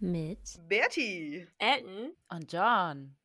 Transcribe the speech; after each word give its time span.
mit 0.00 0.60
Bertie, 0.68 1.46
Elton 1.58 2.12
und 2.28 2.52
John. 2.52 3.16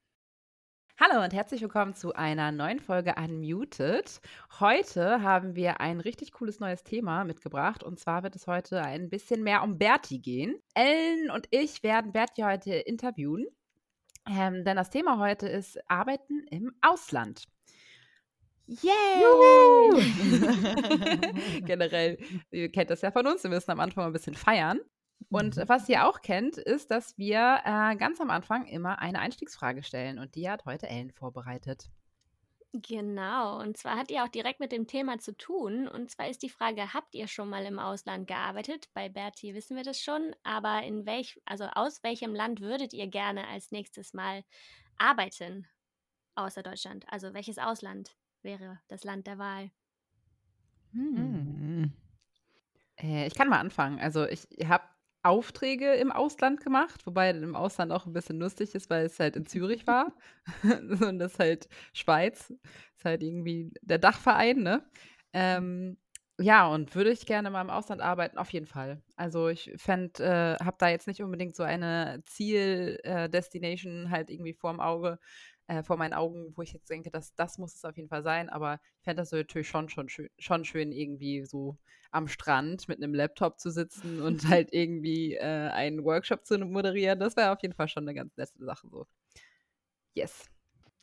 Hallo 1.00 1.24
und 1.24 1.32
herzlich 1.33 1.61
willkommen 1.61 1.93
zu 1.93 2.14
einer 2.14 2.51
neuen 2.51 2.80
Folge 2.80 3.14
Unmuted. 3.16 4.19
Heute 4.59 5.22
haben 5.22 5.56
wir 5.56 5.82
ein 5.82 6.00
richtig 6.00 6.32
cooles 6.32 6.59
neues 6.59 6.83
Thema 6.83 7.25
mitgebracht 7.25 7.83
und 7.83 8.00
zwar 8.00 8.23
wird 8.23 8.36
es 8.36 8.48
heute 8.48 8.82
ein 8.82 9.09
bisschen 9.09 9.44
mehr 9.44 9.62
um 9.62 9.78
Bertie 9.78 10.20
gehen. 10.20 10.55
Ellen 10.73 11.30
und 11.30 11.47
ich 11.51 11.83
werden 11.83 12.11
Bertie 12.11 12.43
heute 12.43 12.73
interviewen, 12.73 13.45
ähm, 14.27 14.63
denn 14.63 14.77
das 14.77 14.89
Thema 14.89 15.19
heute 15.19 15.47
ist 15.47 15.79
Arbeiten 15.89 16.43
im 16.49 16.73
Ausland. 16.81 17.43
Yay! 18.65 18.91
Generell, 21.65 22.17
ihr 22.49 22.71
kennt 22.71 22.89
das 22.89 23.01
ja 23.01 23.11
von 23.11 23.27
uns, 23.27 23.43
wir 23.43 23.51
müssen 23.51 23.71
am 23.71 23.79
Anfang 23.79 24.05
ein 24.05 24.13
bisschen 24.13 24.35
feiern. 24.35 24.79
Und 25.29 25.57
Mhm. 25.57 25.67
was 25.67 25.89
ihr 25.89 26.07
auch 26.07 26.21
kennt, 26.21 26.57
ist, 26.57 26.91
dass 26.91 27.17
wir 27.17 27.61
äh, 27.65 27.95
ganz 27.95 28.21
am 28.21 28.29
Anfang 28.29 28.65
immer 28.65 29.00
eine 29.00 29.19
Einstiegsfrage 29.19 29.83
stellen. 29.83 30.19
Und 30.19 30.36
die 30.36 30.50
hat 30.50 30.65
heute 30.65 30.87
Ellen 30.87 31.11
vorbereitet. 31.11 31.89
Genau, 32.76 33.59
und 33.59 33.78
zwar 33.78 33.98
hat 33.98 34.09
die 34.09 34.20
auch 34.20 34.28
direkt 34.30 34.59
mit 34.59 34.72
dem 34.72 34.88
Thema 34.88 35.20
zu 35.20 35.38
tun. 35.38 35.88
Und 35.88 36.09
zwar 36.09 36.28
ist 36.28 36.41
die 36.41 36.50
Frage, 36.50 36.91
habt 36.94 37.14
ihr 37.14 37.28
schon 37.28 37.48
mal 37.48 37.64
im 37.66 37.78
Ausland 37.78 38.28
gearbeitet? 38.28 38.90
Bei 38.95 39.09
Bertie 39.09 39.54
wissen 39.54 39.76
wir 39.78 39.84
das 39.84 40.02
schon, 40.02 40.36
aber 40.44 40.81
in 40.81 41.05
welch, 41.05 41.40
also 41.45 41.66
aus 41.66 42.02
welchem 42.03 42.34
Land 42.34 42.62
würdet 42.62 42.94
ihr 42.94 43.08
gerne 43.08 43.48
als 43.48 43.72
nächstes 43.72 44.14
Mal 44.14 44.44
arbeiten? 44.98 45.67
Außer 46.36 46.64
Deutschland. 46.64 47.05
Also 47.09 47.34
welches 47.36 47.59
Ausland 47.59 48.16
wäre 48.42 48.80
das 48.88 49.03
Land 49.03 49.28
der 49.28 49.38
Wahl? 49.38 49.72
Hm. 50.94 51.92
Äh, 52.98 53.28
ich 53.28 53.36
kann 53.36 53.50
mal 53.50 53.59
anfangen. 53.59 54.00
Also 54.00 54.26
ich 54.28 54.48
habe 54.66 54.84
Aufträge 55.23 55.94
im 55.94 56.12
Ausland 56.12 56.62
gemacht, 56.62 57.05
wobei 57.05 57.30
im 57.31 57.55
Ausland 57.55 57.91
auch 57.91 58.05
ein 58.05 58.14
bisschen 58.14 58.40
lustig 58.40 58.76
ist, 58.76 58.90
weil 58.90 59.05
es 59.05 59.20
halt 59.20 59.36
in 59.36 59.45
Zürich 59.45 59.88
war. 59.88 60.14
Und 60.64 61.20
das 61.20 61.34
ist 61.34 61.39
halt 61.39 61.67
Schweiz. 61.94 62.52
Ist 62.98 63.06
halt 63.06 63.23
irgendwie 63.23 63.72
der 63.81 63.98
Dachverein, 64.00 64.58
ne? 64.64 64.83
Ähm, 65.33 65.98
ja, 66.39 66.67
und 66.67 66.95
würde 66.95 67.11
ich 67.11 67.28
gerne 67.28 67.52
mal 67.52 67.61
im 67.61 67.70
Ausland 67.70 68.02
arbeiten, 68.02 68.39
auf 68.39 68.52
jeden 68.52 68.66
Fall. 68.66 69.03
Also 69.16 69.50
ich 69.50 69.72
fände, 69.78 70.23
äh, 70.59 70.64
habe 70.64 70.78
da 70.80 70.89
jetzt 70.89 71.08
nicht 71.08 71.22
unbedingt 71.22 71.55
so 71.55 71.61
eine 71.64 72.23
Ziel-Destination 72.26 74.09
halt 74.09 74.31
irgendwie 74.31 74.53
vorm 74.53 74.80
Auge, 74.80 75.20
äh, 75.74 75.84
vor 75.84 75.98
meinen 75.98 76.14
Augen, 76.14 76.54
wo 76.56 76.62
ich 76.62 76.74
jetzt 76.74 76.90
denke, 76.90 77.10
dass 77.10 77.34
das 77.36 77.58
muss 77.58 77.76
es 77.76 77.86
auf 77.86 77.98
jeden 77.98 78.10
Fall 78.10 78.24
sein. 78.24 78.50
Aber 78.50 78.80
ich 79.00 79.04
fände 79.04 79.22
das 79.22 79.30
so 79.30 79.38
natürlich 79.38 79.68
schon, 79.68 79.90
schon, 79.90 80.10
schön, 80.10 80.30
schon 80.38 80.66
schön, 80.66 80.92
irgendwie 80.92 81.46
so 81.46 81.78
am 82.12 82.28
Strand 82.28 82.88
mit 82.88 83.00
einem 83.00 83.14
Laptop 83.14 83.60
zu 83.60 83.72
sitzen 83.72 84.22
und 84.22 84.44
halt 84.50 84.70
irgendwie 84.72 85.36
äh, 85.36 85.70
einen 85.70 86.04
Workshop 86.04 86.46
zu 86.46 86.58
moderieren. 86.60 87.20
Das 87.20 87.36
wäre 87.36 87.52
auf 87.52 87.62
jeden 87.62 87.74
Fall 87.74 87.88
schon 87.88 88.04
eine 88.04 88.14
ganz 88.14 88.36
nette 88.38 88.64
Sache 88.64 88.88
so. 88.88 89.08
Yes. 90.14 90.46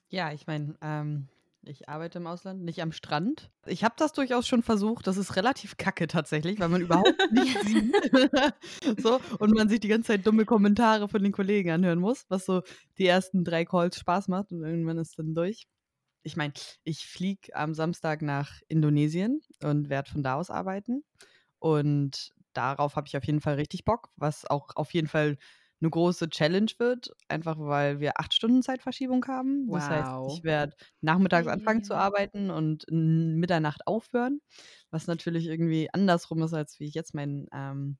Ja, 0.08 0.32
ich 0.32 0.46
meine, 0.46 0.76
ähm, 0.80 1.28
ich 1.62 1.88
arbeite 1.88 2.18
im 2.18 2.26
Ausland, 2.26 2.62
nicht 2.62 2.80
am 2.82 2.92
Strand. 2.92 3.50
Ich 3.66 3.84
habe 3.84 3.94
das 3.98 4.12
durchaus 4.12 4.46
schon 4.46 4.62
versucht. 4.62 5.06
Das 5.06 5.16
ist 5.16 5.36
relativ 5.36 5.76
kacke 5.76 6.06
tatsächlich, 6.06 6.58
weil 6.58 6.68
man 6.68 6.82
überhaupt 6.82 7.12
nichts 7.32 7.66
sieht. 7.66 7.94
so, 9.02 9.20
und 9.38 9.54
man 9.54 9.68
sich 9.68 9.80
die 9.80 9.88
ganze 9.88 10.08
Zeit 10.08 10.26
dumme 10.26 10.44
Kommentare 10.44 11.08
von 11.08 11.22
den 11.22 11.32
Kollegen 11.32 11.70
anhören 11.70 11.98
muss, 11.98 12.24
was 12.28 12.46
so 12.46 12.62
die 12.98 13.06
ersten 13.06 13.44
drei 13.44 13.64
Calls 13.64 13.98
Spaß 13.98 14.28
macht 14.28 14.52
und 14.52 14.62
irgendwann 14.62 14.98
ist 14.98 15.18
dann 15.18 15.34
durch. 15.34 15.66
Ich 16.22 16.36
meine, 16.36 16.52
ich 16.84 17.06
fliege 17.06 17.54
am 17.54 17.74
Samstag 17.74 18.22
nach 18.22 18.60
Indonesien 18.68 19.40
und 19.62 19.88
werde 19.88 20.10
von 20.10 20.22
da 20.22 20.34
aus 20.34 20.50
arbeiten. 20.50 21.04
Und 21.58 22.32
darauf 22.52 22.96
habe 22.96 23.06
ich 23.06 23.16
auf 23.16 23.24
jeden 23.24 23.40
Fall 23.40 23.54
richtig 23.54 23.84
Bock, 23.84 24.10
was 24.16 24.44
auch 24.46 24.76
auf 24.76 24.92
jeden 24.92 25.08
Fall 25.08 25.38
eine 25.80 25.90
große 25.90 26.28
Challenge 26.30 26.70
wird, 26.78 27.10
einfach 27.28 27.56
weil 27.58 28.00
wir 28.00 28.18
acht 28.20 28.34
Stunden 28.34 28.62
Zeitverschiebung 28.62 29.24
haben. 29.26 29.70
Das 29.70 29.88
heißt, 29.90 30.12
Wow. 30.12 30.24
ich 30.24 30.44
werde 30.44 30.76
nachmittags 31.00 31.48
ei, 31.48 31.48
anfangen 31.48 31.82
zu 31.82 31.94
ei. 31.94 31.96
arbeiten 31.96 32.50
und 32.50 32.86
Mitternacht 32.90 33.86
aufhören, 33.86 34.40
was 34.90 35.06
natürlich 35.06 35.46
irgendwie 35.46 35.88
andersrum 35.92 36.42
ist, 36.42 36.54
als 36.54 36.80
wie 36.80 36.86
ich 36.86 36.94
jetzt 36.94 37.14
meinen 37.14 37.48
ähm, 37.52 37.98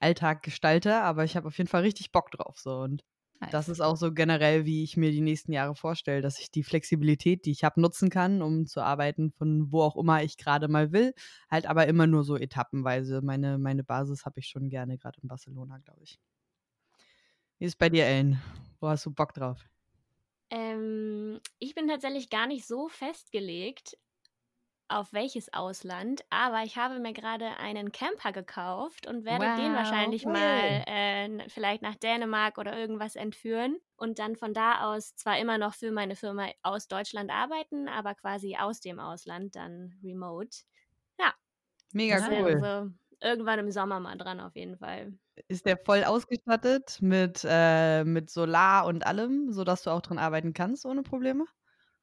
Alltag 0.00 0.42
gestalte. 0.42 1.00
Aber 1.02 1.24
ich 1.24 1.36
habe 1.36 1.48
auf 1.48 1.58
jeden 1.58 1.68
Fall 1.68 1.82
richtig 1.82 2.12
Bock 2.12 2.30
drauf. 2.30 2.58
So. 2.58 2.78
Und 2.80 3.04
das 3.50 3.68
ist 3.68 3.80
auch 3.80 3.96
so 3.96 4.12
generell, 4.12 4.64
wie 4.64 4.82
ich 4.82 4.96
mir 4.96 5.10
die 5.12 5.20
nächsten 5.20 5.52
Jahre 5.52 5.74
vorstelle, 5.76 6.20
dass 6.22 6.40
ich 6.40 6.50
die 6.50 6.64
Flexibilität, 6.64 7.44
die 7.46 7.52
ich 7.52 7.64
habe, 7.64 7.80
nutzen 7.80 8.10
kann, 8.10 8.42
um 8.42 8.66
zu 8.66 8.80
arbeiten, 8.82 9.32
von 9.32 9.70
wo 9.72 9.82
auch 9.82 9.96
immer 9.96 10.22
ich 10.22 10.36
gerade 10.36 10.68
mal 10.68 10.92
will. 10.92 11.14
Halt 11.50 11.66
aber 11.66 11.86
immer 11.86 12.06
nur 12.06 12.24
so 12.24 12.36
etappenweise. 12.36 13.20
Meine, 13.22 13.58
meine 13.58 13.84
Basis 13.84 14.24
habe 14.26 14.40
ich 14.40 14.48
schon 14.48 14.68
gerne, 14.68 14.98
gerade 14.98 15.20
in 15.22 15.28
Barcelona, 15.28 15.78
glaube 15.78 16.02
ich. 16.04 16.18
Wie 17.58 17.66
ist 17.66 17.76
bei 17.78 17.90
dir, 17.90 18.06
Ellen? 18.06 18.40
Wo 18.80 18.88
hast 18.88 19.04
du 19.06 19.10
Bock 19.10 19.34
drauf? 19.34 19.68
Ähm, 20.50 21.40
ich 21.58 21.74
bin 21.74 21.88
tatsächlich 21.88 22.30
gar 22.30 22.46
nicht 22.46 22.66
so 22.66 22.88
festgelegt, 22.88 23.98
auf 24.88 25.12
welches 25.12 25.52
Ausland, 25.54 26.24
aber 26.30 26.62
ich 26.64 26.76
habe 26.76 27.00
mir 27.00 27.12
gerade 27.12 27.58
einen 27.58 27.92
Camper 27.92 28.32
gekauft 28.32 29.06
und 29.08 29.24
werde 29.24 29.50
den 29.50 29.74
Wow, 29.74 29.74
wahrscheinlich 29.74 30.24
cool. 30.24 30.26
mal 30.26 30.84
äh, 30.86 31.48
vielleicht 31.50 31.82
nach 31.82 31.96
Dänemark 31.96 32.58
oder 32.58 32.78
irgendwas 32.78 33.16
entführen 33.16 33.78
und 33.96 34.18
dann 34.20 34.36
von 34.36 34.54
da 34.54 34.92
aus 34.94 35.16
zwar 35.16 35.38
immer 35.40 35.58
noch 35.58 35.74
für 35.74 35.92
meine 35.92 36.16
Firma 36.16 36.50
aus 36.62 36.88
Deutschland 36.88 37.30
arbeiten, 37.32 37.88
aber 37.88 38.14
quasi 38.14 38.56
aus 38.56 38.80
dem 38.80 39.00
Ausland 39.00 39.56
dann 39.56 39.98
remote. 40.04 40.50
Mega 41.92 42.18
Das 42.18 42.28
cool. 42.30 42.62
wäre 42.62 42.90
so 43.20 43.26
irgendwann 43.26 43.58
im 43.60 43.70
Sommer 43.70 44.00
mal 44.00 44.16
dran 44.16 44.40
auf 44.40 44.54
jeden 44.56 44.78
Fall. 44.78 45.18
Ist 45.48 45.66
der 45.66 45.76
voll 45.76 46.04
ausgestattet 46.04 46.98
mit, 47.02 47.44
äh, 47.48 48.04
mit 48.04 48.30
Solar 48.30 48.86
und 48.86 49.06
allem, 49.06 49.52
sodass 49.52 49.82
du 49.82 49.90
auch 49.90 50.00
drin 50.02 50.18
arbeiten 50.18 50.52
kannst 50.54 50.86
ohne 50.86 51.02
Probleme? 51.02 51.44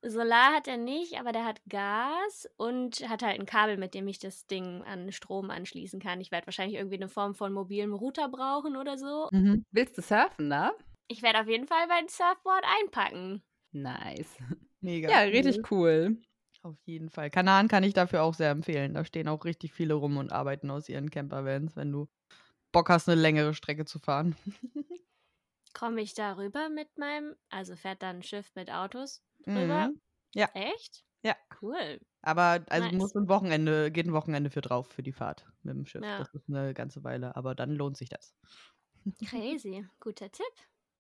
Solar 0.06 0.54
hat 0.54 0.68
er 0.68 0.78
nicht, 0.78 1.18
aber 1.18 1.32
der 1.32 1.46
hat 1.46 1.62
Gas 1.70 2.48
und 2.58 3.08
hat 3.08 3.24
halt 3.24 3.40
ein 3.40 3.46
Kabel, 3.46 3.78
mit 3.78 3.94
dem 3.94 4.08
ich 4.08 4.20
das 4.20 4.46
Ding 4.48 4.84
an 4.84 5.12
Strom 5.14 5.50
anschließen 5.50 6.00
kann. 6.02 6.20
Ich 6.20 6.30
werde 6.32 6.46
wahrscheinlich 6.48 6.76
irgendwie 6.78 6.98
eine 6.98 7.08
Form 7.08 7.36
von 7.36 7.54
mobilem 7.54 7.94
Router 7.94 8.28
brauchen 8.28 8.76
oder 8.76 8.98
so. 8.98 9.30
Mhm. 9.32 9.66
Willst 9.72 9.98
du 9.98 10.02
surfen, 10.02 10.48
ne? 10.50 10.72
Ich 11.08 11.22
werde 11.22 11.40
auf 11.40 11.48
jeden 11.48 11.66
Fall 11.68 11.88
mein 11.88 12.10
Surfboard 12.10 12.66
einpacken. 12.82 13.42
Nice. 13.72 14.38
Mega. 14.82 15.10
Ja, 15.10 15.20
richtig 15.20 15.72
cool. 15.72 16.18
Auf 16.62 16.76
jeden 16.86 17.10
Fall. 17.10 17.30
Kanaren 17.30 17.68
kann 17.68 17.84
ich 17.84 17.94
dafür 17.94 18.24
auch 18.24 18.34
sehr 18.34 18.52
empfehlen. 18.52 18.94
Da 18.94 19.04
stehen 19.04 19.28
auch 19.28 19.44
richtig 19.46 19.74
viele 19.74 19.96
rum 19.96 20.18
und 20.18 20.32
arbeiten 20.32 20.70
aus 20.72 20.88
ihren 20.88 21.10
Campervans, 21.10 21.76
wenn 21.76 21.92
du 21.92 22.08
Bock 22.74 22.90
hast, 22.90 23.08
eine 23.08 23.22
längere 23.22 23.54
Strecke 23.54 23.86
zu 23.86 24.00
fahren. 24.00 24.36
Komme 25.74 26.02
ich 26.02 26.14
da 26.14 26.34
rüber 26.34 26.70
mit 26.70 26.98
meinem, 26.98 27.36
also 27.50 27.76
fährt 27.76 28.04
dann 28.04 28.18
ein 28.18 28.24
Schiff 28.24 28.52
mit 28.56 28.70
Autos 28.70 29.24
drüber? 29.46 29.88
Mhm. 29.88 30.02
Ja. 30.36 30.50
Echt? 30.54 31.06
Ja. 31.24 31.36
Cool. 31.62 32.02
Aber 32.22 32.64
also 32.70 32.88
Nice. 32.88 32.98
muss 32.98 33.16
ein 33.16 33.30
Wochenende, 33.30 33.92
geht 33.92 34.06
ein 34.06 34.14
Wochenende 34.14 34.50
für 34.50 34.62
drauf 34.62 34.88
für 34.88 35.04
die 35.04 35.14
Fahrt 35.14 35.46
mit 35.64 35.76
dem 35.76 35.86
Schiff. 35.86 36.04
Ja. 36.04 36.20
Das 36.20 36.34
ist 36.34 36.50
eine 36.50 36.74
ganze 36.74 37.04
Weile, 37.04 37.36
aber 37.36 37.56
dann 37.56 37.72
lohnt 37.72 37.98
sich 37.98 38.10
das. 38.10 38.36
Crazy. 39.30 39.86
Guter 40.00 40.32
Tipp. 40.32 40.46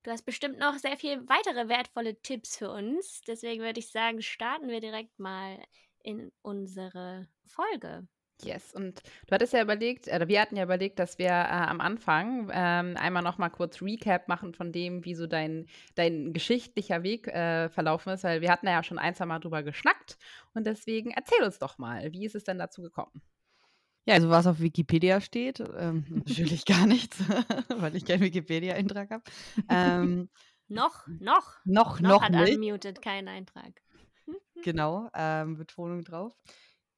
Du 0.04 0.12
hast 0.12 0.24
bestimmt 0.26 0.60
noch 0.60 0.78
sehr 0.78 0.98
viel 0.98 1.28
weitere 1.30 1.70
wertvolle 1.70 2.22
Tipps 2.22 2.58
für 2.58 2.70
uns. 2.70 3.22
Deswegen 3.26 3.64
würde 3.64 3.80
ich 3.80 3.90
sagen, 3.90 4.22
starten 4.22 4.68
wir 4.68 4.82
direkt 4.82 5.18
mal 5.18 5.64
in 6.04 6.32
unsere 6.42 7.28
Folge. 7.46 8.08
Yes, 8.42 8.74
und 8.74 9.02
du 9.28 9.32
hattest 9.32 9.54
ja 9.54 9.62
überlegt, 9.62 10.08
oder 10.08 10.28
wir 10.28 10.42
hatten 10.42 10.56
ja 10.58 10.64
überlegt, 10.64 11.00
dass 11.00 11.18
wir 11.18 11.28
äh, 11.28 11.32
am 11.32 11.80
Anfang 11.80 12.50
ähm, 12.52 12.98
einmal 12.98 13.24
noch 13.24 13.38
mal 13.38 13.50
kurz 13.50 13.82
Recap 13.82 14.28
machen 14.28 14.54
von 14.54 14.72
dem, 14.72 15.06
wie 15.06 15.16
so 15.16 15.28
dein, 15.28 15.68
dein 15.96 16.34
geschichtlicher 16.34 17.04
Weg 17.04 17.28
äh, 17.28 17.70
verlaufen 17.70 18.12
ist, 18.12 18.24
weil 18.24 18.42
wir 18.42 18.52
hatten 18.52 18.68
ja 18.68 18.84
schon 18.84 19.00
ein, 19.00 19.16
zwei 19.16 19.26
Mal 19.28 19.40
drüber 19.40 19.64
geschnackt 19.64 20.18
und 20.54 20.66
deswegen 20.68 21.12
erzähl 21.12 21.44
uns 21.44 21.60
doch 21.60 21.78
mal, 21.78 22.12
wie 22.12 22.26
ist 22.26 22.36
es 22.36 22.44
denn 22.44 22.58
dazu 22.58 22.82
gekommen? 22.82 23.22
Ja, 24.06 24.16
also 24.16 24.30
was 24.30 24.48
auf 24.48 24.60
Wikipedia 24.60 25.22
steht, 25.22 25.62
ähm, 25.78 26.04
natürlich 26.10 26.66
gar 26.66 26.86
nichts, 26.86 27.20
weil 27.78 27.96
ich 27.96 28.04
keinen 28.04 28.22
Wikipedia-Eintrag 28.22 29.12
habe. 29.12 29.24
Ähm, 29.70 30.30
Noch, 30.70 31.06
noch, 31.20 31.58
noch, 31.66 32.00
noch, 32.00 32.00
noch 32.00 32.22
hat 32.22 32.32
nicht. 32.32 32.56
unmuted 32.56 33.02
keinen 33.02 33.28
Eintrag. 33.28 33.82
Genau, 34.64 35.10
ähm, 35.14 35.58
Betonung 35.58 36.04
drauf. 36.04 36.34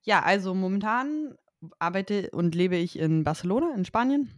Ja, 0.05 0.21
also 0.21 0.53
momentan 0.53 1.35
arbeite 1.79 2.29
und 2.31 2.53
lebe 2.53 2.75
ich 2.75 2.97
in 2.97 3.23
Barcelona 3.23 3.73
in 3.73 3.85
Spanien. 3.85 4.29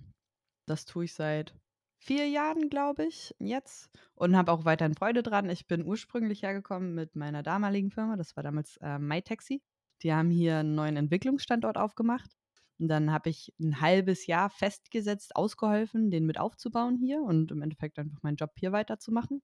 Das 0.65 0.85
tue 0.85 1.05
ich 1.05 1.13
seit 1.13 1.53
vier 1.99 2.27
Jahren, 2.29 2.69
glaube 2.69 3.05
ich, 3.05 3.35
jetzt. 3.37 3.89
Und 4.15 4.37
habe 4.37 4.51
auch 4.53 4.63
weiterhin 4.63 4.95
Freude 4.95 5.23
dran. 5.23 5.49
Ich 5.49 5.67
bin 5.67 5.85
ursprünglich 5.85 6.43
hergekommen 6.43 6.95
mit 6.95 7.15
meiner 7.15 7.43
damaligen 7.43 7.91
Firma. 7.91 8.15
Das 8.15 8.35
war 8.37 8.43
damals 8.43 8.77
äh, 8.77 8.97
MyTaxi. 8.97 9.61
Die 10.03 10.13
haben 10.13 10.29
hier 10.29 10.59
einen 10.59 10.75
neuen 10.75 10.95
Entwicklungsstandort 10.95 11.77
aufgemacht. 11.77 12.37
Und 12.79 12.87
dann 12.87 13.11
habe 13.11 13.29
ich 13.29 13.53
ein 13.59 13.81
halbes 13.81 14.27
Jahr 14.27 14.49
festgesetzt, 14.49 15.35
ausgeholfen, 15.35 16.11
den 16.11 16.25
mit 16.25 16.39
aufzubauen 16.39 16.95
hier 16.97 17.21
und 17.21 17.51
im 17.51 17.61
Endeffekt 17.61 17.99
einfach 17.99 18.21
meinen 18.21 18.37
Job 18.37 18.51
hier 18.57 18.71
weiterzumachen. 18.71 19.41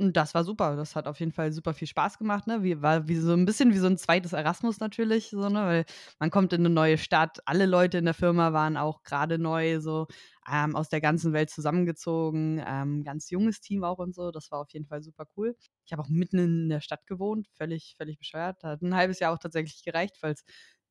Und 0.00 0.16
das 0.16 0.32
war 0.32 0.44
super. 0.44 0.76
Das 0.76 0.94
hat 0.94 1.08
auf 1.08 1.18
jeden 1.18 1.32
Fall 1.32 1.50
super 1.52 1.74
viel 1.74 1.88
Spaß 1.88 2.18
gemacht, 2.18 2.46
ne? 2.46 2.62
Wie, 2.62 2.80
war 2.82 3.08
wie 3.08 3.16
so 3.16 3.32
ein 3.32 3.44
bisschen 3.44 3.72
wie 3.74 3.78
so 3.78 3.86
ein 3.88 3.98
zweites 3.98 4.32
Erasmus 4.32 4.78
natürlich, 4.78 5.30
so, 5.30 5.48
ne? 5.48 5.60
Weil 5.64 5.84
man 6.20 6.30
kommt 6.30 6.52
in 6.52 6.60
eine 6.60 6.70
neue 6.72 6.98
Stadt. 6.98 7.38
Alle 7.46 7.66
Leute 7.66 7.98
in 7.98 8.04
der 8.04 8.14
Firma 8.14 8.52
waren 8.52 8.76
auch 8.76 9.02
gerade 9.02 9.38
neu, 9.40 9.80
so 9.80 10.06
ähm, 10.48 10.76
aus 10.76 10.88
der 10.88 11.00
ganzen 11.00 11.32
Welt 11.32 11.50
zusammengezogen. 11.50 12.62
Ähm, 12.64 13.02
ganz 13.02 13.28
junges 13.30 13.60
Team 13.60 13.82
auch 13.82 13.98
und 13.98 14.14
so. 14.14 14.30
Das 14.30 14.52
war 14.52 14.60
auf 14.60 14.70
jeden 14.70 14.86
Fall 14.86 15.02
super 15.02 15.24
cool. 15.36 15.56
Ich 15.84 15.92
habe 15.92 16.02
auch 16.02 16.08
mitten 16.08 16.38
in 16.38 16.68
der 16.68 16.80
Stadt 16.80 17.04
gewohnt, 17.08 17.48
völlig, 17.54 17.94
völlig 17.98 18.18
bescheuert. 18.18 18.62
Hat 18.62 18.82
ein 18.82 18.94
halbes 18.94 19.18
Jahr 19.18 19.32
auch 19.34 19.38
tatsächlich 19.38 19.82
gereicht, 19.82 20.16
weil 20.22 20.34
es 20.34 20.44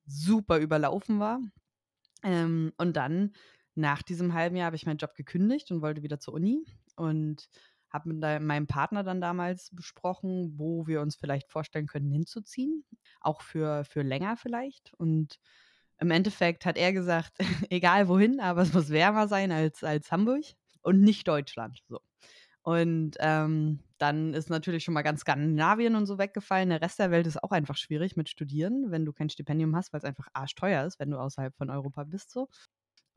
super 0.06 0.58
überlaufen 0.58 1.20
war. 1.22 1.40
Ähm, 2.24 2.74
und 2.78 2.96
dann, 2.98 3.34
nach 3.76 4.02
diesem 4.04 4.34
halben 4.34 4.56
Jahr, 4.56 4.68
habe 4.68 4.76
ich 4.76 4.86
meinen 4.86 4.98
Job 4.98 5.16
gekündigt 5.16 5.72
und 5.72 5.82
wollte 5.82 6.04
wieder 6.04 6.20
zur 6.20 6.34
Uni. 6.34 6.66
Und 6.96 7.48
habe 7.98 8.14
mit 8.14 8.42
meinem 8.42 8.68
Partner 8.68 9.04
dann 9.04 9.22
damals 9.22 9.70
besprochen, 9.74 10.54
wo 10.58 10.88
wir 10.88 11.02
uns 11.02 11.16
vielleicht 11.16 11.50
vorstellen 11.50 11.88
können, 11.88 12.12
hinzuziehen. 12.12 12.86
Auch 13.22 13.42
für, 13.42 13.84
für 13.86 14.04
länger 14.04 14.38
vielleicht. 14.38 14.94
Und 14.96 15.40
im 16.00 16.12
Endeffekt 16.12 16.66
hat 16.66 16.78
er 16.78 16.94
gesagt, 16.94 17.34
egal 17.70 18.08
wohin, 18.08 18.40
aber 18.40 18.62
es 18.62 18.74
muss 18.74 18.90
wärmer 18.90 19.28
sein 19.28 19.52
als, 19.52 19.84
als 19.84 20.12
Hamburg 20.12 20.44
und 20.82 21.02
nicht 21.02 21.28
Deutschland. 21.28 21.82
So. 21.90 22.00
Und 22.62 23.16
ähm, 23.20 23.80
dann 23.98 24.34
ist 24.34 24.50
natürlich 24.50 24.84
schon 24.84 24.94
mal 24.94 25.02
ganz 25.02 25.22
Skandinavien 25.22 25.96
und 25.96 26.06
so 26.06 26.18
weggefallen. 26.18 26.70
Der 26.70 26.82
Rest 26.82 27.00
der 27.00 27.12
Welt 27.12 27.26
ist 27.26 27.42
auch 27.42 27.52
einfach 27.52 27.78
schwierig 27.78 28.16
mit 28.16 28.30
Studieren, 28.30 28.92
wenn 28.92 29.06
du 29.06 29.14
kein 29.14 29.30
Stipendium 29.30 29.76
hast, 29.76 29.94
weil 29.94 30.00
es 30.00 30.06
einfach 30.06 30.28
arschteuer 30.34 30.86
ist, 30.86 31.00
wenn 31.00 31.10
du 31.10 31.18
außerhalb 31.18 31.56
von 31.56 31.70
Europa 31.70 32.04
bist. 32.04 32.30
So. 32.32 32.50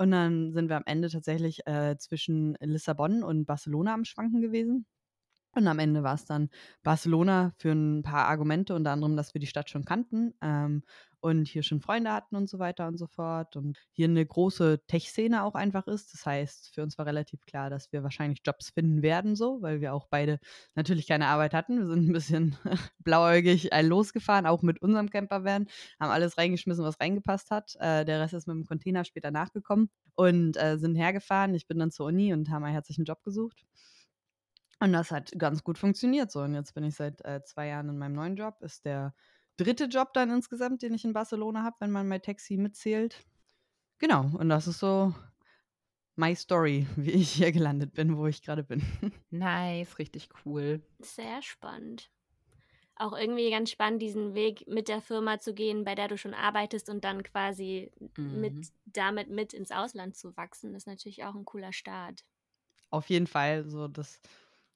Und 0.00 0.12
dann 0.12 0.54
sind 0.54 0.70
wir 0.70 0.78
am 0.78 0.84
Ende 0.86 1.10
tatsächlich 1.10 1.66
äh, 1.66 1.94
zwischen 1.98 2.56
Lissabon 2.60 3.22
und 3.22 3.44
Barcelona 3.44 3.92
am 3.92 4.06
Schwanken 4.06 4.40
gewesen. 4.40 4.86
Und 5.54 5.66
am 5.66 5.78
Ende 5.80 6.02
war 6.02 6.14
es 6.14 6.24
dann 6.24 6.48
Barcelona 6.82 7.52
für 7.56 7.72
ein 7.72 8.02
paar 8.02 8.26
Argumente, 8.28 8.74
unter 8.74 8.92
anderem, 8.92 9.16
dass 9.16 9.34
wir 9.34 9.40
die 9.40 9.48
Stadt 9.48 9.68
schon 9.68 9.84
kannten 9.84 10.32
ähm, 10.42 10.82
und 11.20 11.48
hier 11.48 11.62
schon 11.62 11.80
Freunde 11.80 12.12
hatten 12.12 12.36
und 12.36 12.48
so 12.48 12.58
weiter 12.58 12.86
und 12.86 12.96
so 12.98 13.06
fort. 13.06 13.56
Und 13.56 13.76
hier 13.92 14.06
eine 14.06 14.24
große 14.24 14.80
Tech-Szene 14.86 15.42
auch 15.42 15.54
einfach 15.54 15.86
ist. 15.86 16.14
Das 16.14 16.24
heißt, 16.24 16.72
für 16.74 16.82
uns 16.82 16.98
war 16.98 17.06
relativ 17.06 17.44
klar, 17.46 17.68
dass 17.68 17.92
wir 17.92 18.02
wahrscheinlich 18.02 18.40
Jobs 18.44 18.70
finden 18.70 19.02
werden, 19.02 19.34
so, 19.36 19.60
weil 19.60 19.80
wir 19.80 19.92
auch 19.92 20.06
beide 20.08 20.38
natürlich 20.76 21.06
keine 21.06 21.26
Arbeit 21.26 21.52
hatten. 21.52 21.78
Wir 21.78 21.86
sind 21.86 22.08
ein 22.08 22.12
bisschen 22.12 22.56
blauäugig 23.00 23.70
losgefahren, 23.82 24.46
auch 24.46 24.62
mit 24.62 24.80
unserem 24.82 25.10
Campervan, 25.10 25.66
haben 25.98 26.10
alles 26.10 26.38
reingeschmissen, 26.38 26.84
was 26.84 27.00
reingepasst 27.00 27.50
hat. 27.50 27.74
Äh, 27.80 28.04
der 28.04 28.20
Rest 28.20 28.34
ist 28.34 28.46
mit 28.46 28.56
dem 28.56 28.66
Container 28.66 29.04
später 29.04 29.30
nachgekommen 29.30 29.90
und 30.14 30.56
äh, 30.56 30.78
sind 30.78 30.94
hergefahren. 30.94 31.54
Ich 31.54 31.66
bin 31.66 31.78
dann 31.78 31.90
zur 31.90 32.06
Uni 32.06 32.32
und 32.32 32.50
habe 32.50 32.66
einen 32.66 32.74
herzlichen 32.74 33.04
Job 33.04 33.22
gesucht. 33.24 33.64
Und 34.80 34.94
das 34.94 35.10
hat 35.10 35.32
ganz 35.38 35.62
gut 35.62 35.78
funktioniert 35.78 36.30
so. 36.30 36.40
Und 36.40 36.54
jetzt 36.54 36.74
bin 36.74 36.84
ich 36.84 36.94
seit 36.94 37.22
äh, 37.24 37.42
zwei 37.44 37.68
Jahren 37.68 37.90
in 37.90 37.98
meinem 37.98 38.14
neuen 38.14 38.36
Job. 38.36 38.62
Ist 38.62 38.86
der 38.86 39.14
dritte 39.58 39.84
Job 39.84 40.14
dann 40.14 40.30
insgesamt, 40.30 40.82
den 40.82 40.94
ich 40.94 41.04
in 41.04 41.12
Barcelona 41.12 41.62
habe, 41.62 41.76
wenn 41.80 41.90
man 41.90 42.08
mein 42.08 42.22
Taxi 42.22 42.56
mitzählt. 42.56 43.22
Genau, 43.98 44.22
und 44.38 44.48
das 44.48 44.66
ist 44.66 44.78
so 44.78 45.14
my 46.16 46.34
story, 46.34 46.86
wie 46.96 47.10
ich 47.10 47.32
hier 47.32 47.52
gelandet 47.52 47.92
bin, 47.92 48.16
wo 48.16 48.26
ich 48.26 48.42
gerade 48.42 48.64
bin. 48.64 48.82
Nice, 49.30 49.98
richtig 49.98 50.28
cool. 50.44 50.82
Sehr 50.98 51.42
spannend. 51.42 52.10
Auch 52.96 53.16
irgendwie 53.16 53.50
ganz 53.50 53.70
spannend, 53.70 54.02
diesen 54.02 54.34
Weg 54.34 54.66
mit 54.66 54.88
der 54.88 55.00
Firma 55.00 55.38
zu 55.38 55.54
gehen, 55.54 55.84
bei 55.84 55.94
der 55.94 56.08
du 56.08 56.18
schon 56.18 56.34
arbeitest 56.34 56.90
und 56.90 57.04
dann 57.04 57.22
quasi 57.22 57.90
mhm. 58.16 58.40
mit, 58.40 58.66
damit 58.84 59.30
mit 59.30 59.54
ins 59.54 59.70
Ausland 59.70 60.16
zu 60.16 60.36
wachsen, 60.36 60.72
das 60.72 60.82
ist 60.82 60.86
natürlich 60.86 61.24
auch 61.24 61.34
ein 61.34 61.46
cooler 61.46 61.72
Start. 61.72 62.24
Auf 62.90 63.08
jeden 63.08 63.26
Fall, 63.26 63.64
so 63.68 63.88
das 63.88 64.20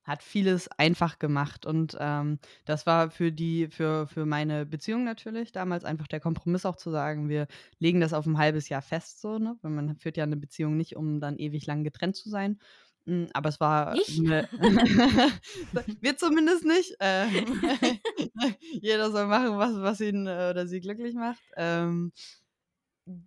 hat 0.04 0.22
vieles 0.22 0.68
einfach 0.68 1.18
gemacht. 1.18 1.66
Und 1.66 1.96
ähm, 1.98 2.38
das 2.64 2.86
war 2.86 3.10
für 3.10 3.32
die, 3.32 3.68
für, 3.68 4.06
für 4.06 4.26
meine 4.26 4.66
Beziehung 4.66 5.04
natürlich 5.04 5.52
damals 5.52 5.84
einfach 5.84 6.06
der 6.06 6.20
Kompromiss 6.20 6.66
auch 6.66 6.76
zu 6.76 6.90
sagen, 6.90 7.28
wir 7.28 7.46
legen 7.78 8.00
das 8.00 8.12
auf 8.12 8.26
ein 8.26 8.38
halbes 8.38 8.68
Jahr 8.68 8.82
fest, 8.82 9.20
so, 9.20 9.38
ne? 9.38 9.56
Weil 9.62 9.72
man 9.72 9.96
führt 9.96 10.16
ja 10.16 10.24
eine 10.24 10.36
Beziehung 10.36 10.76
nicht, 10.76 10.96
um 10.96 11.20
dann 11.20 11.38
ewig 11.38 11.66
lang 11.66 11.84
getrennt 11.84 12.16
zu 12.16 12.28
sein. 12.28 12.58
Hm, 13.06 13.28
aber 13.34 13.50
es 13.50 13.60
war. 13.60 13.94
Ne, 14.18 14.48
wir 16.00 16.16
zumindest 16.16 16.64
nicht. 16.64 16.96
Äh, 17.00 17.26
jeder 18.80 19.10
soll 19.10 19.26
machen, 19.26 19.58
was, 19.58 19.74
was 19.76 20.00
ihn 20.00 20.26
äh, 20.26 20.48
oder 20.50 20.66
sie 20.66 20.80
glücklich 20.80 21.14
macht. 21.14 21.42
Ähm, 21.56 22.12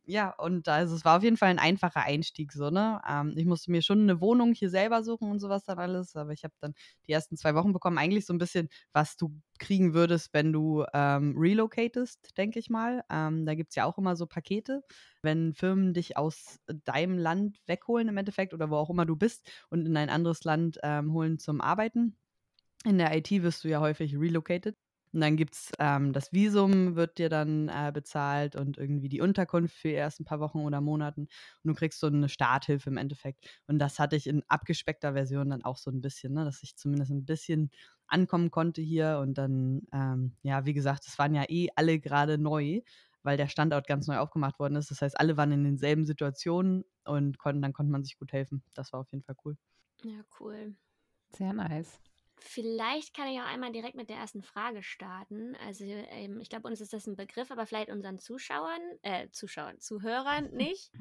ja, 0.06 0.32
und 0.32 0.68
also 0.68 0.96
es 0.96 1.06
war 1.06 1.18
auf 1.18 1.24
jeden 1.24 1.38
Fall 1.38 1.50
ein 1.50 1.60
einfacher 1.60 2.02
Einstieg, 2.04 2.52
so, 2.52 2.72
ne? 2.72 3.00
Ähm, 3.08 3.34
ich 3.38 3.46
musste 3.46 3.70
mir 3.72 3.84
schon 3.84 4.02
eine 4.02 4.20
Wohnung 4.22 4.54
hier 4.54 4.72
selber 4.72 5.04
suchen 5.04 5.30
und 5.30 5.40
sowas 5.40 5.64
dann 5.66 5.78
alles, 5.78 6.16
aber 6.16 6.32
ich 6.34 6.44
habe 6.44 6.56
dann 6.60 6.74
die 7.08 7.12
ersten 7.12 7.38
zwei 7.38 7.54
Wochen 7.54 7.74
bekommen, 7.74 8.00
eigentlich 8.00 8.26
so 8.26 8.34
ein 8.34 8.40
bisschen, 8.40 8.70
was 8.92 9.18
du 9.18 9.40
kriegen 9.60 9.94
würdest, 9.94 10.34
wenn 10.34 10.52
du 10.52 10.84
ähm, 10.94 11.36
relocatest, 11.38 12.36
denke 12.38 12.58
ich 12.58 12.72
mal. 12.72 13.04
Ähm, 13.12 13.46
da 13.46 13.54
gibt 13.54 13.70
es 13.70 13.76
ja 13.76 13.86
auch 13.86 14.00
immer 14.00 14.16
so 14.16 14.26
Pakete, 14.26 14.82
wenn 15.22 15.54
Firmen 15.54 15.94
dich 15.94 16.18
aus 16.18 16.60
deinem 16.86 17.20
Land 17.20 17.58
wegholen 17.68 18.08
im 18.08 18.18
Endeffekt 18.18 18.56
oder 18.56 18.72
wo 18.72 18.78
auch 18.78 18.90
immer 18.90 19.06
du 19.06 19.16
bist 19.16 19.48
und 19.70 19.86
in 19.86 19.96
ein 19.96 20.10
anderes 20.10 20.44
Land 20.44 20.80
ähm, 20.82 21.14
holen 21.14 21.38
zum 21.38 21.62
Arbeiten. 21.62 22.18
In 22.86 22.98
der 23.00 23.16
IT 23.18 23.32
wirst 23.44 23.64
du 23.64 23.70
ja 23.70 23.82
häufig 23.82 24.16
relocated. 24.18 24.76
Und 25.18 25.22
dann 25.22 25.36
gibt 25.36 25.56
es 25.56 25.72
ähm, 25.80 26.14
das 26.14 26.32
Visum, 26.32 26.96
wird 26.96 27.18
dir 27.18 27.28
dann 27.28 27.70
äh, 27.70 27.92
bezahlt 27.92 28.56
und 28.56 28.78
irgendwie 28.78 29.10
die 29.10 29.20
Unterkunft 29.20 29.76
für 29.76 29.88
die 29.88 29.96
ersten 29.96 30.26
paar 30.26 30.40
Wochen 30.40 30.60
oder 30.60 30.80
Monaten. 30.80 31.22
Und 31.22 31.30
du 31.64 31.74
kriegst 31.74 32.00
so 32.00 32.06
eine 32.06 32.30
Starthilfe 32.30 32.92
im 32.92 32.98
Endeffekt. 32.98 33.50
Und 33.66 33.80
das 33.80 33.98
hatte 33.98 34.16
ich 34.16 34.28
in 34.28 34.44
abgespeckter 34.48 35.14
Version 35.14 35.50
dann 35.50 35.64
auch 35.64 35.78
so 35.78 35.90
ein 35.90 36.02
bisschen, 36.02 36.34
ne? 36.34 36.46
dass 36.46 36.62
ich 36.62 36.76
zumindest 36.78 37.10
ein 37.10 37.26
bisschen 37.26 37.72
ankommen 38.06 38.52
konnte 38.52 38.84
hier. 38.84 39.18
Und 39.20 39.40
dann, 39.40 39.88
ähm, 39.92 40.36
ja, 40.44 40.66
wie 40.68 40.76
gesagt, 40.76 41.08
es 41.08 41.18
waren 41.18 41.34
ja 41.34 41.46
eh 41.50 41.70
alle 41.76 42.00
gerade 42.00 42.38
neu, 42.38 42.82
weil 43.24 43.38
der 43.38 43.48
Standort 43.48 43.88
ganz 43.88 44.06
neu 44.06 44.20
aufgemacht 44.20 44.60
worden 44.60 44.76
ist. 44.76 44.92
Das 44.92 45.02
heißt, 45.02 45.20
alle 45.20 45.36
waren 45.36 45.52
in 45.52 45.64
denselben 45.64 46.06
Situationen 46.06 46.84
und 47.06 47.40
konnten, 47.40 47.64
dann 47.64 47.74
konnte 47.74 47.92
man 47.92 48.04
sich 48.04 48.20
gut 48.20 48.34
helfen. 48.34 48.62
Das 48.76 48.94
war 48.94 49.00
auf 49.00 49.12
jeden 49.12 49.24
Fall 49.24 49.36
cool. 49.44 49.58
Ja, 50.04 50.24
cool. 50.40 50.76
Sehr 51.30 51.54
nice. 51.54 52.02
Vielleicht 52.40 53.16
kann 53.16 53.28
ich 53.28 53.40
auch 53.40 53.46
einmal 53.46 53.72
direkt 53.72 53.96
mit 53.96 54.10
der 54.10 54.18
ersten 54.18 54.44
Frage 54.44 54.84
starten. 54.84 55.56
Also 55.66 55.86
ähm, 55.86 56.40
ich 56.40 56.50
glaube, 56.50 56.68
uns 56.68 56.82
ist 56.82 56.94
das 56.94 57.08
ein 57.08 57.16
Begriff, 57.16 57.50
aber 57.50 57.66
vielleicht 57.66 57.90
unseren 57.90 58.20
Zuschauern, 58.20 58.82
äh, 59.02 59.30
Zuschauern, 59.32 59.80
Zuhörern 59.80 60.50
nicht. 60.54 60.92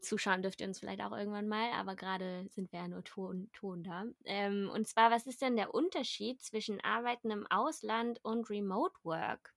Zuschauen 0.00 0.42
dürft 0.42 0.60
ihr 0.60 0.68
uns 0.68 0.78
vielleicht 0.78 1.00
auch 1.00 1.12
irgendwann 1.12 1.48
mal, 1.48 1.72
aber 1.72 1.96
gerade 1.96 2.46
sind 2.50 2.70
wir 2.72 2.80
ja 2.80 2.88
nur 2.88 3.02
Ton, 3.02 3.50
Ton 3.52 3.82
da. 3.82 4.04
Ähm, 4.24 4.70
und 4.72 4.86
zwar, 4.86 5.10
was 5.10 5.26
ist 5.26 5.40
denn 5.40 5.56
der 5.56 5.74
Unterschied 5.74 6.42
zwischen 6.42 6.80
Arbeiten 6.82 7.30
im 7.30 7.46
Ausland 7.46 8.22
und 8.22 8.50
Remote 8.50 8.94
Work? 9.04 9.54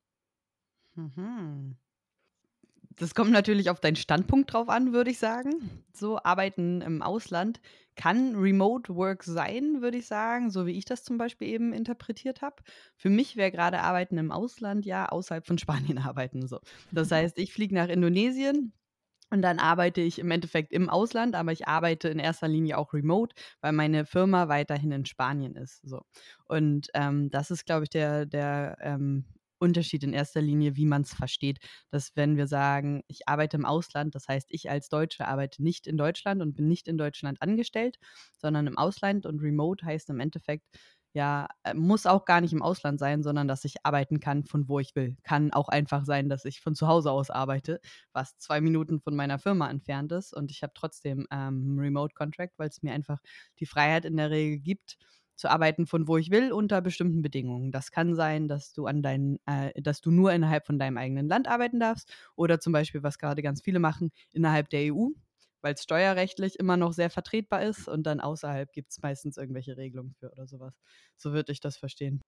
Mhm 0.95 1.77
das 2.95 3.15
kommt 3.15 3.31
natürlich 3.31 3.69
auf 3.69 3.79
deinen 3.79 3.95
Standpunkt 3.95 4.53
drauf 4.53 4.69
an, 4.69 4.93
würde 4.93 5.11
ich 5.11 5.19
sagen. 5.19 5.83
So, 5.93 6.21
Arbeiten 6.21 6.81
im 6.81 7.01
Ausland 7.01 7.61
kann 7.95 8.35
Remote 8.35 8.95
Work 8.95 9.23
sein, 9.23 9.81
würde 9.81 9.97
ich 9.97 10.07
sagen, 10.07 10.49
so 10.49 10.65
wie 10.65 10.77
ich 10.77 10.85
das 10.85 11.03
zum 11.03 11.17
Beispiel 11.17 11.49
eben 11.49 11.73
interpretiert 11.73 12.41
habe. 12.41 12.57
Für 12.95 13.09
mich 13.09 13.35
wäre 13.35 13.51
gerade 13.51 13.81
Arbeiten 13.81 14.17
im 14.17 14.31
Ausland 14.31 14.85
ja 14.85 15.07
außerhalb 15.07 15.45
von 15.45 15.57
Spanien 15.57 15.97
arbeiten. 15.97 16.47
So. 16.47 16.59
Das 16.91 17.11
heißt, 17.11 17.37
ich 17.37 17.53
fliege 17.53 17.75
nach 17.75 17.89
Indonesien, 17.89 18.73
und 19.31 19.41
dann 19.41 19.59
arbeite 19.59 20.01
ich 20.01 20.19
im 20.19 20.29
Endeffekt 20.29 20.73
im 20.73 20.89
Ausland, 20.89 21.35
aber 21.35 21.53
ich 21.53 21.65
arbeite 21.65 22.09
in 22.09 22.19
erster 22.19 22.49
Linie 22.49 22.77
auch 22.77 22.93
remote, 22.93 23.33
weil 23.61 23.71
meine 23.71 24.05
Firma 24.05 24.49
weiterhin 24.49 24.91
in 24.91 25.05
Spanien 25.05 25.55
ist. 25.55 25.79
So. 25.83 26.01
Und 26.49 26.89
ähm, 26.93 27.31
das 27.31 27.49
ist, 27.49 27.65
glaube 27.65 27.83
ich, 27.83 27.89
der, 27.89 28.25
der 28.25 28.77
ähm, 28.81 29.23
Unterschied 29.61 30.03
in 30.03 30.13
erster 30.13 30.41
Linie, 30.41 30.75
wie 30.75 30.85
man 30.85 31.03
es 31.03 31.13
versteht. 31.13 31.59
Dass 31.89 32.11
wenn 32.15 32.37
wir 32.37 32.47
sagen, 32.47 33.03
ich 33.07 33.27
arbeite 33.27 33.57
im 33.57 33.65
Ausland, 33.65 34.15
das 34.15 34.27
heißt, 34.27 34.47
ich 34.51 34.69
als 34.69 34.89
Deutsche 34.89 35.27
arbeite 35.27 35.63
nicht 35.63 35.87
in 35.87 35.97
Deutschland 35.97 36.41
und 36.41 36.53
bin 36.55 36.67
nicht 36.67 36.87
in 36.87 36.97
Deutschland 36.97 37.41
angestellt, 37.41 37.97
sondern 38.37 38.67
im 38.67 38.77
Ausland 38.77 39.25
und 39.25 39.39
remote 39.41 39.85
heißt 39.85 40.09
im 40.09 40.19
Endeffekt, 40.19 40.65
ja, 41.13 41.47
äh, 41.63 41.73
muss 41.73 42.05
auch 42.05 42.23
gar 42.25 42.39
nicht 42.39 42.53
im 42.53 42.61
Ausland 42.61 42.97
sein, 42.99 43.21
sondern 43.21 43.47
dass 43.47 43.65
ich 43.65 43.75
arbeiten 43.85 44.19
kann, 44.21 44.45
von 44.45 44.69
wo 44.69 44.79
ich 44.79 44.95
will. 44.95 45.17
Kann 45.23 45.51
auch 45.51 45.67
einfach 45.67 46.05
sein, 46.05 46.29
dass 46.29 46.45
ich 46.45 46.61
von 46.61 46.73
zu 46.73 46.87
Hause 46.87 47.11
aus 47.11 47.29
arbeite, 47.29 47.81
was 48.13 48.37
zwei 48.37 48.61
Minuten 48.61 49.01
von 49.01 49.15
meiner 49.15 49.37
Firma 49.39 49.69
entfernt 49.69 50.11
ist 50.13 50.33
und 50.33 50.51
ich 50.51 50.63
habe 50.63 50.71
trotzdem 50.73 51.27
ähm, 51.31 51.77
Remote 51.77 52.13
Contract, 52.15 52.53
weil 52.57 52.69
es 52.69 52.81
mir 52.81 52.93
einfach 52.93 53.19
die 53.59 53.65
Freiheit 53.65 54.05
in 54.05 54.15
der 54.17 54.29
Regel 54.31 54.59
gibt, 54.59 54.97
zu 55.41 55.51
arbeiten, 55.51 55.87
von 55.87 56.07
wo 56.07 56.17
ich 56.17 56.31
will, 56.31 56.51
unter 56.53 56.81
bestimmten 56.81 57.21
Bedingungen. 57.21 57.71
Das 57.71 57.91
kann 57.91 58.15
sein, 58.15 58.47
dass 58.47 58.71
du 58.73 58.85
an 58.85 59.01
deinen, 59.01 59.39
äh, 59.45 59.81
dass 59.81 59.99
du 60.01 60.11
nur 60.11 60.31
innerhalb 60.31 60.65
von 60.65 60.79
deinem 60.79 60.97
eigenen 60.97 61.27
Land 61.27 61.47
arbeiten 61.47 61.79
darfst 61.79 62.13
oder 62.35 62.59
zum 62.59 62.71
Beispiel, 62.71 63.03
was 63.03 63.17
gerade 63.17 63.41
ganz 63.41 63.61
viele 63.61 63.79
machen, 63.79 64.11
innerhalb 64.31 64.69
der 64.69 64.93
EU, 64.93 65.09
weil 65.61 65.73
es 65.73 65.83
steuerrechtlich 65.83 66.59
immer 66.59 66.77
noch 66.77 66.93
sehr 66.93 67.09
vertretbar 67.09 67.63
ist 67.63 67.87
und 67.87 68.03
dann 68.03 68.21
außerhalb 68.21 68.71
gibt 68.71 68.91
es 68.91 69.01
meistens 69.01 69.37
irgendwelche 69.37 69.75
Regelungen 69.77 70.13
für 70.13 70.31
oder 70.31 70.47
sowas. 70.47 70.79
So 71.17 71.33
würde 71.33 71.51
ich 71.51 71.59
das 71.59 71.75
verstehen. 71.75 72.21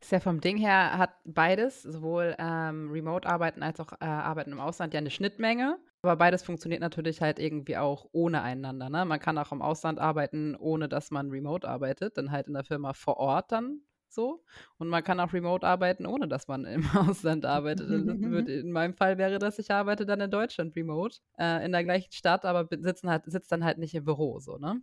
Ist 0.00 0.12
ja 0.12 0.20
vom 0.20 0.40
Ding 0.40 0.56
her 0.56 0.96
hat 0.96 1.10
beides, 1.24 1.82
sowohl 1.82 2.34
ähm, 2.38 2.90
Remote-Arbeiten 2.90 3.62
als 3.62 3.80
auch 3.80 3.92
äh, 4.00 4.06
Arbeiten 4.06 4.52
im 4.52 4.60
Ausland, 4.60 4.94
ja 4.94 4.98
eine 4.98 5.10
Schnittmenge. 5.10 5.78
Aber 6.02 6.16
beides 6.16 6.42
funktioniert 6.42 6.80
natürlich 6.80 7.20
halt 7.20 7.38
irgendwie 7.38 7.76
auch 7.76 8.06
ohne 8.12 8.42
einander. 8.42 8.88
Ne? 8.88 9.04
Man 9.04 9.20
kann 9.20 9.36
auch 9.36 9.52
im 9.52 9.60
Ausland 9.60 9.98
arbeiten, 9.98 10.56
ohne 10.56 10.88
dass 10.88 11.10
man 11.10 11.30
remote 11.30 11.68
arbeitet, 11.68 12.16
dann 12.16 12.30
halt 12.30 12.46
in 12.46 12.54
der 12.54 12.64
Firma 12.64 12.94
vor 12.94 13.18
Ort 13.18 13.52
dann 13.52 13.82
so. 14.08 14.42
Und 14.78 14.88
man 14.88 15.04
kann 15.04 15.20
auch 15.20 15.32
remote 15.32 15.66
arbeiten, 15.66 16.06
ohne 16.06 16.28
dass 16.28 16.48
man 16.48 16.64
im 16.64 16.84
Ausland 16.96 17.44
arbeitet. 17.44 17.88
Wird, 17.88 18.48
in 18.48 18.72
meinem 18.72 18.94
Fall 18.94 19.18
wäre 19.18 19.38
das, 19.38 19.58
ich 19.58 19.70
arbeite 19.70 20.06
dann 20.06 20.20
in 20.20 20.30
Deutschland 20.30 20.74
remote, 20.76 21.18
äh, 21.38 21.64
in 21.64 21.72
der 21.72 21.84
gleichen 21.84 22.12
Stadt, 22.12 22.44
aber 22.44 22.66
sitzen 22.70 23.10
halt, 23.10 23.24
sitzt 23.26 23.52
dann 23.52 23.64
halt 23.64 23.78
nicht 23.78 23.94
im 23.94 24.04
Büro, 24.04 24.40
so, 24.40 24.56
ne? 24.58 24.82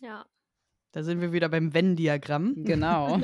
Ja. 0.00 0.26
Da 0.92 1.04
sind 1.04 1.20
wir 1.20 1.32
wieder 1.32 1.48
beim 1.48 1.72
Venn-Diagramm. 1.72 2.64
Genau. 2.64 3.18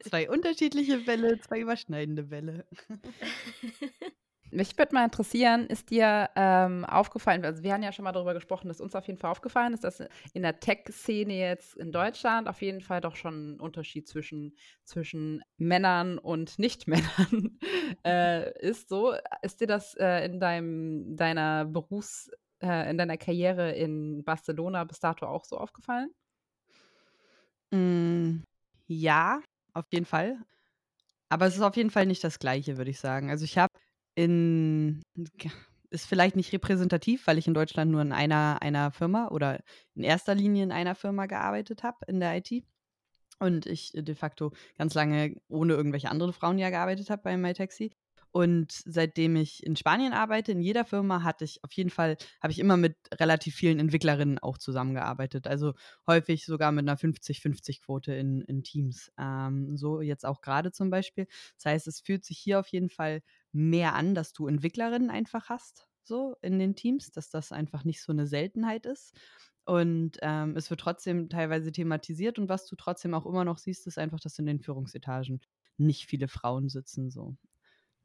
zwei 0.00 0.28
unterschiedliche 0.28 1.06
Welle, 1.06 1.40
zwei 1.40 1.60
überschneidende 1.60 2.28
Welle. 2.30 2.66
Mich 4.50 4.76
würde 4.78 4.94
mal 4.94 5.04
interessieren, 5.04 5.66
ist 5.66 5.90
dir 5.90 6.30
ähm, 6.34 6.84
aufgefallen, 6.86 7.44
also 7.44 7.62
wir 7.62 7.74
haben 7.74 7.82
ja 7.82 7.92
schon 7.92 8.04
mal 8.04 8.12
darüber 8.12 8.34
gesprochen, 8.34 8.68
dass 8.68 8.80
uns 8.80 8.94
auf 8.94 9.06
jeden 9.06 9.18
Fall 9.18 9.30
aufgefallen 9.30 9.74
ist, 9.74 9.84
dass 9.84 10.02
in 10.32 10.42
der 10.42 10.58
Tech-Szene 10.58 11.34
jetzt 11.34 11.76
in 11.76 11.92
Deutschland 11.92 12.48
auf 12.48 12.62
jeden 12.62 12.80
Fall 12.80 13.00
doch 13.00 13.16
schon 13.16 13.56
ein 13.56 13.60
Unterschied 13.60 14.08
zwischen, 14.08 14.56
zwischen 14.84 15.42
Männern 15.58 16.18
und 16.18 16.58
Nicht-Männern 16.58 17.58
äh, 18.06 18.58
ist. 18.66 18.88
So, 18.88 19.14
ist 19.42 19.60
dir 19.60 19.66
das 19.66 19.94
äh, 19.94 20.24
in 20.24 20.40
deinem, 20.40 21.16
deiner 21.16 21.66
Berufs-, 21.66 22.30
äh, 22.62 22.90
in 22.90 22.96
deiner 22.96 23.18
Karriere 23.18 23.72
in 23.72 24.24
Barcelona 24.24 24.84
bis 24.84 25.00
dato 25.00 25.26
auch 25.26 25.44
so 25.44 25.58
aufgefallen? 25.58 26.10
Mm, 27.70 28.44
ja, 28.86 29.40
auf 29.74 29.84
jeden 29.90 30.06
Fall. 30.06 30.38
Aber 31.28 31.46
es 31.46 31.56
ist 31.56 31.62
auf 31.62 31.76
jeden 31.76 31.90
Fall 31.90 32.06
nicht 32.06 32.24
das 32.24 32.38
Gleiche, 32.38 32.78
würde 32.78 32.90
ich 32.90 33.00
sagen. 33.00 33.30
Also 33.30 33.44
ich 33.44 33.58
habe 33.58 33.72
in 34.18 35.02
ist 35.90 36.06
vielleicht 36.06 36.36
nicht 36.36 36.52
repräsentativ, 36.52 37.26
weil 37.26 37.38
ich 37.38 37.46
in 37.46 37.54
Deutschland 37.54 37.90
nur 37.90 38.02
in 38.02 38.12
einer, 38.12 38.58
einer 38.60 38.90
Firma 38.90 39.28
oder 39.28 39.60
in 39.94 40.02
erster 40.02 40.34
Linie 40.34 40.64
in 40.64 40.72
einer 40.72 40.94
Firma 40.94 41.26
gearbeitet 41.26 41.82
habe 41.82 41.98
in 42.06 42.20
der 42.20 42.36
IT. 42.36 42.64
Und 43.38 43.66
ich 43.66 43.92
de 43.94 44.14
facto 44.16 44.52
ganz 44.76 44.94
lange 44.94 45.36
ohne 45.48 45.74
irgendwelche 45.74 46.10
anderen 46.10 46.32
Frauen 46.32 46.58
ja 46.58 46.70
gearbeitet 46.70 47.08
habe 47.08 47.22
bei 47.22 47.36
MyTaxi. 47.36 47.92
Und 48.30 48.72
seitdem 48.84 49.36
ich 49.36 49.64
in 49.64 49.76
Spanien 49.76 50.12
arbeite, 50.12 50.52
in 50.52 50.60
jeder 50.60 50.84
Firma 50.84 51.22
hatte 51.22 51.44
ich 51.44 51.62
auf 51.64 51.72
jeden 51.72 51.90
Fall, 51.90 52.16
habe 52.42 52.52
ich 52.52 52.58
immer 52.58 52.76
mit 52.76 52.96
relativ 53.14 53.54
vielen 53.54 53.78
Entwicklerinnen 53.78 54.38
auch 54.38 54.58
zusammengearbeitet. 54.58 55.46
Also 55.46 55.74
häufig 56.06 56.44
sogar 56.44 56.72
mit 56.72 56.88
einer 56.88 56.98
50-50-Quote 56.98 58.12
in, 58.14 58.42
in 58.42 58.62
Teams. 58.62 59.10
Ähm, 59.18 59.76
so 59.76 60.00
jetzt 60.00 60.26
auch 60.26 60.40
gerade 60.40 60.72
zum 60.72 60.90
Beispiel. 60.90 61.26
Das 61.56 61.66
heißt, 61.72 61.88
es 61.88 62.00
fühlt 62.00 62.24
sich 62.24 62.38
hier 62.38 62.60
auf 62.60 62.68
jeden 62.68 62.90
Fall 62.90 63.22
mehr 63.52 63.94
an, 63.94 64.14
dass 64.14 64.32
du 64.32 64.46
Entwicklerinnen 64.46 65.10
einfach 65.10 65.48
hast, 65.48 65.88
so 66.02 66.36
in 66.42 66.58
den 66.58 66.74
Teams, 66.74 67.10
dass 67.10 67.30
das 67.30 67.52
einfach 67.52 67.84
nicht 67.84 68.02
so 68.02 68.12
eine 68.12 68.26
Seltenheit 68.26 68.86
ist. 68.86 69.14
Und 69.64 70.18
ähm, 70.22 70.56
es 70.56 70.70
wird 70.70 70.80
trotzdem 70.80 71.28
teilweise 71.28 71.70
thematisiert 71.72 72.38
und 72.38 72.48
was 72.48 72.66
du 72.66 72.74
trotzdem 72.74 73.12
auch 73.14 73.26
immer 73.26 73.44
noch 73.44 73.58
siehst, 73.58 73.86
ist 73.86 73.98
einfach, 73.98 74.18
dass 74.18 74.38
in 74.38 74.46
den 74.46 74.60
Führungsetagen 74.60 75.40
nicht 75.76 76.06
viele 76.06 76.26
Frauen 76.28 76.70
sitzen. 76.70 77.10
So. 77.10 77.36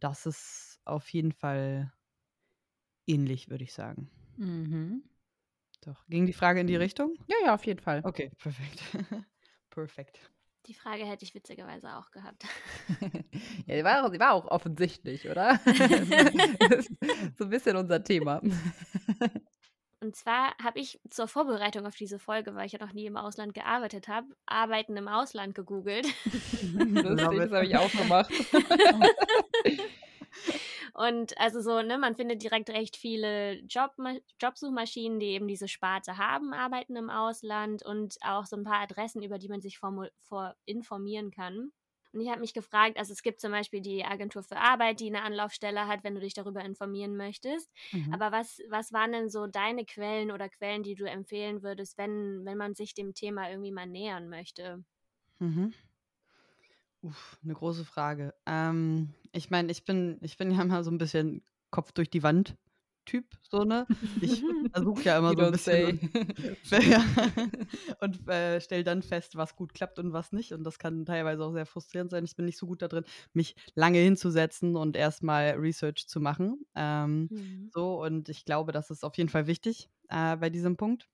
Das 0.04 0.26
ist 0.26 0.82
auf 0.84 1.08
jeden 1.14 1.32
Fall 1.32 1.90
ähnlich, 3.08 3.50
würde 3.50 3.64
ich 3.64 3.72
sagen. 3.72 4.12
Mhm. 4.36 5.02
Doch. 5.80 6.06
Ging 6.10 6.26
die 6.26 6.34
Frage 6.34 6.60
in 6.60 6.68
die 6.68 6.76
Richtung? 6.76 7.16
Ja, 7.28 7.38
ja, 7.46 7.54
auf 7.54 7.66
jeden 7.66 7.80
Fall. 7.80 8.02
Okay, 8.04 8.30
perfekt. 8.38 8.84
perfekt. 9.70 10.20
Die 10.66 10.74
Frage 10.74 11.06
hätte 11.06 11.24
ich 11.24 11.34
witzigerweise 11.34 11.96
auch 11.96 12.12
gehabt. 12.12 12.44
ja, 13.66 13.78
die 13.78 13.84
war, 13.86 14.12
die 14.12 14.20
war 14.20 14.34
auch 14.34 14.48
offensichtlich, 14.48 15.30
oder? 15.30 15.62
so 17.38 17.46
ein 17.46 17.50
bisschen 17.50 17.78
unser 17.78 18.04
Thema. 18.04 18.42
Und 20.02 20.18
zwar 20.18 20.54
habe 20.62 20.80
ich 20.80 21.00
zur 21.10 21.30
Vorbereitung 21.30 21.86
auf 21.86 21.96
diese 21.96 22.20
Folge, 22.20 22.56
weil 22.56 22.66
ich 22.66 22.74
ja 22.74 22.80
noch 22.80 22.92
nie 22.92 23.06
im 23.06 23.16
Ausland 23.16 23.54
gearbeitet 23.54 24.10
habe, 24.10 24.28
Arbeiten 24.46 24.98
im 24.98 25.08
Ausland 25.08 25.56
gegoogelt. 25.56 26.06
Lustig, 26.62 27.40
das 27.40 27.52
habe 27.52 27.66
ich 27.66 27.78
auch 27.78 27.92
gemacht. 27.92 28.34
Und 30.94 31.38
also 31.40 31.60
so, 31.62 31.82
ne, 31.82 31.98
man 31.98 32.16
findet 32.16 32.44
direkt 32.44 32.70
recht 32.70 32.98
viele 32.98 33.62
Job, 33.62 33.96
Jobsuchmaschinen, 34.40 35.20
die 35.20 35.28
eben 35.32 35.48
diese 35.48 35.68
Sparte 35.68 36.18
haben, 36.18 36.54
arbeiten 36.54 36.96
im 36.96 37.10
Ausland 37.10 37.84
und 37.84 38.18
auch 38.22 38.46
so 38.46 38.56
ein 38.56 38.64
paar 38.64 38.80
Adressen, 38.82 39.24
über 39.24 39.40
die 39.40 39.50
man 39.50 39.62
sich 39.62 39.80
vor, 39.80 40.10
informieren 40.66 41.32
kann. 41.32 41.72
Und 42.12 42.22
ich 42.22 42.30
habe 42.30 42.42
mich 42.42 42.54
gefragt, 42.54 42.98
also 42.98 43.12
es 43.12 43.24
gibt 43.24 43.42
zum 43.42 43.52
Beispiel 43.52 43.82
die 43.82 44.06
Agentur 44.06 44.44
für 44.44 44.58
Arbeit, 44.58 45.00
die 45.00 45.08
eine 45.08 45.24
Anlaufstelle 45.24 45.88
hat, 45.88 46.04
wenn 46.04 46.14
du 46.14 46.22
dich 46.22 46.36
darüber 46.36 46.62
informieren 46.64 47.18
möchtest. 47.18 47.72
Mhm. 47.92 48.12
Aber 48.12 48.32
was, 48.32 48.60
was 48.70 48.94
waren 48.94 49.12
denn 49.14 49.30
so 49.30 49.48
deine 49.48 49.84
Quellen 49.86 50.30
oder 50.32 50.48
Quellen, 50.48 50.84
die 50.84 50.94
du 50.94 51.06
empfehlen 51.10 51.64
würdest, 51.64 51.98
wenn, 51.98 52.46
wenn 52.46 52.58
man 52.58 52.76
sich 52.76 52.94
dem 52.94 53.16
Thema 53.16 53.50
irgendwie 53.50 53.72
mal 53.72 53.88
nähern 53.88 54.30
möchte? 54.30 54.84
Mhm. 55.40 55.74
Uff, 57.04 57.38
eine 57.44 57.54
große 57.54 57.86
Frage. 57.86 58.34
Ähm, 58.46 59.14
ich 59.32 59.50
meine, 59.50 59.72
ich 59.72 59.84
bin, 59.84 60.18
ich 60.22 60.38
bin 60.38 60.52
ja 60.52 60.64
mal 60.64 60.84
so 60.84 60.92
ein 60.92 60.98
bisschen 60.98 61.44
Kopf 61.70 61.92
durch 61.92 62.10
die 62.10 62.24
Wand 62.24 62.56
Typ, 63.06 63.26
so, 63.42 63.66
ne? 63.66 63.86
Ich 64.22 64.42
versuche 64.74 65.04
ja 65.04 65.18
immer 65.18 65.32
you 65.32 65.38
so 65.38 65.44
ein 65.44 65.52
bisschen 65.52 66.00
und, 66.00 66.72
und 68.00 68.30
äh, 68.30 68.62
stelle 68.62 68.86
dann 68.86 69.02
fest, 69.02 69.36
was 69.36 69.56
gut 69.58 69.74
klappt 69.74 70.00
und 70.00 70.14
was 70.14 70.32
nicht. 70.32 70.54
Und 70.54 70.64
das 70.64 70.80
kann 70.80 71.06
teilweise 71.06 71.44
auch 71.44 71.52
sehr 71.52 71.66
frustrierend 71.66 72.12
sein. 72.12 72.24
Ich 72.24 72.36
bin 72.36 72.46
nicht 72.46 72.58
so 72.58 72.66
gut 72.66 72.82
da 72.82 72.88
drin, 72.88 73.04
mich 73.34 73.56
lange 73.76 74.00
hinzusetzen 74.00 74.78
und 74.78 74.96
erstmal 74.96 75.52
Research 75.52 76.08
zu 76.08 76.22
machen. 76.22 76.66
Ähm, 76.76 77.28
mhm. 77.30 77.70
So, 77.74 78.02
und 78.02 78.30
ich 78.30 78.46
glaube, 78.46 78.72
das 78.72 78.90
ist 78.90 79.04
auf 79.04 79.18
jeden 79.18 79.30
Fall 79.30 79.48
wichtig 79.48 79.90
äh, 80.08 80.38
bei 80.38 80.50
diesem 80.50 80.78
Punkt. 80.78 81.10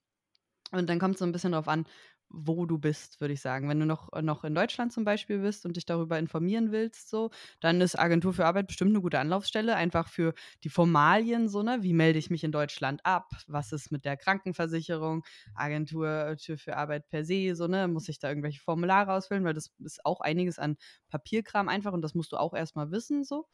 Und 0.71 0.87
dann 0.89 0.99
kommt 0.99 1.15
es 1.15 1.19
so 1.19 1.25
ein 1.25 1.31
bisschen 1.31 1.53
darauf 1.53 1.67
an, 1.67 1.85
wo 2.31 2.65
du 2.65 2.77
bist, 2.77 3.19
würde 3.21 3.33
ich 3.33 3.41
sagen. 3.41 3.67
Wenn 3.69 3.79
du 3.79 3.85
noch, 3.85 4.13
äh, 4.13 4.21
noch 4.21 4.43
in 4.43 4.53
Deutschland 4.55 4.93
zum 4.93 5.03
Beispiel 5.03 5.39
bist 5.39 5.65
und 5.65 5.75
dich 5.77 5.85
darüber 5.85 6.19
informieren 6.19 6.71
willst, 6.71 7.09
so, 7.09 7.31
dann 7.59 7.81
ist 7.81 7.97
Agentur 7.97 8.33
für 8.33 8.45
Arbeit 8.45 8.67
bestimmt 8.67 8.91
eine 8.91 9.01
gute 9.01 9.19
Anlaufstelle, 9.19 9.75
einfach 9.75 10.07
für 10.09 10.33
die 10.63 10.69
Formalien, 10.69 11.49
so, 11.49 11.63
ne? 11.63 11.79
Wie 11.81 11.93
melde 11.93 12.19
ich 12.19 12.29
mich 12.29 12.43
in 12.43 12.51
Deutschland 12.51 13.01
ab? 13.05 13.29
Was 13.47 13.71
ist 13.71 13.91
mit 13.91 14.05
der 14.05 14.17
Krankenversicherung? 14.17 15.23
Agentur 15.55 16.35
für 16.39 16.77
Arbeit 16.77 17.07
per 17.09 17.25
se, 17.25 17.55
so, 17.55 17.67
ne? 17.67 17.87
Muss 17.87 18.09
ich 18.09 18.19
da 18.19 18.29
irgendwelche 18.29 18.59
Formulare 18.61 19.13
ausfüllen? 19.13 19.43
Weil 19.45 19.53
das 19.53 19.71
ist 19.79 20.05
auch 20.05 20.21
einiges 20.21 20.59
an 20.59 20.77
Papierkram 21.09 21.69
einfach 21.69 21.93
und 21.93 22.01
das 22.01 22.13
musst 22.15 22.31
du 22.31 22.37
auch 22.37 22.53
erstmal 22.53 22.91
wissen, 22.91 23.23
so. 23.23 23.47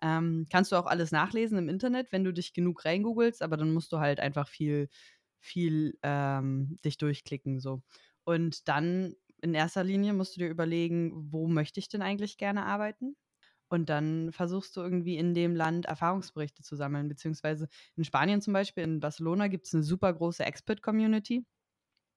Ähm, 0.00 0.46
kannst 0.50 0.72
du 0.72 0.76
auch 0.76 0.86
alles 0.86 1.12
nachlesen 1.12 1.58
im 1.58 1.68
Internet, 1.68 2.10
wenn 2.12 2.24
du 2.24 2.32
dich 2.32 2.52
genug 2.54 2.84
reingoogelst, 2.84 3.42
aber 3.42 3.56
dann 3.56 3.72
musst 3.72 3.92
du 3.92 3.98
halt 4.00 4.18
einfach 4.20 4.48
viel, 4.48 4.88
viel 5.40 5.98
ähm, 6.02 6.76
dich 6.84 6.98
durchklicken, 6.98 7.60
so. 7.60 7.82
Und 8.24 8.68
dann 8.68 9.14
in 9.42 9.54
erster 9.54 9.84
Linie 9.84 10.12
musst 10.12 10.36
du 10.36 10.40
dir 10.40 10.48
überlegen, 10.48 11.32
wo 11.32 11.48
möchte 11.48 11.80
ich 11.80 11.88
denn 11.88 12.02
eigentlich 12.02 12.38
gerne 12.38 12.64
arbeiten? 12.64 13.16
Und 13.68 13.88
dann 13.88 14.32
versuchst 14.32 14.76
du 14.76 14.82
irgendwie 14.82 15.16
in 15.16 15.34
dem 15.34 15.56
Land 15.56 15.86
Erfahrungsberichte 15.86 16.62
zu 16.62 16.76
sammeln, 16.76 17.08
beziehungsweise 17.08 17.68
in 17.96 18.04
Spanien 18.04 18.42
zum 18.42 18.52
Beispiel, 18.52 18.84
in 18.84 19.00
Barcelona 19.00 19.48
gibt 19.48 19.66
es 19.66 19.74
eine 19.74 19.82
super 19.82 20.12
große 20.12 20.44
Expert-Community. 20.44 21.46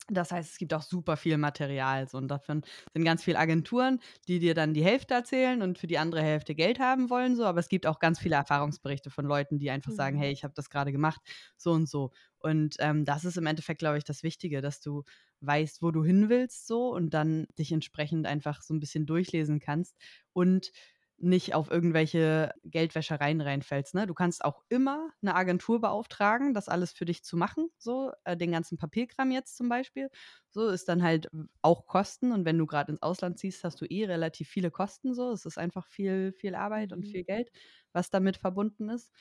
Das 0.07 0.31
heißt, 0.31 0.51
es 0.51 0.57
gibt 0.59 0.71
auch 0.73 0.83
super 0.83 1.17
viel 1.17 1.37
Material. 1.37 2.07
So, 2.07 2.19
und 2.19 2.27
davon 2.27 2.63
sind 2.93 3.05
ganz 3.05 3.23
viele 3.23 3.39
Agenturen, 3.39 3.99
die 4.27 4.37
dir 4.39 4.53
dann 4.53 4.75
die 4.75 4.83
Hälfte 4.83 5.15
erzählen 5.15 5.63
und 5.63 5.79
für 5.79 5.87
die 5.87 5.97
andere 5.97 6.21
Hälfte 6.21 6.53
Geld 6.53 6.79
haben 6.79 7.09
wollen. 7.09 7.35
So. 7.35 7.45
Aber 7.45 7.59
es 7.59 7.69
gibt 7.69 7.87
auch 7.87 7.97
ganz 7.97 8.19
viele 8.19 8.35
Erfahrungsberichte 8.35 9.09
von 9.09 9.25
Leuten, 9.25 9.57
die 9.57 9.71
einfach 9.71 9.91
mhm. 9.91 9.95
sagen, 9.95 10.17
hey, 10.17 10.31
ich 10.31 10.43
habe 10.43 10.53
das 10.53 10.69
gerade 10.69 10.91
gemacht, 10.91 11.21
so 11.57 11.71
und 11.71 11.89
so. 11.89 12.11
Und 12.37 12.75
ähm, 12.79 13.03
das 13.05 13.25
ist 13.25 13.37
im 13.37 13.47
Endeffekt, 13.47 13.79
glaube 13.79 13.97
ich, 13.97 14.03
das 14.03 14.21
Wichtige, 14.21 14.61
dass 14.61 14.79
du 14.79 15.03
weißt, 15.45 15.81
wo 15.81 15.91
du 15.91 16.03
hin 16.03 16.29
willst, 16.29 16.67
so 16.67 16.93
und 16.93 17.13
dann 17.13 17.47
dich 17.57 17.71
entsprechend 17.71 18.27
einfach 18.27 18.61
so 18.61 18.73
ein 18.73 18.79
bisschen 18.79 19.05
durchlesen 19.05 19.59
kannst 19.59 19.97
und 20.33 20.71
nicht 21.17 21.53
auf 21.55 21.71
irgendwelche 21.71 22.53
Geldwäschereien 22.65 23.39
reinfällst. 23.39 23.95
Ne? 23.95 24.05
Du 24.05 24.13
kannst 24.13 24.43
auch 24.43 24.63
immer 24.67 25.09
eine 25.21 25.35
Agentur 25.35 25.79
beauftragen, 25.79 26.53
das 26.53 26.67
alles 26.67 26.91
für 26.91 27.05
dich 27.05 27.23
zu 27.23 27.37
machen, 27.37 27.69
so 27.77 28.11
äh, 28.25 28.35
den 28.35 28.51
ganzen 28.51 28.77
Papierkram 28.77 29.31
jetzt 29.31 29.55
zum 29.55 29.69
Beispiel. 29.69 30.09
So 30.49 30.67
ist 30.67 30.89
dann 30.89 31.03
halt 31.03 31.29
auch 31.61 31.85
Kosten 31.85 32.31
und 32.31 32.43
wenn 32.45 32.57
du 32.57 32.65
gerade 32.65 32.91
ins 32.91 33.01
Ausland 33.01 33.39
ziehst, 33.39 33.63
hast 33.63 33.79
du 33.79 33.85
eh 33.85 34.05
relativ 34.05 34.49
viele 34.49 34.71
Kosten. 34.71 35.13
So, 35.13 35.31
es 35.31 35.45
ist 35.45 35.57
einfach 35.57 35.87
viel, 35.87 36.33
viel 36.33 36.53
Arbeit 36.53 36.91
und 36.91 36.99
mhm. 36.99 37.11
viel 37.11 37.23
Geld, 37.23 37.49
was 37.93 38.09
damit 38.09 38.37
verbunden 38.37 38.89
ist. 38.89 39.11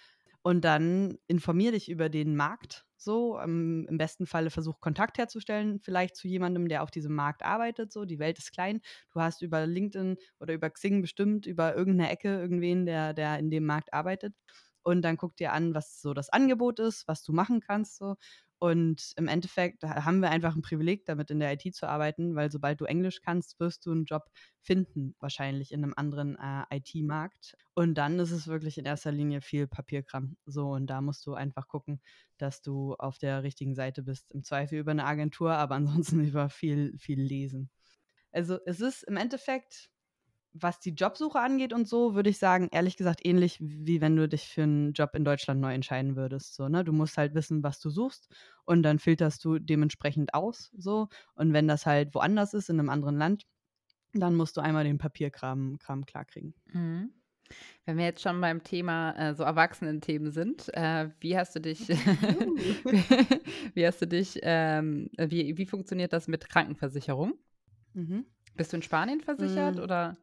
Und 0.46 0.62
dann 0.64 1.16
informier 1.26 1.72
dich 1.72 1.88
über 1.90 2.10
den 2.10 2.36
Markt 2.36 2.86
so. 2.98 3.38
Ähm, 3.40 3.86
Im 3.88 3.96
besten 3.98 4.26
Falle 4.26 4.50
versuch 4.50 4.80
Kontakt 4.80 5.16
herzustellen, 5.18 5.80
vielleicht 5.80 6.16
zu 6.16 6.28
jemandem, 6.28 6.68
der 6.68 6.82
auf 6.82 6.90
diesem 6.90 7.14
Markt 7.14 7.42
arbeitet. 7.44 7.92
So, 7.92 8.04
die 8.04 8.18
Welt 8.18 8.38
ist 8.38 8.52
klein. 8.52 8.80
Du 9.12 9.20
hast 9.20 9.42
über 9.42 9.66
LinkedIn 9.66 10.16
oder 10.40 10.54
über 10.54 10.68
Xing 10.70 11.00
bestimmt 11.02 11.46
über 11.46 11.74
irgendeine 11.74 12.10
Ecke 12.10 12.28
irgendwen, 12.40 12.86
der, 12.86 13.14
der 13.14 13.38
in 13.38 13.50
dem 13.50 13.64
Markt 13.66 13.94
arbeitet. 13.94 14.34
Und 14.82 15.00
dann 15.02 15.16
guck 15.16 15.36
dir 15.36 15.52
an, 15.54 15.74
was 15.74 16.02
so 16.02 16.12
das 16.12 16.28
Angebot 16.28 16.78
ist, 16.78 17.08
was 17.08 17.22
du 17.24 17.32
machen 17.32 17.60
kannst. 17.60 17.96
So. 17.96 18.16
Und 18.58 19.12
im 19.16 19.28
Endeffekt 19.28 19.82
haben 19.82 20.20
wir 20.20 20.30
einfach 20.30 20.54
ein 20.56 20.62
Privileg, 20.62 21.04
damit 21.04 21.30
in 21.30 21.40
der 21.40 21.52
IT 21.52 21.74
zu 21.74 21.88
arbeiten, 21.88 22.34
weil 22.34 22.50
sobald 22.50 22.80
du 22.80 22.84
Englisch 22.84 23.20
kannst, 23.20 23.60
wirst 23.60 23.84
du 23.84 23.92
einen 23.92 24.04
Job 24.04 24.30
finden, 24.60 25.14
wahrscheinlich 25.20 25.72
in 25.72 25.82
einem 25.82 25.94
anderen 25.96 26.36
äh, 26.36 26.64
IT-Markt. 26.76 27.56
Und 27.74 27.94
dann 27.94 28.18
ist 28.18 28.30
es 28.30 28.46
wirklich 28.46 28.78
in 28.78 28.86
erster 28.86 29.12
Linie 29.12 29.40
viel 29.40 29.66
Papierkram. 29.66 30.36
So, 30.46 30.70
und 30.70 30.86
da 30.86 31.00
musst 31.00 31.26
du 31.26 31.34
einfach 31.34 31.68
gucken, 31.68 32.00
dass 32.38 32.62
du 32.62 32.94
auf 32.94 33.18
der 33.18 33.42
richtigen 33.42 33.74
Seite 33.74 34.02
bist. 34.02 34.32
Im 34.32 34.44
Zweifel 34.44 34.78
über 34.78 34.92
eine 34.92 35.04
Agentur, 35.04 35.52
aber 35.52 35.74
ansonsten 35.74 36.24
über 36.24 36.48
viel, 36.48 36.96
viel 36.98 37.20
Lesen. 37.20 37.70
Also 38.32 38.58
es 38.66 38.80
ist 38.80 39.04
im 39.04 39.16
Endeffekt 39.16 39.90
was 40.54 40.78
die 40.78 40.94
Jobsuche 40.94 41.40
angeht 41.40 41.72
und 41.72 41.88
so, 41.88 42.14
würde 42.14 42.30
ich 42.30 42.38
sagen, 42.38 42.68
ehrlich 42.70 42.96
gesagt, 42.96 43.26
ähnlich 43.26 43.58
wie 43.60 44.00
wenn 44.00 44.14
du 44.14 44.28
dich 44.28 44.48
für 44.48 44.62
einen 44.62 44.92
Job 44.92 45.10
in 45.14 45.24
Deutschland 45.24 45.60
neu 45.60 45.74
entscheiden 45.74 46.14
würdest. 46.14 46.54
So, 46.54 46.68
ne? 46.68 46.84
Du 46.84 46.92
musst 46.92 47.18
halt 47.18 47.34
wissen, 47.34 47.64
was 47.64 47.80
du 47.80 47.90
suchst 47.90 48.32
und 48.64 48.84
dann 48.84 49.00
filterst 49.00 49.44
du 49.44 49.58
dementsprechend 49.58 50.32
aus. 50.32 50.70
So. 50.78 51.08
Und 51.34 51.52
wenn 51.52 51.66
das 51.66 51.86
halt 51.86 52.14
woanders 52.14 52.54
ist, 52.54 52.70
in 52.70 52.78
einem 52.78 52.88
anderen 52.88 53.18
Land, 53.18 53.46
dann 54.12 54.36
musst 54.36 54.56
du 54.56 54.60
einmal 54.60 54.84
den 54.84 54.96
Papierkram 54.96 55.76
Kram 55.80 56.06
klarkriegen. 56.06 56.54
Mhm. 56.66 57.12
Wenn 57.84 57.98
wir 57.98 58.04
jetzt 58.04 58.22
schon 58.22 58.40
beim 58.40 58.62
Thema 58.62 59.10
äh, 59.18 59.34
so 59.34 59.42
Erwachsenen-Themen 59.42 60.30
sind, 60.30 60.72
äh, 60.72 61.10
wie 61.18 61.36
hast 61.36 61.56
du 61.56 61.60
dich, 61.60 61.88
wie 63.74 63.86
hast 63.86 64.00
du 64.00 64.06
dich, 64.06 64.38
ähm, 64.42 65.10
wie, 65.18 65.58
wie 65.58 65.66
funktioniert 65.66 66.12
das 66.12 66.28
mit 66.28 66.48
Krankenversicherung? 66.48 67.34
Mhm. 67.92 68.24
Bist 68.54 68.72
du 68.72 68.76
in 68.76 68.82
Spanien 68.82 69.20
versichert 69.20 69.76
mhm. 69.76 69.82
oder? 69.82 70.16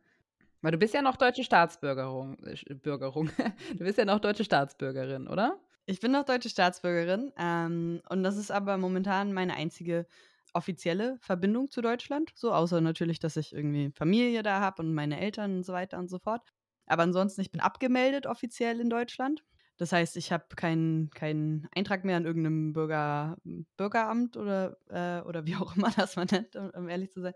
Weil 0.61 0.71
du 0.71 0.77
bist 0.77 0.93
ja 0.93 1.01
noch 1.01 1.17
deutsche 1.17 1.43
Staatsbürgerung. 1.43 2.37
Äh, 2.43 2.73
Bürgerung. 2.75 3.29
Du 3.77 3.83
bist 3.83 3.97
ja 3.97 4.05
noch 4.05 4.19
deutsche 4.19 4.43
Staatsbürgerin, 4.43 5.27
oder? 5.27 5.59
Ich 5.85 5.99
bin 5.99 6.11
noch 6.11 6.23
deutsche 6.25 6.49
Staatsbürgerin. 6.49 7.31
Ähm, 7.37 8.01
und 8.09 8.23
das 8.23 8.37
ist 8.37 8.51
aber 8.51 8.77
momentan 8.77 9.33
meine 9.33 9.55
einzige 9.55 10.05
offizielle 10.53 11.17
Verbindung 11.21 11.71
zu 11.71 11.81
Deutschland. 11.81 12.31
So, 12.35 12.53
außer 12.53 12.81
natürlich, 12.81 13.19
dass 13.19 13.37
ich 13.37 13.53
irgendwie 13.53 13.91
Familie 13.95 14.43
da 14.43 14.59
habe 14.59 14.81
und 14.83 14.93
meine 14.93 15.19
Eltern 15.19 15.57
und 15.57 15.63
so 15.63 15.73
weiter 15.73 15.97
und 15.97 16.09
so 16.09 16.19
fort. 16.19 16.41
Aber 16.85 17.03
ansonsten, 17.03 17.41
ich 17.41 17.51
bin 17.51 17.61
abgemeldet 17.61 18.27
offiziell 18.27 18.79
in 18.79 18.89
Deutschland. 18.89 19.43
Das 19.77 19.93
heißt, 19.93 20.17
ich 20.17 20.31
habe 20.31 20.45
keinen 20.55 21.09
kein 21.09 21.67
Eintrag 21.75 22.03
mehr 22.05 22.17
an 22.17 22.25
irgendeinem 22.25 22.73
Bürger, 22.73 23.37
Bürgeramt 23.77 24.37
oder, 24.37 24.77
äh, 24.89 25.25
oder 25.27 25.45
wie 25.47 25.55
auch 25.55 25.75
immer 25.75 25.89
das 25.97 26.15
man 26.17 26.27
nennt, 26.29 26.55
um 26.55 26.87
ehrlich 26.89 27.11
zu 27.11 27.21
sein 27.21 27.33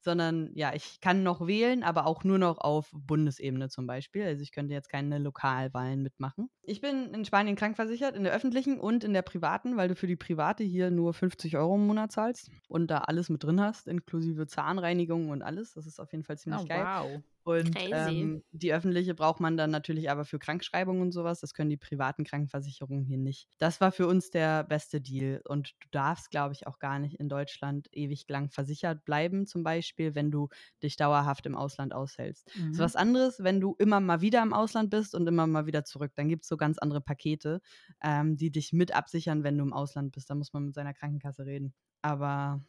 sondern 0.00 0.50
ja, 0.54 0.74
ich 0.74 1.00
kann 1.00 1.22
noch 1.22 1.46
wählen, 1.46 1.82
aber 1.82 2.06
auch 2.06 2.24
nur 2.24 2.38
noch 2.38 2.58
auf 2.58 2.90
Bundesebene 2.92 3.68
zum 3.68 3.86
Beispiel. 3.86 4.24
Also 4.24 4.42
ich 4.42 4.52
könnte 4.52 4.74
jetzt 4.74 4.88
keine 4.88 5.18
Lokalwahlen 5.18 6.02
mitmachen. 6.02 6.50
Ich 6.62 6.80
bin 6.80 7.12
in 7.14 7.24
Spanien 7.24 7.56
krankversichert, 7.56 8.16
in 8.16 8.24
der 8.24 8.32
öffentlichen 8.32 8.78
und 8.78 9.04
in 9.04 9.12
der 9.12 9.22
privaten, 9.22 9.76
weil 9.76 9.88
du 9.88 9.96
für 9.96 10.06
die 10.06 10.16
private 10.16 10.64
hier 10.64 10.90
nur 10.90 11.14
50 11.14 11.56
Euro 11.56 11.74
im 11.76 11.86
Monat 11.86 12.12
zahlst 12.12 12.50
und 12.68 12.90
da 12.90 12.98
alles 12.98 13.28
mit 13.28 13.42
drin 13.42 13.60
hast, 13.60 13.88
inklusive 13.88 14.46
Zahnreinigung 14.46 15.30
und 15.30 15.42
alles. 15.42 15.74
Das 15.74 15.86
ist 15.86 16.00
auf 16.00 16.12
jeden 16.12 16.24
Fall 16.24 16.38
ziemlich 16.38 16.62
oh, 16.62 16.66
geil. 16.66 16.84
Wow. 16.84 17.22
Und 17.48 17.78
ähm, 17.80 18.42
die 18.52 18.74
öffentliche 18.74 19.14
braucht 19.14 19.40
man 19.40 19.56
dann 19.56 19.70
natürlich 19.70 20.10
aber 20.10 20.26
für 20.26 20.38
Krankschreibungen 20.38 21.00
und 21.00 21.12
sowas. 21.12 21.40
Das 21.40 21.54
können 21.54 21.70
die 21.70 21.78
privaten 21.78 22.24
Krankenversicherungen 22.24 23.06
hier 23.06 23.16
nicht. 23.16 23.48
Das 23.56 23.80
war 23.80 23.90
für 23.90 24.06
uns 24.06 24.28
der 24.28 24.64
beste 24.64 25.00
Deal. 25.00 25.40
Und 25.48 25.74
du 25.80 25.88
darfst, 25.90 26.30
glaube 26.30 26.52
ich, 26.52 26.66
auch 26.66 26.78
gar 26.78 26.98
nicht 26.98 27.18
in 27.18 27.30
Deutschland 27.30 27.88
ewig 27.92 28.26
lang 28.28 28.50
versichert 28.50 29.06
bleiben, 29.06 29.46
zum 29.46 29.62
Beispiel, 29.62 30.14
wenn 30.14 30.30
du 30.30 30.50
dich 30.82 30.96
dauerhaft 30.96 31.46
im 31.46 31.54
Ausland 31.54 31.94
aushältst. 31.94 32.54
Mhm. 32.54 32.66
Das 32.66 32.72
ist 32.72 32.80
was 32.80 32.96
anderes, 32.96 33.42
wenn 33.42 33.60
du 33.60 33.74
immer 33.78 34.00
mal 34.00 34.20
wieder 34.20 34.42
im 34.42 34.52
Ausland 34.52 34.90
bist 34.90 35.14
und 35.14 35.26
immer 35.26 35.46
mal 35.46 35.64
wieder 35.64 35.84
zurück. 35.84 36.12
Dann 36.16 36.28
gibt 36.28 36.42
es 36.42 36.48
so 36.50 36.58
ganz 36.58 36.76
andere 36.76 37.00
Pakete, 37.00 37.62
ähm, 38.02 38.36
die 38.36 38.50
dich 38.50 38.74
mit 38.74 38.94
absichern, 38.94 39.42
wenn 39.42 39.56
du 39.56 39.64
im 39.64 39.72
Ausland 39.72 40.12
bist. 40.12 40.28
Da 40.28 40.34
muss 40.34 40.52
man 40.52 40.66
mit 40.66 40.74
seiner 40.74 40.92
Krankenkasse 40.92 41.46
reden. 41.46 41.72
Aber 42.02 42.62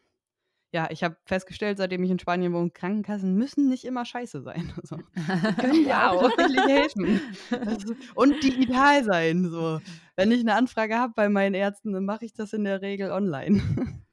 ja, 0.71 0.87
ich 0.91 1.03
habe 1.03 1.17
festgestellt, 1.25 1.79
seitdem 1.79 2.03
ich 2.03 2.11
in 2.11 2.19
Spanien 2.19 2.53
wohne, 2.53 2.69
Krankenkassen 2.69 3.33
müssen 3.33 3.69
nicht 3.69 3.85
immer 3.85 4.05
scheiße 4.05 4.41
sein. 4.41 4.71
Also, 4.81 4.97
die 4.97 5.55
können 5.61 5.83
dir 5.85 6.11
auch 6.11 6.29
tatsächlich 6.29 6.65
helfen. 6.65 7.21
Also, 7.65 7.95
und 8.15 8.43
digital 8.43 9.03
sein. 9.03 9.49
So. 9.49 9.81
Wenn 10.15 10.31
ich 10.31 10.41
eine 10.41 10.55
Anfrage 10.55 10.97
habe 10.97 11.13
bei 11.15 11.27
meinen 11.29 11.55
Ärzten, 11.55 11.91
dann 11.93 12.05
mache 12.05 12.25
ich 12.25 12.33
das 12.33 12.53
in 12.53 12.63
der 12.63 12.81
Regel 12.81 13.11
online. 13.11 13.61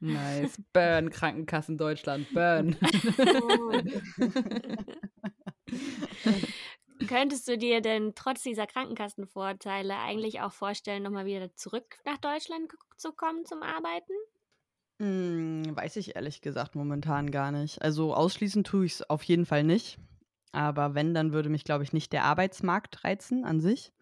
Nice. 0.01 0.61
Burn, 0.73 1.11
Krankenkassen 1.11 1.77
Deutschland, 1.79 2.27
burn. 2.33 2.77
Könntest 7.09 7.49
du 7.49 7.59
dir 7.59 7.81
denn 7.81 8.15
trotz 8.15 8.43
dieser 8.43 8.67
Krankenkassenvorteile 8.67 9.97
eigentlich 9.97 10.41
auch 10.41 10.53
vorstellen, 10.53 11.03
nochmal 11.03 11.27
wieder 11.27 11.55
zurück 11.55 11.97
nach 12.05 12.19
Deutschland 12.19 12.73
zu 12.97 13.13
kommen 13.13 13.45
zum 13.45 13.63
Arbeiten? 13.63 14.13
Hm, 15.01 15.77
weiß 15.77 15.97
ich 15.97 16.17
ehrlich 16.17 16.41
gesagt 16.41 16.75
momentan 16.75 17.31
gar 17.31 17.53
nicht. 17.53 17.83
Also 17.83 18.15
ausschließen 18.15 18.65
tue 18.65 18.87
ich 18.87 18.95
es 18.95 19.11
auf 19.11 19.23
jeden 19.25 19.45
Fall 19.47 19.63
nicht. 19.65 19.99
Aber 20.53 20.95
wenn, 20.95 21.13
dann 21.13 21.33
würde 21.33 21.51
mich, 21.51 21.65
glaube 21.65 21.85
ich, 21.85 21.93
nicht 21.93 22.13
der 22.13 22.25
Arbeitsmarkt 22.25 23.05
reizen 23.05 23.45
an 23.45 23.61
sich, 23.61 23.93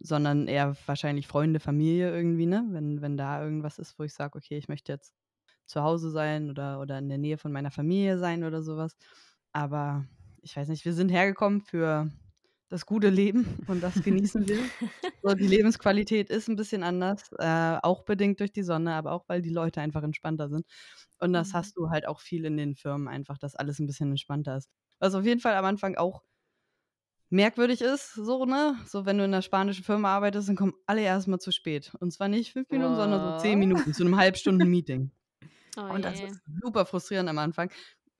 sondern 0.00 0.48
eher 0.48 0.76
wahrscheinlich 0.86 1.26
Freunde, 1.28 1.60
Familie 1.60 2.14
irgendwie, 2.14 2.46
ne? 2.46 2.66
Wenn, 2.70 3.00
wenn 3.02 3.16
da 3.16 3.42
irgendwas 3.42 3.78
ist, 3.78 3.98
wo 3.98 4.04
ich 4.04 4.14
sage, 4.14 4.36
okay, 4.38 4.58
ich 4.58 4.68
möchte 4.68 4.92
jetzt 4.92 5.14
zu 5.66 5.82
Hause 5.82 6.10
sein 6.10 6.50
oder, 6.50 6.80
oder 6.80 6.98
in 6.98 7.08
der 7.08 7.18
Nähe 7.18 7.38
von 7.38 7.52
meiner 7.52 7.70
Familie 7.70 8.18
sein 8.18 8.44
oder 8.44 8.62
sowas. 8.62 8.96
Aber 9.52 10.06
ich 10.42 10.56
weiß 10.56 10.68
nicht, 10.68 10.84
wir 10.84 10.92
sind 10.94 11.10
hergekommen 11.10 11.60
für 11.62 12.10
das 12.74 12.86
gute 12.86 13.08
Leben 13.08 13.46
und 13.68 13.82
das 13.82 14.02
genießen 14.02 14.48
will. 14.48 14.58
so, 15.22 15.34
die 15.34 15.46
Lebensqualität 15.46 16.28
ist 16.28 16.48
ein 16.48 16.56
bisschen 16.56 16.82
anders, 16.82 17.30
äh, 17.38 17.78
auch 17.82 18.02
bedingt 18.02 18.40
durch 18.40 18.52
die 18.52 18.64
Sonne, 18.64 18.94
aber 18.94 19.12
auch 19.12 19.24
weil 19.28 19.42
die 19.42 19.50
Leute 19.50 19.80
einfach 19.80 20.02
entspannter 20.02 20.48
sind. 20.48 20.66
Und 21.20 21.32
das 21.32 21.50
mhm. 21.50 21.52
hast 21.54 21.76
du 21.76 21.90
halt 21.90 22.08
auch 22.08 22.20
viel 22.20 22.44
in 22.44 22.56
den 22.56 22.74
Firmen 22.74 23.06
einfach, 23.06 23.38
dass 23.38 23.54
alles 23.54 23.78
ein 23.78 23.86
bisschen 23.86 24.10
entspannter 24.10 24.56
ist. 24.56 24.68
Was 24.98 25.14
auf 25.14 25.24
jeden 25.24 25.40
Fall 25.40 25.54
am 25.54 25.64
Anfang 25.64 25.94
auch 25.94 26.22
merkwürdig 27.30 27.80
ist, 27.80 28.14
so, 28.14 28.44
ne? 28.44 28.76
So, 28.86 29.06
wenn 29.06 29.18
du 29.18 29.24
in 29.24 29.32
einer 29.32 29.42
spanischen 29.42 29.84
Firma 29.84 30.08
arbeitest, 30.08 30.48
dann 30.48 30.56
kommen 30.56 30.74
alle 30.86 31.02
erstmal 31.02 31.38
zu 31.38 31.52
spät. 31.52 31.92
Und 32.00 32.12
zwar 32.12 32.26
nicht 32.26 32.52
fünf 32.52 32.68
Minuten, 32.70 32.94
oh. 32.94 32.96
sondern 32.96 33.38
so 33.38 33.42
zehn 33.42 33.58
Minuten 33.58 33.94
zu 33.94 34.02
einem 34.02 34.16
Halbstunden-Meeting. 34.16 35.10
Oh 35.76 35.92
und 35.92 36.04
das 36.04 36.20
ist 36.20 36.40
super 36.62 36.86
frustrierend 36.86 37.28
am 37.28 37.38
Anfang, 37.38 37.68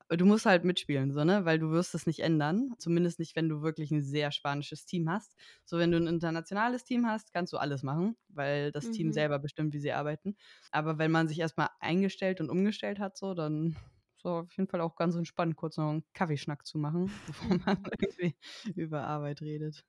du 0.09 0.27
musst 0.27 0.47
halt 0.47 0.64
mitspielen, 0.64 1.12
so, 1.12 1.25
ne? 1.25 1.45
Weil 1.45 1.59
du 1.59 1.71
wirst 1.71 1.95
es 1.95 2.07
nicht 2.07 2.21
ändern. 2.21 2.75
Zumindest 2.79 3.19
nicht, 3.19 3.37
wenn 3.37 3.49
du 3.49 3.62
wirklich 3.62 3.90
ein 3.90 4.03
sehr 4.03 4.33
spanisches 4.33 4.87
Team 4.87 5.11
hast. 5.11 5.35
So, 5.64 5.79
wenn 5.79 5.90
du 5.90 5.99
ein 5.99 6.07
internationales 6.07 6.85
Team 6.85 7.07
hast, 7.07 7.33
kannst 7.33 7.53
du 7.53 7.57
alles 7.57 7.83
machen, 7.83 8.17
weil 8.29 8.73
das 8.73 8.87
mhm. 8.87 8.93
Team 8.93 9.12
selber 9.12 9.38
bestimmt, 9.38 9.73
wie 9.75 9.81
sie 9.81 9.93
arbeiten. 9.93 10.37
Aber 10.71 10.99
wenn 10.99 11.11
man 11.11 11.29
sich 11.29 11.38
erstmal 11.38 11.69
eingestellt 11.81 12.40
und 12.40 12.51
umgestellt 12.51 12.99
hat, 12.99 13.17
so, 13.17 13.35
dann 13.35 13.77
so 14.24 14.30
auf 14.30 14.56
jeden 14.56 14.68
Fall 14.68 14.80
auch 14.80 14.96
ganz 14.96 15.14
entspannt, 15.14 15.54
kurz 15.54 15.76
noch 15.76 15.90
einen 15.90 16.04
Kaffeeschnack 16.14 16.66
zu 16.66 16.78
machen, 16.78 17.12
bevor 17.26 17.58
man 17.66 17.84
irgendwie 18.00 18.34
über 18.74 19.04
Arbeit 19.04 19.42
redet. 19.42 19.84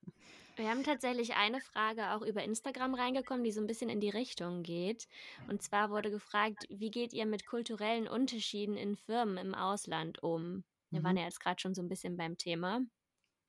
Wir 0.57 0.69
haben 0.69 0.83
tatsächlich 0.83 1.35
eine 1.35 1.59
Frage 1.59 2.11
auch 2.11 2.21
über 2.21 2.43
Instagram 2.43 2.95
reingekommen, 2.95 3.43
die 3.43 3.51
so 3.51 3.61
ein 3.61 3.67
bisschen 3.67 3.89
in 3.89 3.99
die 3.99 4.09
Richtung 4.09 4.63
geht. 4.63 5.07
Und 5.49 5.61
zwar 5.61 5.89
wurde 5.89 6.11
gefragt, 6.11 6.65
wie 6.69 6.91
geht 6.91 7.13
ihr 7.13 7.25
mit 7.25 7.45
kulturellen 7.45 8.07
Unterschieden 8.07 8.77
in 8.77 8.95
Firmen 8.95 9.37
im 9.37 9.55
Ausland 9.55 10.21
um? 10.21 10.63
Wir 10.91 11.03
waren 11.03 11.13
mhm. 11.13 11.19
ja 11.19 11.25
jetzt 11.25 11.39
gerade 11.39 11.59
schon 11.59 11.73
so 11.73 11.81
ein 11.81 11.89
bisschen 11.89 12.15
beim 12.15 12.37
Thema. 12.37 12.81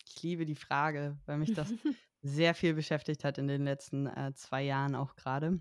Ich 0.08 0.22
liebe 0.22 0.46
die 0.46 0.56
Frage, 0.56 1.18
weil 1.26 1.38
mich 1.38 1.52
das 1.52 1.72
sehr 2.22 2.54
viel 2.54 2.74
beschäftigt 2.74 3.24
hat 3.24 3.38
in 3.38 3.48
den 3.48 3.64
letzten 3.64 4.06
äh, 4.06 4.32
zwei 4.34 4.62
Jahren 4.62 4.94
auch 4.94 5.14
gerade. 5.14 5.60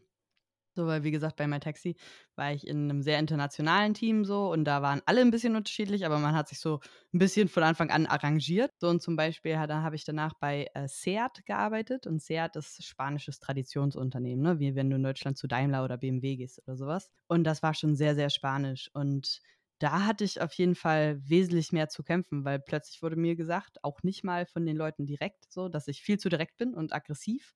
So, 0.75 0.85
weil 0.88 1.03
wie 1.03 1.11
gesagt, 1.11 1.38
bei 1.38 1.47
MyTaxi 1.47 1.95
war 2.35 2.51
ich 2.53 2.67
in 2.67 2.83
einem 2.89 3.01
sehr 3.01 3.17
internationalen 3.19 3.93
Team 3.93 4.25
so 4.25 4.51
und 4.51 4.65
da 4.65 4.81
waren 4.81 5.01
alle 5.05 5.21
ein 5.21 5.31
bisschen 5.31 5.55
unterschiedlich, 5.55 6.05
aber 6.05 6.19
man 6.19 6.35
hat 6.35 6.49
sich 6.49 6.59
so 6.59 6.79
ein 7.13 7.19
bisschen 7.19 7.47
von 7.47 7.63
Anfang 7.63 7.89
an 7.91 8.05
arrangiert. 8.05 8.71
So 8.79 8.89
und 8.89 9.01
zum 9.01 9.15
Beispiel 9.15 9.53
da 9.67 9.81
habe 9.81 9.95
ich 9.95 10.03
danach 10.03 10.33
bei 10.39 10.67
äh, 10.73 10.88
Seat 10.88 11.45
gearbeitet 11.45 12.07
und 12.07 12.21
Seat 12.21 12.55
ist 12.57 12.83
spanisches 12.85 13.39
Traditionsunternehmen, 13.39 14.43
ne? 14.43 14.59
wie 14.59 14.75
wenn 14.75 14.89
du 14.89 14.97
in 14.97 15.03
Deutschland 15.03 15.38
zu 15.38 15.47
Daimler 15.47 15.83
oder 15.85 15.97
BMW 15.97 16.35
gehst 16.35 16.61
oder 16.67 16.75
sowas. 16.77 17.09
Und 17.27 17.45
das 17.45 17.63
war 17.63 17.73
schon 17.73 17.95
sehr, 17.95 18.15
sehr 18.15 18.29
spanisch 18.29 18.89
und 18.93 19.39
da 19.79 20.05
hatte 20.05 20.23
ich 20.23 20.39
auf 20.39 20.53
jeden 20.53 20.75
Fall 20.75 21.19
wesentlich 21.27 21.73
mehr 21.73 21.89
zu 21.89 22.01
kämpfen, 22.03 22.45
weil 22.45 22.59
plötzlich 22.59 23.01
wurde 23.01 23.17
mir 23.17 23.35
gesagt, 23.35 23.83
auch 23.83 24.03
nicht 24.03 24.23
mal 24.23 24.45
von 24.45 24.65
den 24.65 24.77
Leuten 24.77 25.05
direkt 25.05 25.51
so, 25.51 25.67
dass 25.67 25.89
ich 25.89 26.01
viel 26.01 26.17
zu 26.17 26.29
direkt 26.29 26.57
bin 26.57 26.73
und 26.73 26.93
aggressiv 26.93 27.53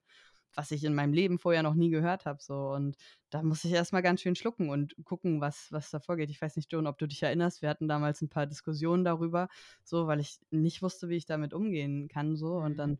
was 0.54 0.70
ich 0.70 0.84
in 0.84 0.94
meinem 0.94 1.12
Leben 1.12 1.38
vorher 1.38 1.62
noch 1.62 1.74
nie 1.74 1.90
gehört 1.90 2.26
habe. 2.26 2.42
So. 2.42 2.70
Und 2.70 2.96
da 3.30 3.42
muss 3.42 3.64
ich 3.64 3.72
erstmal 3.72 4.02
ganz 4.02 4.20
schön 4.20 4.34
schlucken 4.34 4.70
und 4.70 4.94
gucken, 5.04 5.40
was, 5.40 5.68
was 5.70 5.90
da 5.90 6.00
vorgeht. 6.00 6.30
Ich 6.30 6.40
weiß 6.40 6.56
nicht, 6.56 6.72
John, 6.72 6.86
ob 6.86 6.98
du 6.98 7.06
dich 7.06 7.22
erinnerst. 7.22 7.62
Wir 7.62 7.68
hatten 7.68 7.88
damals 7.88 8.22
ein 8.22 8.28
paar 8.28 8.46
Diskussionen 8.46 9.04
darüber, 9.04 9.48
so, 9.84 10.06
weil 10.06 10.20
ich 10.20 10.38
nicht 10.50 10.82
wusste, 10.82 11.08
wie 11.08 11.16
ich 11.16 11.26
damit 11.26 11.54
umgehen 11.54 12.08
kann. 12.08 12.36
So. 12.36 12.56
Und 12.56 12.78
dann 12.78 12.90
mhm. 12.90 12.98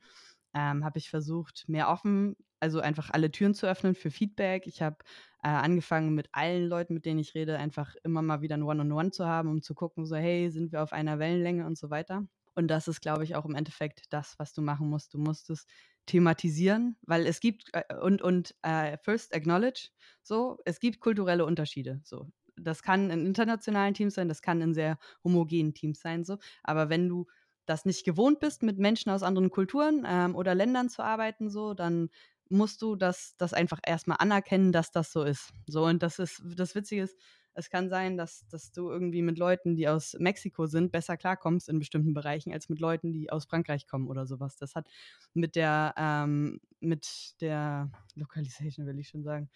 ähm, 0.54 0.84
habe 0.84 0.98
ich 0.98 1.10
versucht, 1.10 1.68
mehr 1.68 1.88
offen, 1.88 2.36
also 2.60 2.80
einfach 2.80 3.10
alle 3.10 3.30
Türen 3.30 3.54
zu 3.54 3.66
öffnen 3.66 3.94
für 3.94 4.10
Feedback. 4.10 4.66
Ich 4.66 4.82
habe 4.82 4.96
äh, 5.42 5.48
angefangen, 5.48 6.14
mit 6.14 6.28
allen 6.32 6.68
Leuten, 6.68 6.94
mit 6.94 7.06
denen 7.06 7.18
ich 7.18 7.34
rede, 7.34 7.58
einfach 7.58 7.96
immer 8.04 8.22
mal 8.22 8.42
wieder 8.42 8.56
ein 8.56 8.62
One-on-One 8.62 8.94
-on 8.94 9.06
-One 9.06 9.12
zu 9.12 9.26
haben, 9.26 9.48
um 9.48 9.62
zu 9.62 9.74
gucken, 9.74 10.06
so, 10.06 10.16
hey, 10.16 10.50
sind 10.50 10.72
wir 10.72 10.82
auf 10.82 10.92
einer 10.92 11.18
Wellenlänge 11.18 11.66
und 11.66 11.78
so 11.78 11.90
weiter. 11.90 12.26
Und 12.54 12.68
das 12.68 12.88
ist, 12.88 13.00
glaube 13.00 13.24
ich, 13.24 13.36
auch 13.36 13.46
im 13.46 13.54
Endeffekt 13.54 14.12
das, 14.12 14.38
was 14.38 14.52
du 14.52 14.60
machen 14.60 14.88
musst. 14.88 15.14
Du 15.14 15.18
musst 15.18 15.50
es 15.50 15.66
thematisieren, 16.10 16.96
weil 17.02 17.26
es 17.26 17.40
gibt 17.40 17.70
äh, 17.72 17.94
und 17.96 18.22
und 18.22 18.54
äh, 18.62 18.98
first 18.98 19.34
acknowledge 19.34 19.90
so, 20.22 20.58
es 20.64 20.80
gibt 20.80 21.00
kulturelle 21.00 21.44
Unterschiede 21.46 22.00
so. 22.04 22.28
Das 22.56 22.82
kann 22.82 23.10
in 23.10 23.24
internationalen 23.26 23.94
Teams 23.94 24.14
sein, 24.14 24.28
das 24.28 24.42
kann 24.42 24.60
in 24.60 24.74
sehr 24.74 24.98
homogenen 25.24 25.72
Teams 25.74 26.00
sein 26.00 26.24
so, 26.24 26.38
aber 26.64 26.90
wenn 26.90 27.08
du 27.08 27.26
das 27.66 27.84
nicht 27.84 28.04
gewohnt 28.04 28.40
bist, 28.40 28.62
mit 28.62 28.78
Menschen 28.78 29.10
aus 29.10 29.22
anderen 29.22 29.50
Kulturen 29.50 30.04
ähm, 30.06 30.34
oder 30.34 30.54
Ländern 30.54 30.88
zu 30.88 31.02
arbeiten 31.04 31.48
so, 31.50 31.74
dann 31.74 32.10
musst 32.48 32.82
du 32.82 32.96
das 32.96 33.36
das 33.38 33.54
einfach 33.54 33.78
erstmal 33.86 34.18
anerkennen, 34.20 34.72
dass 34.72 34.90
das 34.90 35.12
so 35.12 35.22
ist. 35.22 35.52
So 35.68 35.84
und 35.84 36.02
das 36.02 36.18
ist 36.18 36.42
das 36.56 36.74
Witzige 36.74 37.02
ist, 37.04 37.16
es 37.60 37.70
kann 37.70 37.88
sein, 37.88 38.16
dass, 38.16 38.46
dass 38.48 38.72
du 38.72 38.90
irgendwie 38.90 39.22
mit 39.22 39.38
Leuten, 39.38 39.76
die 39.76 39.86
aus 39.86 40.16
Mexiko 40.18 40.66
sind, 40.66 40.90
besser 40.90 41.16
klarkommst 41.16 41.68
in 41.68 41.78
bestimmten 41.78 42.14
Bereichen 42.14 42.52
als 42.52 42.68
mit 42.68 42.80
Leuten, 42.80 43.12
die 43.12 43.30
aus 43.30 43.44
Frankreich 43.44 43.86
kommen 43.86 44.08
oder 44.08 44.26
sowas. 44.26 44.56
Das 44.56 44.74
hat 44.74 44.88
mit 45.34 45.54
der, 45.54 45.94
ähm, 45.96 46.60
mit 46.80 47.40
der 47.40 47.90
Localization, 48.14 48.86
will 48.86 48.98
ich 48.98 49.08
schon 49.08 49.22
sagen, 49.22 49.48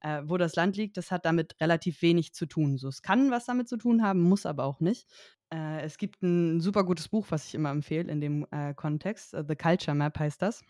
äh, 0.00 0.22
wo 0.24 0.36
das 0.36 0.54
Land 0.56 0.76
liegt, 0.76 0.96
das 0.96 1.10
hat 1.10 1.24
damit 1.24 1.60
relativ 1.60 2.00
wenig 2.00 2.32
zu 2.32 2.46
tun. 2.46 2.78
So, 2.78 2.88
es 2.88 3.02
kann 3.02 3.30
was 3.30 3.46
damit 3.46 3.68
zu 3.68 3.76
tun 3.76 4.02
haben, 4.02 4.20
muss 4.22 4.46
aber 4.46 4.64
auch 4.64 4.80
nicht. 4.80 5.08
Äh, 5.52 5.82
es 5.82 5.98
gibt 5.98 6.22
ein 6.22 6.60
super 6.60 6.84
gutes 6.84 7.08
Buch, 7.08 7.26
was 7.30 7.46
ich 7.46 7.54
immer 7.54 7.70
empfehle 7.70 8.10
in 8.10 8.20
dem 8.20 8.46
äh, 8.52 8.74
Kontext. 8.74 9.32
The 9.32 9.56
Culture 9.56 9.96
Map 9.96 10.18
heißt 10.18 10.40
das 10.40 10.62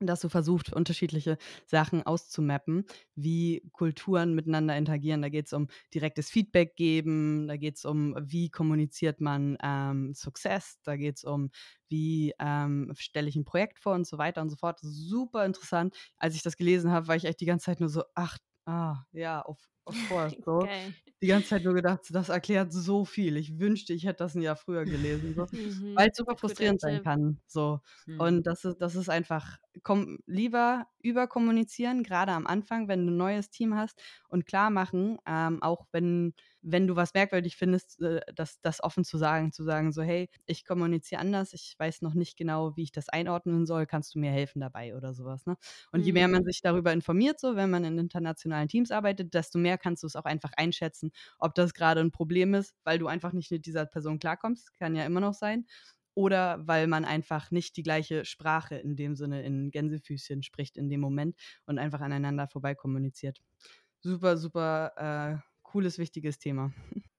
dass 0.00 0.20
du 0.20 0.28
versuchst, 0.28 0.72
unterschiedliche 0.72 1.38
Sachen 1.66 2.04
auszumappen, 2.04 2.84
wie 3.14 3.62
Kulturen 3.72 4.34
miteinander 4.34 4.76
interagieren. 4.76 5.22
Da 5.22 5.28
geht 5.28 5.46
es 5.46 5.52
um 5.52 5.68
direktes 5.94 6.30
Feedback 6.30 6.76
geben, 6.76 7.46
da 7.48 7.56
geht 7.56 7.76
es 7.76 7.84
um, 7.84 8.14
wie 8.20 8.50
kommuniziert 8.50 9.20
man 9.20 9.56
ähm, 9.62 10.14
Success, 10.14 10.78
da 10.82 10.96
geht 10.96 11.16
es 11.16 11.24
um, 11.24 11.50
wie 11.88 12.34
ähm, 12.38 12.92
stelle 12.98 13.28
ich 13.28 13.36
ein 13.36 13.44
Projekt 13.44 13.78
vor 13.78 13.94
und 13.94 14.06
so 14.06 14.18
weiter 14.18 14.42
und 14.42 14.50
so 14.50 14.56
fort. 14.56 14.78
Super 14.82 15.44
interessant. 15.46 15.94
Als 16.18 16.34
ich 16.34 16.42
das 16.42 16.56
gelesen 16.56 16.90
habe, 16.90 17.08
war 17.08 17.16
ich 17.16 17.24
echt 17.24 17.40
die 17.40 17.46
ganze 17.46 17.66
Zeit 17.66 17.80
nur 17.80 17.88
so, 17.88 18.02
ach, 18.14 18.38
ah, 18.66 19.04
ja, 19.12 19.42
auf, 19.42 19.58
of 19.86 19.96
course. 20.08 20.36
So. 20.44 20.58
Okay. 20.58 20.92
Die 21.22 21.28
ganze 21.28 21.48
Zeit 21.48 21.64
nur 21.64 21.72
gedacht, 21.72 22.02
das 22.10 22.28
erklärt 22.28 22.74
so 22.74 23.06
viel. 23.06 23.38
Ich 23.38 23.58
wünschte, 23.58 23.94
ich 23.94 24.04
hätte 24.04 24.18
das 24.18 24.34
ein 24.34 24.42
Jahr 24.42 24.56
früher 24.56 24.84
gelesen. 24.84 25.34
So. 25.34 25.46
Mhm. 25.50 25.96
Weil 25.96 26.10
es 26.10 26.16
super 26.16 26.36
frustrierend 26.36 26.80
sein 26.80 27.02
kann. 27.02 27.40
So. 27.46 27.80
Mhm. 28.04 28.20
Und 28.20 28.42
das 28.46 28.66
ist, 28.66 28.78
das 28.82 28.96
ist 28.96 29.08
einfach, 29.08 29.58
komm, 29.82 30.18
lieber 30.26 30.86
überkommunizieren, 31.00 32.02
gerade 32.02 32.32
am 32.32 32.46
Anfang, 32.46 32.88
wenn 32.88 33.06
du 33.06 33.12
ein 33.12 33.16
neues 33.16 33.48
Team 33.48 33.74
hast 33.74 33.98
und 34.28 34.44
klar 34.44 34.68
machen, 34.68 35.18
ähm, 35.26 35.62
auch 35.62 35.86
wenn 35.90 36.34
wenn 36.68 36.88
du 36.88 36.96
was 36.96 37.14
merkwürdig 37.14 37.56
findest, 37.56 38.00
äh, 38.02 38.20
das, 38.34 38.60
das 38.60 38.82
offen 38.82 39.04
zu 39.04 39.18
sagen, 39.18 39.52
zu 39.52 39.62
sagen, 39.62 39.92
so, 39.92 40.02
hey, 40.02 40.28
ich 40.46 40.64
kommuniziere 40.64 41.20
anders, 41.20 41.52
ich 41.52 41.76
weiß 41.78 42.02
noch 42.02 42.14
nicht 42.14 42.36
genau, 42.36 42.76
wie 42.76 42.82
ich 42.82 42.92
das 42.92 43.08
einordnen 43.08 43.66
soll, 43.66 43.86
kannst 43.86 44.14
du 44.14 44.18
mir 44.18 44.32
helfen 44.32 44.60
dabei 44.60 44.96
oder 44.96 45.14
sowas. 45.14 45.46
Ne? 45.46 45.56
Und 45.92 46.00
mhm. 46.00 46.06
je 46.06 46.12
mehr 46.12 46.28
man 46.28 46.42
mhm. 46.42 46.46
sich 46.46 46.60
darüber 46.62 46.92
informiert, 46.92 47.38
so, 47.38 47.54
wenn 47.54 47.70
man 47.70 47.84
in 47.84 47.98
internationalen 47.98 48.68
Teams 48.68 48.90
arbeitet, 48.90 49.32
desto 49.32 49.58
mehr 49.58 49.78
kannst 49.78 50.02
du 50.02 50.08
es 50.08 50.16
auch 50.16 50.24
einfach 50.24 50.50
einschätzen, 50.56 51.12
ob 51.38 51.54
das 51.54 51.72
gerade 51.72 52.00
ein 52.00 52.10
Problem 52.10 52.54
ist, 52.54 52.74
weil 52.82 52.98
du 52.98 53.06
einfach 53.06 53.32
nicht 53.32 53.52
mit 53.52 53.64
dieser 53.64 53.86
Person 53.86 54.18
klarkommst, 54.18 54.74
kann 54.74 54.96
ja 54.96 55.04
immer 55.04 55.20
noch 55.20 55.34
sein. 55.34 55.66
Oder 56.14 56.66
weil 56.66 56.86
man 56.86 57.04
einfach 57.04 57.50
nicht 57.50 57.76
die 57.76 57.82
gleiche 57.82 58.24
Sprache 58.24 58.74
in 58.76 58.96
dem 58.96 59.14
Sinne 59.14 59.44
in 59.44 59.70
Gänsefüßchen 59.70 60.42
spricht 60.42 60.78
in 60.78 60.88
dem 60.88 61.00
Moment 61.00 61.36
und 61.66 61.78
einfach 61.78 62.00
aneinander 62.00 62.48
vorbei 62.48 62.74
kommuniziert. 62.74 63.38
Super, 64.00 64.36
super 64.36 64.92
äh, 64.96 65.55
cooles, 65.76 65.98
wichtiges 65.98 66.38
Thema. 66.38 66.72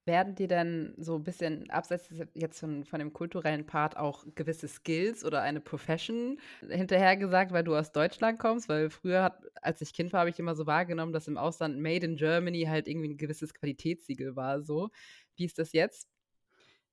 Werden 0.06 0.34
dir 0.34 0.48
denn 0.48 0.96
so 0.98 1.17
ein 1.17 1.24
bisschen 1.24 1.70
abseits 1.70 2.10
jetzt 2.34 2.60
von, 2.60 2.86
von, 2.86 2.98
dem 2.98 3.13
kulturellen 3.13 3.67
Part 3.67 3.98
auch 3.98 4.26
gewisse 4.34 4.67
Skills 4.67 5.24
oder 5.24 5.43
eine 5.43 5.62
Profession 5.62 6.39
hinterhergesagt, 6.67 7.52
weil 7.52 7.63
du 7.63 7.76
aus 7.76 7.91
Deutschland 7.91 8.39
kommst? 8.39 8.67
Weil 8.67 8.89
früher, 8.89 9.22
hat, 9.22 9.43
als 9.62 9.80
ich 9.82 9.93
Kind 9.93 10.12
war, 10.12 10.22
habe 10.22 10.32
ich 10.32 10.39
immer 10.39 10.56
so 10.56 10.65
wahrgenommen, 10.65 11.13
dass 11.13 11.28
im 11.28 11.38
Ausland 11.38 11.78
Made 11.78 12.04
in 12.04 12.15
Germany 12.15 12.63
halt 12.63 12.88
irgendwie 12.88 13.10
ein 13.10 13.17
gewisses 13.17 13.54
Qualitätssiegel 13.54 14.36
war. 14.36 14.63
So, 14.63 14.89
wie 15.36 15.46
ist 15.46 15.60
das 15.60 15.72
jetzt? 15.72 16.10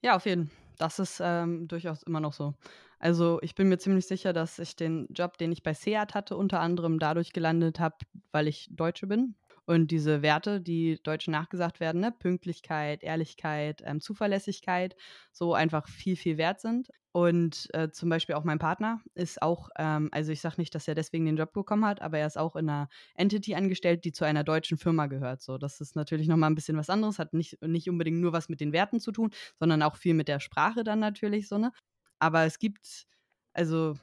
Ja, 0.02 0.16
auf 0.16 0.26
jeden 0.26 0.48
Fall. 0.48 0.56
Das 0.76 0.98
ist 0.98 1.20
ähm, 1.24 1.66
durchaus 1.68 2.02
immer 2.02 2.20
noch 2.20 2.34
so. 2.34 2.54
Also 2.98 3.38
ich 3.40 3.54
bin 3.54 3.68
mir 3.68 3.78
ziemlich 3.78 4.06
sicher, 4.06 4.34
dass 4.34 4.58
ich 4.58 4.76
den 4.76 5.06
Job, 5.14 5.38
den 5.38 5.52
ich 5.52 5.62
bei 5.62 5.72
Seat 5.72 6.14
hatte, 6.14 6.36
unter 6.36 6.60
anderem 6.60 6.98
dadurch 6.98 7.32
gelandet 7.32 7.78
habe, 7.78 7.96
weil 8.32 8.48
ich 8.48 8.68
Deutsche 8.72 9.06
bin 9.06 9.36
und 9.66 9.90
diese 9.90 10.22
Werte, 10.22 10.60
die 10.60 11.00
Deutschen 11.02 11.32
nachgesagt 11.32 11.80
werden, 11.80 12.00
ne? 12.00 12.12
Pünktlichkeit, 12.12 13.02
Ehrlichkeit, 13.02 13.82
ähm, 13.84 14.00
Zuverlässigkeit, 14.00 14.96
so 15.32 15.54
einfach 15.54 15.88
viel, 15.88 16.16
viel 16.16 16.36
wert 16.38 16.60
sind. 16.60 16.90
Und 17.12 17.68
äh, 17.74 17.90
zum 17.92 18.08
Beispiel 18.08 18.34
auch 18.34 18.42
mein 18.42 18.58
Partner 18.58 19.00
ist 19.14 19.40
auch, 19.40 19.68
ähm, 19.78 20.08
also 20.10 20.32
ich 20.32 20.40
sage 20.40 20.56
nicht, 20.58 20.74
dass 20.74 20.88
er 20.88 20.96
deswegen 20.96 21.24
den 21.26 21.36
Job 21.36 21.52
bekommen 21.52 21.84
hat, 21.84 22.02
aber 22.02 22.18
er 22.18 22.26
ist 22.26 22.36
auch 22.36 22.56
in 22.56 22.68
einer 22.68 22.88
Entity 23.14 23.54
angestellt, 23.54 24.04
die 24.04 24.10
zu 24.10 24.24
einer 24.24 24.42
deutschen 24.42 24.78
Firma 24.78 25.06
gehört. 25.06 25.40
So, 25.40 25.56
das 25.56 25.80
ist 25.80 25.94
natürlich 25.94 26.26
nochmal 26.26 26.50
ein 26.50 26.56
bisschen 26.56 26.76
was 26.76 26.90
anderes, 26.90 27.20
hat 27.20 27.32
nicht, 27.32 27.62
nicht 27.62 27.88
unbedingt 27.88 28.18
nur 28.20 28.32
was 28.32 28.48
mit 28.48 28.60
den 28.60 28.72
Werten 28.72 28.98
zu 28.98 29.12
tun, 29.12 29.30
sondern 29.60 29.82
auch 29.82 29.94
viel 29.96 30.14
mit 30.14 30.26
der 30.26 30.40
Sprache 30.40 30.82
dann 30.82 30.98
natürlich 30.98 31.46
so, 31.48 31.56
ne? 31.56 31.70
Aber 32.18 32.44
es 32.44 32.58
gibt, 32.58 33.06
also 33.52 33.94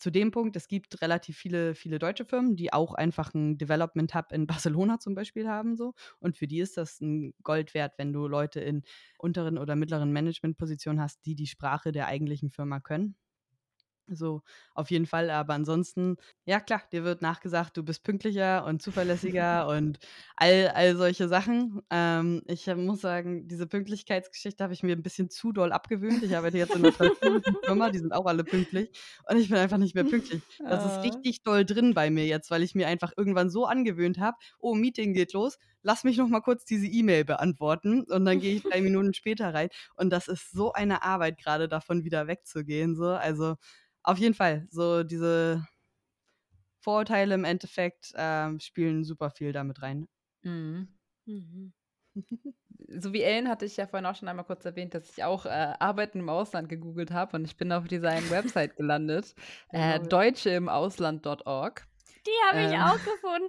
zu 0.00 0.10
dem 0.10 0.30
Punkt, 0.30 0.56
es 0.56 0.66
gibt 0.66 1.02
relativ 1.02 1.36
viele, 1.36 1.74
viele 1.74 1.98
deutsche 1.98 2.24
Firmen, 2.24 2.56
die 2.56 2.72
auch 2.72 2.94
einfach 2.94 3.34
einen 3.34 3.58
Development 3.58 4.14
Hub 4.14 4.32
in 4.32 4.46
Barcelona 4.86 4.98
zum 4.98 5.14
Beispiel 5.14 5.48
haben. 5.48 5.76
So. 5.76 5.94
Und 6.18 6.36
für 6.36 6.46
die 6.48 6.60
ist 6.60 6.76
das 6.76 7.00
ein 7.00 7.34
Gold 7.42 7.74
wert, 7.74 7.94
wenn 7.98 8.12
du 8.12 8.26
Leute 8.26 8.60
in 8.60 8.82
unteren 9.18 9.58
oder 9.58 9.76
mittleren 9.76 10.12
Managementpositionen 10.12 11.00
hast, 11.00 11.24
die 11.26 11.34
die 11.34 11.46
Sprache 11.46 11.92
der 11.92 12.06
eigentlichen 12.06 12.50
Firma 12.50 12.80
können. 12.80 13.14
So, 14.12 14.42
auf 14.74 14.90
jeden 14.90 15.06
Fall. 15.06 15.30
Aber 15.30 15.54
ansonsten, 15.54 16.16
ja 16.44 16.60
klar, 16.60 16.82
dir 16.92 17.04
wird 17.04 17.22
nachgesagt, 17.22 17.76
du 17.76 17.82
bist 17.82 18.02
pünktlicher 18.02 18.64
und 18.64 18.82
zuverlässiger 18.82 19.68
und 19.68 19.98
all, 20.36 20.68
all 20.74 20.96
solche 20.96 21.28
Sachen. 21.28 21.80
Ähm, 21.90 22.42
ich 22.46 22.66
muss 22.74 23.00
sagen, 23.00 23.46
diese 23.46 23.66
Pünktlichkeitsgeschichte 23.66 24.64
habe 24.64 24.72
ich 24.72 24.82
mir 24.82 24.96
ein 24.96 25.02
bisschen 25.02 25.30
zu 25.30 25.52
doll 25.52 25.72
abgewöhnt. 25.72 26.22
Ich 26.22 26.36
arbeite 26.36 26.58
jetzt 26.58 26.74
in 26.74 26.84
einer 26.84 26.92
Firma, 27.64 27.90
die 27.90 27.98
sind 27.98 28.12
auch 28.12 28.26
alle 28.26 28.44
pünktlich 28.44 28.90
und 29.28 29.36
ich 29.36 29.48
bin 29.48 29.58
einfach 29.58 29.78
nicht 29.78 29.94
mehr 29.94 30.04
pünktlich. 30.10 30.42
Das 30.58 30.84
ist 30.84 30.98
ah. 30.98 31.00
richtig 31.02 31.42
doll 31.42 31.64
drin 31.64 31.94
bei 31.94 32.10
mir 32.10 32.26
jetzt, 32.26 32.50
weil 32.50 32.62
ich 32.62 32.74
mir 32.74 32.88
einfach 32.88 33.12
irgendwann 33.16 33.50
so 33.50 33.66
angewöhnt 33.66 34.18
habe, 34.18 34.36
oh, 34.58 34.74
Meeting 34.74 35.14
geht 35.14 35.32
los, 35.32 35.58
lass 35.82 36.04
mich 36.04 36.16
noch 36.18 36.28
mal 36.28 36.40
kurz 36.40 36.64
diese 36.64 36.86
E-Mail 36.86 37.24
beantworten 37.24 38.04
und 38.10 38.24
dann 38.24 38.40
gehe 38.40 38.54
ich 38.56 38.62
drei 38.62 38.80
Minuten 38.82 39.14
später 39.14 39.54
rein 39.54 39.68
und 39.96 40.10
das 40.10 40.28
ist 40.28 40.50
so 40.52 40.72
eine 40.72 41.02
Arbeit 41.02 41.38
gerade 41.38 41.68
davon 41.68 42.04
wieder 42.04 42.26
wegzugehen 42.26 42.96
so 42.96 43.06
also 43.08 43.56
auf 44.02 44.18
jeden 44.18 44.34
Fall, 44.34 44.66
so 44.70 45.02
diese 45.04 45.66
Vorurteile 46.80 47.34
im 47.34 47.44
Endeffekt 47.44 48.12
ähm, 48.16 48.58
spielen 48.60 49.04
super 49.04 49.30
viel 49.30 49.52
damit 49.52 49.82
rein. 49.82 50.08
Mhm. 50.42 50.88
Mhm. 51.26 51.72
so 52.88 53.12
wie 53.12 53.22
Ellen 53.22 53.48
hatte 53.48 53.66
ich 53.66 53.76
ja 53.76 53.86
vorhin 53.86 54.06
auch 54.06 54.16
schon 54.16 54.28
einmal 54.28 54.46
kurz 54.46 54.64
erwähnt, 54.64 54.94
dass 54.94 55.10
ich 55.10 55.24
auch 55.24 55.46
äh, 55.46 55.74
Arbeiten 55.78 56.20
im 56.20 56.28
Ausland 56.28 56.68
gegoogelt 56.68 57.10
habe 57.10 57.36
und 57.36 57.44
ich 57.44 57.56
bin 57.56 57.72
auf 57.72 57.86
dieser 57.86 58.10
Website 58.30 58.76
gelandet, 58.76 59.34
äh, 59.70 60.00
deutsche 60.00 60.50
im 60.50 60.68
Ausland.org. 60.68 61.86
Die 62.26 62.48
habe 62.48 62.62
ich 62.62 62.72
ähm, 62.72 62.82
auch 62.82 62.98
gefunden. 62.98 63.48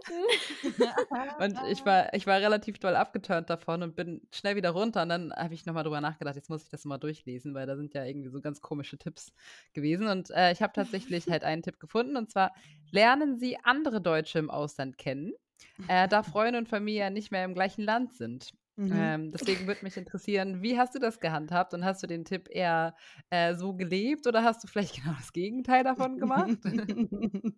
und 1.39 1.71
ich 1.71 1.85
war, 1.85 2.13
ich 2.13 2.25
war 2.25 2.39
relativ 2.39 2.79
doll 2.79 2.95
abgeturnt 2.95 3.49
davon 3.49 3.83
und 3.83 3.95
bin 3.95 4.21
schnell 4.31 4.55
wieder 4.55 4.71
runter. 4.71 5.03
Und 5.03 5.09
dann 5.09 5.33
habe 5.33 5.53
ich 5.53 5.65
nochmal 5.65 5.83
drüber 5.83 5.99
nachgedacht, 5.99 6.35
jetzt 6.35 6.49
muss 6.49 6.63
ich 6.63 6.69
das 6.69 6.85
mal 6.85 6.97
durchlesen, 6.97 7.53
weil 7.53 7.67
da 7.67 7.75
sind 7.75 7.93
ja 7.93 8.05
irgendwie 8.05 8.29
so 8.29 8.39
ganz 8.39 8.61
komische 8.61 8.97
Tipps 8.97 9.33
gewesen. 9.73 10.07
Und 10.07 10.29
äh, 10.31 10.51
ich 10.51 10.61
habe 10.61 10.73
tatsächlich 10.73 11.27
halt 11.27 11.43
einen 11.43 11.63
Tipp 11.63 11.79
gefunden. 11.79 12.15
Und 12.15 12.31
zwar 12.31 12.53
lernen 12.91 13.37
Sie 13.37 13.57
andere 13.63 14.01
Deutsche 14.01 14.39
im 14.39 14.49
Ausland 14.49 14.97
kennen, 14.97 15.33
äh, 15.87 16.07
da 16.07 16.23
Freunde 16.23 16.59
und 16.59 16.69
Familie 16.69 17.01
ja 17.01 17.09
nicht 17.09 17.31
mehr 17.31 17.43
im 17.43 17.53
gleichen 17.53 17.83
Land 17.83 18.13
sind. 18.13 18.53
Mhm. 18.81 18.91
Ähm, 18.95 19.31
deswegen 19.31 19.67
würde 19.67 19.83
mich 19.83 19.95
interessieren, 19.95 20.63
wie 20.63 20.75
hast 20.75 20.95
du 20.95 20.99
das 20.99 21.19
gehandhabt 21.19 21.75
und 21.75 21.85
hast 21.85 22.01
du 22.01 22.07
den 22.07 22.25
Tipp 22.25 22.47
eher 22.49 22.95
äh, 23.29 23.53
so 23.53 23.73
gelebt 23.73 24.25
oder 24.25 24.43
hast 24.43 24.63
du 24.63 24.67
vielleicht 24.67 24.95
genau 25.03 25.13
das 25.19 25.33
Gegenteil 25.33 25.83
davon 25.83 26.17
gemacht? 26.17 26.57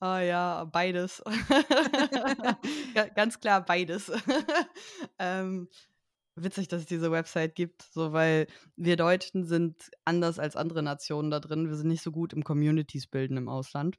ah 0.00 0.20
ja, 0.20 0.64
beides. 0.64 1.22
Ganz 3.14 3.40
klar 3.40 3.64
beides. 3.64 4.12
ähm, 5.18 5.68
witzig, 6.36 6.68
dass 6.68 6.82
es 6.82 6.86
diese 6.86 7.10
Website 7.10 7.54
gibt, 7.54 7.88
so 7.90 8.12
weil 8.12 8.46
wir 8.76 8.96
Deutschen 8.96 9.46
sind 9.46 9.90
anders 10.04 10.38
als 10.38 10.54
andere 10.54 10.82
Nationen 10.82 11.30
da 11.30 11.40
drin. 11.40 11.70
Wir 11.70 11.76
sind 11.76 11.88
nicht 11.88 12.02
so 12.02 12.12
gut 12.12 12.34
im 12.34 12.44
Communities 12.44 13.06
bilden 13.06 13.38
im 13.38 13.48
Ausland. 13.48 13.96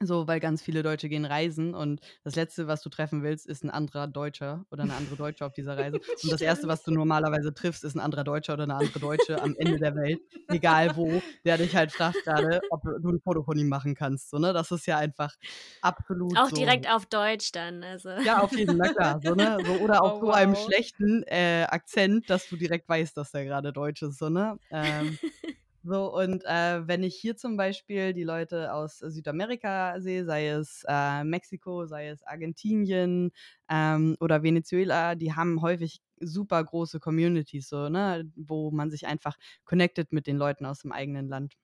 So, 0.00 0.26
weil 0.26 0.40
ganz 0.40 0.62
viele 0.62 0.82
Deutsche 0.82 1.08
gehen 1.08 1.24
reisen 1.24 1.74
und 1.74 2.00
das 2.24 2.34
Letzte, 2.34 2.66
was 2.66 2.82
du 2.82 2.88
treffen 2.88 3.22
willst, 3.22 3.46
ist 3.46 3.62
ein 3.62 3.70
anderer 3.70 4.08
Deutscher 4.08 4.64
oder 4.70 4.82
eine 4.82 4.94
andere 4.94 5.16
Deutsche 5.16 5.44
auf 5.44 5.52
dieser 5.52 5.78
Reise. 5.78 6.00
Und 6.22 6.32
das 6.32 6.40
Erste, 6.40 6.66
was 6.66 6.82
du 6.82 6.90
normalerweise 6.90 7.54
triffst, 7.54 7.84
ist 7.84 7.94
ein 7.94 8.00
anderer 8.00 8.24
Deutscher 8.24 8.54
oder 8.54 8.64
eine 8.64 8.74
andere 8.74 8.98
Deutsche 8.98 9.40
am 9.40 9.54
Ende 9.56 9.78
der 9.78 9.94
Welt, 9.94 10.20
egal 10.48 10.96
wo, 10.96 11.22
der 11.44 11.58
dich 11.58 11.76
halt 11.76 11.92
fragt 11.92 12.24
gerade, 12.24 12.60
ob 12.70 12.82
du 12.82 13.10
ein 13.10 13.20
Foto 13.20 13.44
von 13.44 13.56
ihm 13.58 13.68
machen 13.68 13.94
kannst. 13.94 14.30
So, 14.30 14.38
ne? 14.38 14.52
Das 14.52 14.70
ist 14.72 14.86
ja 14.86 14.98
einfach 14.98 15.34
absolut. 15.82 16.36
Auch 16.36 16.48
so. 16.48 16.56
direkt 16.56 16.90
auf 16.90 17.06
Deutsch 17.06 17.52
dann. 17.52 17.84
Also. 17.84 18.10
Ja, 18.24 18.40
auf 18.40 18.56
jeden 18.56 18.78
Fall, 18.78 18.94
klar. 18.94 19.20
So, 19.22 19.34
ne? 19.34 19.58
so, 19.64 19.72
oder 19.74 20.02
auf 20.02 20.14
oh, 20.14 20.20
so 20.20 20.26
wow. 20.28 20.34
einem 20.34 20.56
schlechten 20.56 21.22
äh, 21.24 21.66
Akzent, 21.68 22.28
dass 22.28 22.48
du 22.48 22.56
direkt 22.56 22.88
weißt, 22.88 23.16
dass 23.16 23.30
der 23.30 23.44
gerade 23.44 23.72
Deutsch 23.72 24.02
ist. 24.02 24.18
So, 24.18 24.28
ne? 24.30 24.58
Ähm, 24.70 25.18
So, 25.84 26.14
und 26.14 26.44
äh, 26.44 26.86
wenn 26.86 27.02
ich 27.02 27.16
hier 27.16 27.36
zum 27.36 27.56
Beispiel 27.56 28.12
die 28.12 28.22
Leute 28.22 28.72
aus 28.72 28.98
Südamerika 28.98 30.00
sehe, 30.00 30.24
sei 30.24 30.48
es 30.48 30.84
äh, 30.88 31.24
Mexiko, 31.24 31.86
sei 31.86 32.08
es 32.08 32.22
Argentinien 32.22 33.32
ähm, 33.68 34.16
oder 34.20 34.44
Venezuela, 34.44 35.16
die 35.16 35.34
haben 35.34 35.60
häufig 35.60 36.00
super 36.20 36.62
große 36.62 37.00
Communities, 37.00 37.68
so, 37.68 37.88
ne, 37.88 38.30
wo 38.36 38.70
man 38.70 38.90
sich 38.92 39.08
einfach 39.08 39.36
connected 39.64 40.12
mit 40.12 40.28
den 40.28 40.36
Leuten 40.36 40.66
aus 40.66 40.80
dem 40.80 40.92
eigenen 40.92 41.26
Land. 41.26 41.54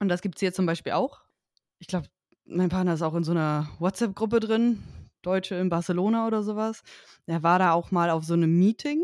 Und 0.00 0.08
das 0.08 0.20
gibt 0.22 0.36
es 0.36 0.40
hier 0.40 0.52
zum 0.52 0.66
Beispiel 0.66 0.92
auch. 0.92 1.22
Ich 1.78 1.86
glaube, 1.86 2.08
mein 2.44 2.68
Partner 2.68 2.94
ist 2.94 3.02
auch 3.02 3.14
in 3.14 3.24
so 3.24 3.32
einer 3.32 3.70
WhatsApp-Gruppe 3.78 4.40
drin, 4.40 4.82
Deutsche 5.22 5.54
in 5.54 5.70
Barcelona 5.70 6.26
oder 6.26 6.42
sowas. 6.42 6.82
Er 7.26 7.42
war 7.42 7.58
da 7.58 7.72
auch 7.72 7.90
mal 7.90 8.10
auf 8.10 8.24
so 8.24 8.34
einem 8.34 8.58
Meeting 8.58 9.02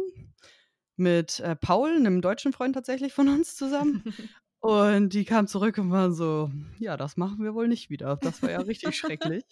mit 0.96 1.40
äh, 1.40 1.56
Paul, 1.56 1.96
einem 1.96 2.20
deutschen 2.20 2.52
Freund 2.52 2.74
tatsächlich 2.74 3.12
von 3.12 3.28
uns 3.28 3.56
zusammen. 3.56 4.02
Und 4.62 5.12
die 5.12 5.24
kam 5.24 5.48
zurück 5.48 5.76
und 5.78 5.90
war 5.90 6.12
so, 6.12 6.48
ja, 6.78 6.96
das 6.96 7.16
machen 7.16 7.42
wir 7.42 7.52
wohl 7.52 7.66
nicht 7.66 7.90
wieder. 7.90 8.14
Das 8.14 8.42
war 8.42 8.50
ja 8.52 8.60
richtig 8.60 8.96
schrecklich. 8.96 9.42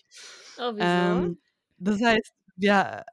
Oh, 0.56 0.70
wieso? 0.76 0.84
Ähm, 0.84 1.38
das 1.78 2.00
heißt, 2.00 2.32
ja, 2.54 3.04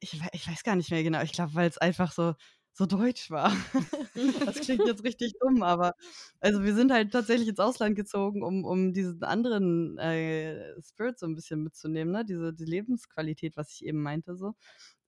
ich, 0.00 0.20
ich 0.32 0.48
weiß 0.48 0.64
gar 0.64 0.74
nicht 0.74 0.90
mehr 0.90 1.04
genau. 1.04 1.22
Ich 1.22 1.30
glaube, 1.30 1.54
weil 1.54 1.68
es 1.68 1.78
einfach 1.78 2.10
so, 2.10 2.34
so 2.72 2.86
deutsch 2.86 3.30
war. 3.30 3.52
das 4.44 4.60
klingt 4.60 4.84
jetzt 4.84 5.04
richtig 5.04 5.34
dumm, 5.40 5.62
aber 5.62 5.94
also 6.40 6.64
wir 6.64 6.74
sind 6.74 6.90
halt 6.90 7.12
tatsächlich 7.12 7.48
ins 7.48 7.60
Ausland 7.60 7.94
gezogen, 7.94 8.42
um, 8.42 8.64
um 8.64 8.92
diesen 8.92 9.22
anderen 9.22 9.96
äh, 9.98 10.80
Spirit 10.82 11.20
so 11.20 11.26
ein 11.26 11.36
bisschen 11.36 11.62
mitzunehmen, 11.62 12.12
ne? 12.12 12.24
Diese 12.24 12.52
die 12.52 12.64
Lebensqualität, 12.64 13.56
was 13.56 13.70
ich 13.70 13.84
eben 13.84 14.02
meinte 14.02 14.34
so. 14.36 14.54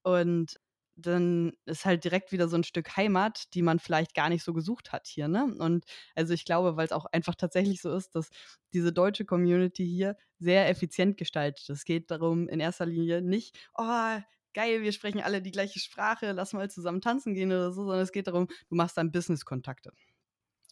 Und 0.02 0.60
dann 0.96 1.52
ist 1.66 1.85
halt 1.85 2.04
direkt 2.04 2.32
wieder 2.32 2.48
so 2.48 2.56
ein 2.56 2.64
Stück 2.64 2.96
Heimat, 2.96 3.54
die 3.54 3.62
man 3.62 3.78
vielleicht 3.78 4.14
gar 4.14 4.28
nicht 4.30 4.42
so 4.44 4.52
gesucht 4.52 4.92
hat 4.92 5.06
hier, 5.06 5.28
ne? 5.28 5.54
Und 5.59 5.85
also 6.14 6.32
ich 6.35 6.44
glaube, 6.44 6.76
weil 6.76 6.87
es 6.87 6.92
auch 6.92 7.06
einfach 7.06 7.35
tatsächlich 7.35 7.80
so 7.82 7.94
ist, 7.94 8.14
dass 8.14 8.30
diese 8.72 8.92
deutsche 8.92 9.24
Community 9.24 9.87
hier 9.87 10.16
sehr 10.38 10.68
effizient 10.68 11.16
gestaltet. 11.18 11.68
Es 11.70 11.85
geht 11.85 12.11
darum, 12.11 12.48
in 12.48 12.61
erster 12.61 12.87
Linie 12.87 13.22
nicht, 13.22 13.56
oh, 13.74 14.18
geil, 14.54 14.82
wir 14.82 14.92
sprechen 14.92 15.20
alle 15.20 15.42
die 15.42 15.50
gleiche 15.52 15.78
Sprache, 15.80 16.32
lass 16.32 16.52
mal 16.54 16.70
zusammen 16.70 17.00
tanzen 17.02 17.35
gehen 17.35 17.50
oder 17.52 17.72
so, 17.72 17.85
sondern 17.85 18.00
es 18.00 18.12
geht 18.12 18.26
darum, 18.26 18.48
du 18.68 18.74
machst 18.76 18.96
dann 18.96 19.12
Business-Kontakte. 19.12 19.92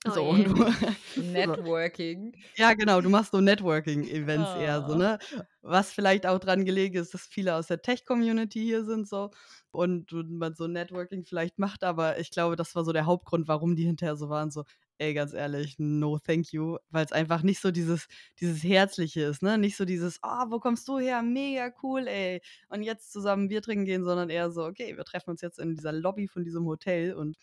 Oh 0.06 0.12
So, 0.12 0.38
du, 0.38 0.54
Networking. 1.14 2.34
ja, 2.56 2.72
genau, 2.74 3.00
du 3.00 3.10
machst 3.10 3.32
so 3.32 3.40
Networking-Events 3.40 4.54
eher 4.54 4.82
so, 4.84 4.94
Oh. 4.94 4.94
ne? 4.94 5.18
Was 5.62 5.92
vielleicht 5.92 6.26
auch 6.26 6.38
dran 6.38 6.64
gelegen 6.64 6.96
ist, 6.96 7.14
dass 7.14 7.22
viele 7.26 7.54
aus 7.56 7.66
der 7.66 7.82
Tech-Community 7.82 8.60
hier 8.62 8.84
sind 8.84 9.08
so 9.08 9.30
und 9.72 10.12
man 10.12 10.54
so 10.54 10.68
Networking 10.68 11.24
vielleicht 11.24 11.58
macht, 11.58 11.82
aber 11.82 12.18
ich 12.20 12.30
glaube, 12.30 12.54
das 12.56 12.74
war 12.76 12.84
so 12.84 12.92
der 12.92 13.06
Hauptgrund, 13.06 13.48
warum 13.48 13.74
die 13.74 13.84
hinterher 13.86 14.14
so 14.16 14.28
waren, 14.28 14.50
so, 14.52 14.64
ey, 14.98 15.14
ganz 15.14 15.32
ehrlich, 15.32 15.74
no 15.78 16.18
thank 16.20 16.52
you, 16.52 16.76
weil 16.90 17.04
es 17.04 17.10
einfach 17.12 17.42
nicht 17.42 17.60
so 17.60 17.72
dieses, 17.72 18.06
dieses 18.40 18.62
Herzliche 18.62 19.22
ist, 19.22 19.42
ne? 19.42 19.58
Nicht 19.58 19.76
so 19.76 19.84
dieses, 19.84 20.20
ah, 20.22 20.46
wo 20.50 20.60
kommst 20.60 20.86
du 20.86 20.98
her? 21.00 21.22
Mega 21.22 21.72
cool, 21.82 22.06
ey. 22.06 22.40
Und 22.68 22.82
jetzt 22.84 23.10
zusammen 23.12 23.48
Bier 23.48 23.62
trinken 23.62 23.84
gehen, 23.86 24.04
sondern 24.04 24.30
eher 24.30 24.50
so, 24.52 24.64
okay, 24.64 24.96
wir 24.96 25.04
treffen 25.04 25.30
uns 25.30 25.40
jetzt 25.40 25.58
in 25.58 25.74
dieser 25.74 25.90
Lobby 25.92 26.28
von 26.28 26.44
diesem 26.44 26.66
Hotel 26.66 27.14
und 27.14 27.36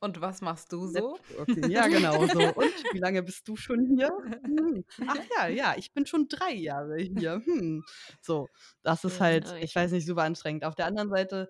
Und 0.00 0.20
was 0.20 0.40
machst 0.40 0.72
du 0.72 0.86
so? 0.86 1.18
Networking. 1.28 1.70
Ja, 1.70 1.88
genau. 1.88 2.26
So. 2.26 2.38
Und 2.38 2.72
wie 2.92 2.98
lange 2.98 3.22
bist 3.22 3.48
du 3.48 3.56
schon 3.56 3.86
hier? 3.96 4.10
Hm. 4.44 4.84
Ach 5.06 5.18
ja, 5.36 5.48
ja, 5.48 5.74
ich 5.76 5.92
bin 5.92 6.06
schon 6.06 6.28
drei 6.28 6.52
Jahre 6.52 6.98
hier. 6.98 7.42
Hm. 7.44 7.84
So, 8.20 8.48
das 8.82 9.04
ist 9.04 9.20
halt, 9.20 9.52
ich 9.60 9.74
weiß 9.74 9.92
nicht, 9.92 10.06
super 10.06 10.22
anstrengend. 10.22 10.64
Auf 10.64 10.74
der 10.74 10.86
anderen 10.86 11.10
Seite 11.10 11.48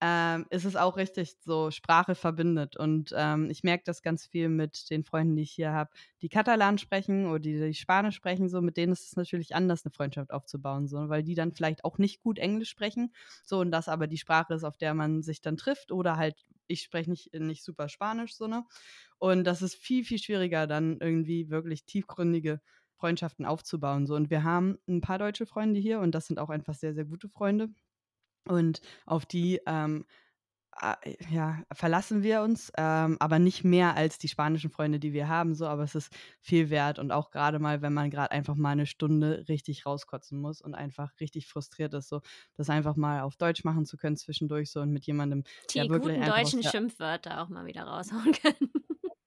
ähm, 0.00 0.46
ist 0.50 0.64
es 0.64 0.76
auch 0.76 0.96
richtig 0.96 1.36
so, 1.40 1.70
Sprache 1.70 2.14
verbindet. 2.14 2.76
Und 2.76 3.12
ähm, 3.16 3.50
ich 3.50 3.64
merke 3.64 3.82
das 3.84 4.02
ganz 4.02 4.26
viel 4.26 4.48
mit 4.48 4.90
den 4.90 5.04
Freunden, 5.04 5.34
die 5.36 5.42
ich 5.42 5.50
hier 5.52 5.72
habe, 5.72 5.90
die 6.22 6.28
Katalan 6.28 6.78
sprechen 6.78 7.26
oder 7.26 7.40
die, 7.40 7.58
die 7.60 7.74
Spanisch 7.74 8.14
sprechen. 8.16 8.48
So, 8.48 8.60
mit 8.60 8.76
denen 8.76 8.92
ist 8.92 9.06
es 9.06 9.16
natürlich 9.16 9.54
anders, 9.54 9.84
eine 9.84 9.92
Freundschaft 9.92 10.30
aufzubauen, 10.32 10.86
so, 10.86 11.08
weil 11.08 11.24
die 11.24 11.34
dann 11.34 11.52
vielleicht 11.52 11.84
auch 11.84 11.98
nicht 11.98 12.20
gut 12.22 12.38
Englisch 12.38 12.70
sprechen. 12.70 13.12
So, 13.44 13.60
und 13.60 13.70
das 13.72 13.88
aber 13.88 14.06
die 14.06 14.18
Sprache 14.18 14.54
ist, 14.54 14.64
auf 14.64 14.76
der 14.76 14.94
man 14.94 15.22
sich 15.22 15.40
dann 15.40 15.56
trifft. 15.56 15.90
Oder 15.92 16.16
halt, 16.16 16.44
ich 16.68 16.82
spreche 16.82 17.10
nicht, 17.10 17.34
nicht 17.34 17.64
super 17.64 17.88
Spanisch, 17.88 18.34
so, 18.36 18.46
ne? 18.46 18.64
Und 19.18 19.44
das 19.44 19.62
ist 19.62 19.74
viel, 19.74 20.04
viel 20.04 20.18
schwieriger, 20.18 20.66
dann 20.66 20.98
irgendwie 21.00 21.50
wirklich 21.50 21.84
tiefgründige 21.84 22.60
Freundschaften 22.94 23.44
aufzubauen. 23.46 24.06
So. 24.06 24.14
Und 24.14 24.30
wir 24.30 24.44
haben 24.44 24.78
ein 24.88 25.00
paar 25.00 25.18
deutsche 25.18 25.46
Freunde 25.46 25.80
hier 25.80 26.00
und 26.00 26.14
das 26.14 26.26
sind 26.26 26.38
auch 26.38 26.50
einfach 26.50 26.74
sehr, 26.74 26.94
sehr 26.94 27.04
gute 27.04 27.28
Freunde. 27.28 27.70
Und 28.48 28.80
auf 29.06 29.26
die 29.26 29.60
ähm, 29.66 30.04
ah, 30.72 30.96
ja, 31.30 31.62
verlassen 31.72 32.22
wir 32.22 32.42
uns, 32.42 32.72
ähm, 32.76 33.16
aber 33.20 33.38
nicht 33.38 33.64
mehr 33.64 33.96
als 33.96 34.18
die 34.18 34.28
spanischen 34.28 34.70
Freunde, 34.70 34.98
die 34.98 35.12
wir 35.12 35.28
haben, 35.28 35.54
so, 35.54 35.66
aber 35.66 35.82
es 35.82 35.94
ist 35.94 36.12
viel 36.40 36.70
wert 36.70 36.98
und 36.98 37.12
auch 37.12 37.30
gerade 37.30 37.58
mal, 37.58 37.82
wenn 37.82 37.92
man 37.92 38.10
gerade 38.10 38.30
einfach 38.30 38.54
mal 38.54 38.70
eine 38.70 38.86
Stunde 38.86 39.44
richtig 39.48 39.86
rauskotzen 39.86 40.40
muss 40.40 40.60
und 40.60 40.74
einfach 40.74 41.12
richtig 41.20 41.46
frustriert 41.48 41.94
ist, 41.94 42.08
so, 42.08 42.20
das 42.54 42.70
einfach 42.70 42.96
mal 42.96 43.22
auf 43.22 43.36
Deutsch 43.36 43.64
machen 43.64 43.86
zu 43.86 43.96
können 43.96 44.16
zwischendurch 44.16 44.70
so 44.70 44.80
und 44.80 44.90
mit 44.90 45.06
jemandem, 45.06 45.44
Die 45.70 45.78
der 45.78 45.88
wirklich 45.88 46.16
guten 46.16 46.30
deutschen 46.30 46.62
der 46.62 46.70
Schimpfwörter 46.70 47.42
auch 47.42 47.48
mal 47.48 47.66
wieder 47.66 47.82
raushauen 47.84 48.32
können. 48.32 48.70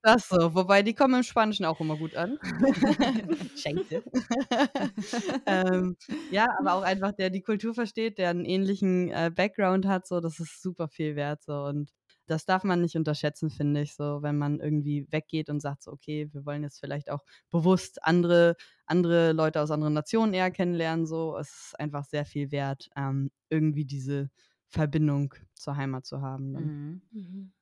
Das 0.04 0.28
so, 0.30 0.56
wobei 0.56 0.82
die 0.82 0.96
kommen 0.96 1.16
im 1.16 1.24
Spanischen 1.24 1.66
auch 1.66 1.80
immer 1.80 1.96
gut 1.96 2.16
an. 2.16 2.40
Schenke. 3.56 4.04
ähm, 5.46 5.96
ja, 6.30 6.48
aber 6.60 6.74
auch 6.74 6.82
einfach, 6.82 7.12
der 7.12 7.30
die 7.30 7.42
Kultur 7.44 7.76
versteht, 7.76 8.18
der 8.18 8.32
einen 8.32 8.46
ähnlichen 8.46 9.10
äh, 9.10 9.32
Background 9.34 9.86
hat, 9.86 10.08
so, 10.08 10.20
das 10.20 10.40
ist 10.40 10.62
super 10.62 10.88
viel 10.88 11.16
wert, 11.16 11.44
so, 11.44 11.54
und 11.66 11.92
das 12.26 12.46
darf 12.46 12.64
man 12.64 12.82
nicht 12.82 12.96
unterschätzen, 12.96 13.52
finde 13.52 13.82
ich, 13.82 13.96
so, 13.96 14.24
wenn 14.24 14.38
man 14.38 14.60
irgendwie 14.60 15.06
weggeht 15.12 15.50
und 15.50 15.60
sagt, 15.60 15.84
so, 15.84 15.92
okay, 15.92 16.30
wir 16.32 16.46
wollen 16.46 16.64
jetzt 16.64 16.80
vielleicht 16.80 17.12
auch 17.12 17.24
bewusst 17.52 18.04
andere, 18.04 18.56
andere 18.88 19.34
Leute 19.34 19.62
aus 19.62 19.70
anderen 19.70 19.94
Nationen 19.94 20.34
eher 20.34 20.50
kennenlernen, 20.50 21.06
so, 21.06 21.38
es 21.38 21.50
ist 21.68 21.80
einfach 21.80 22.06
sehr 22.06 22.26
viel 22.26 22.52
wert, 22.52 22.90
ähm, 22.96 23.30
irgendwie 23.50 23.86
diese 23.86 24.32
Verbindung 24.68 25.36
zur 25.54 25.76
Heimat 25.78 26.06
zu 26.08 26.22
haben. 26.22 26.54
Dann. 26.54 26.64
Mhm. 26.64 27.02
Mhm. 27.12 27.54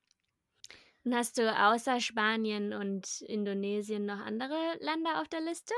Und 1.10 1.15
hast 1.15 1.39
du 1.39 1.52
außer 1.52 2.00
Spanien 2.02 2.72
und 2.72 3.22
Indonesien 3.22 4.06
noch 4.06 4.19
andere 4.19 4.78
Länder 4.80 5.19
auf 5.22 5.28
der 5.28 5.41
Liste? 5.41 5.74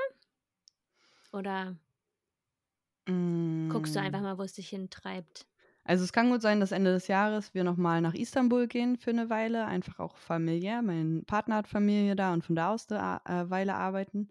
Oder 1.34 1.76
guckst 3.70 3.96
du 3.96 4.00
einfach 4.00 4.22
Mm. 4.22 4.22
mal, 4.22 4.38
wo 4.38 4.44
es 4.44 4.54
dich 4.54 4.70
hintreibt? 4.70 5.48
Also 5.84 6.04
es 6.04 6.14
kann 6.14 6.30
gut 6.30 6.42
sein, 6.42 6.60
dass 6.60 6.72
Ende 6.72 6.92
des 6.92 7.08
Jahres 7.08 7.54
wir 7.54 7.64
nochmal 7.64 8.02
nach 8.02 8.14
Istanbul 8.14 8.68
gehen 8.68 8.98
für 8.98 9.10
eine 9.10 9.30
Weile, 9.30 9.66
einfach 9.66 10.00
auch 10.00 10.16
familiär. 10.18 10.82
Mein 10.82 11.24
Partner 11.26 11.56
hat 11.56 11.68
Familie 11.68 12.16
da 12.16 12.34
und 12.34 12.46
von 12.46 12.56
da 12.56 12.72
aus 12.72 12.90
eine 12.92 13.22
äh, 13.26 13.50
Weile 13.50 13.74
arbeiten. 13.76 14.30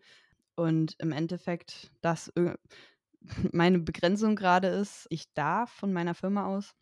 Und 0.57 0.97
im 1.01 1.13
Endeffekt, 1.13 1.91
dass 2.03 2.33
meine 3.53 3.81
Begrenzung 3.81 4.37
gerade 4.37 4.69
ist, 4.69 5.07
ich 5.11 5.33
darf 5.35 5.71
von 5.73 5.93
meiner 5.93 6.15
Firma 6.15 6.47
aus 6.47 6.75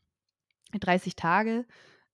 30 0.78 1.16
Tage 1.16 1.66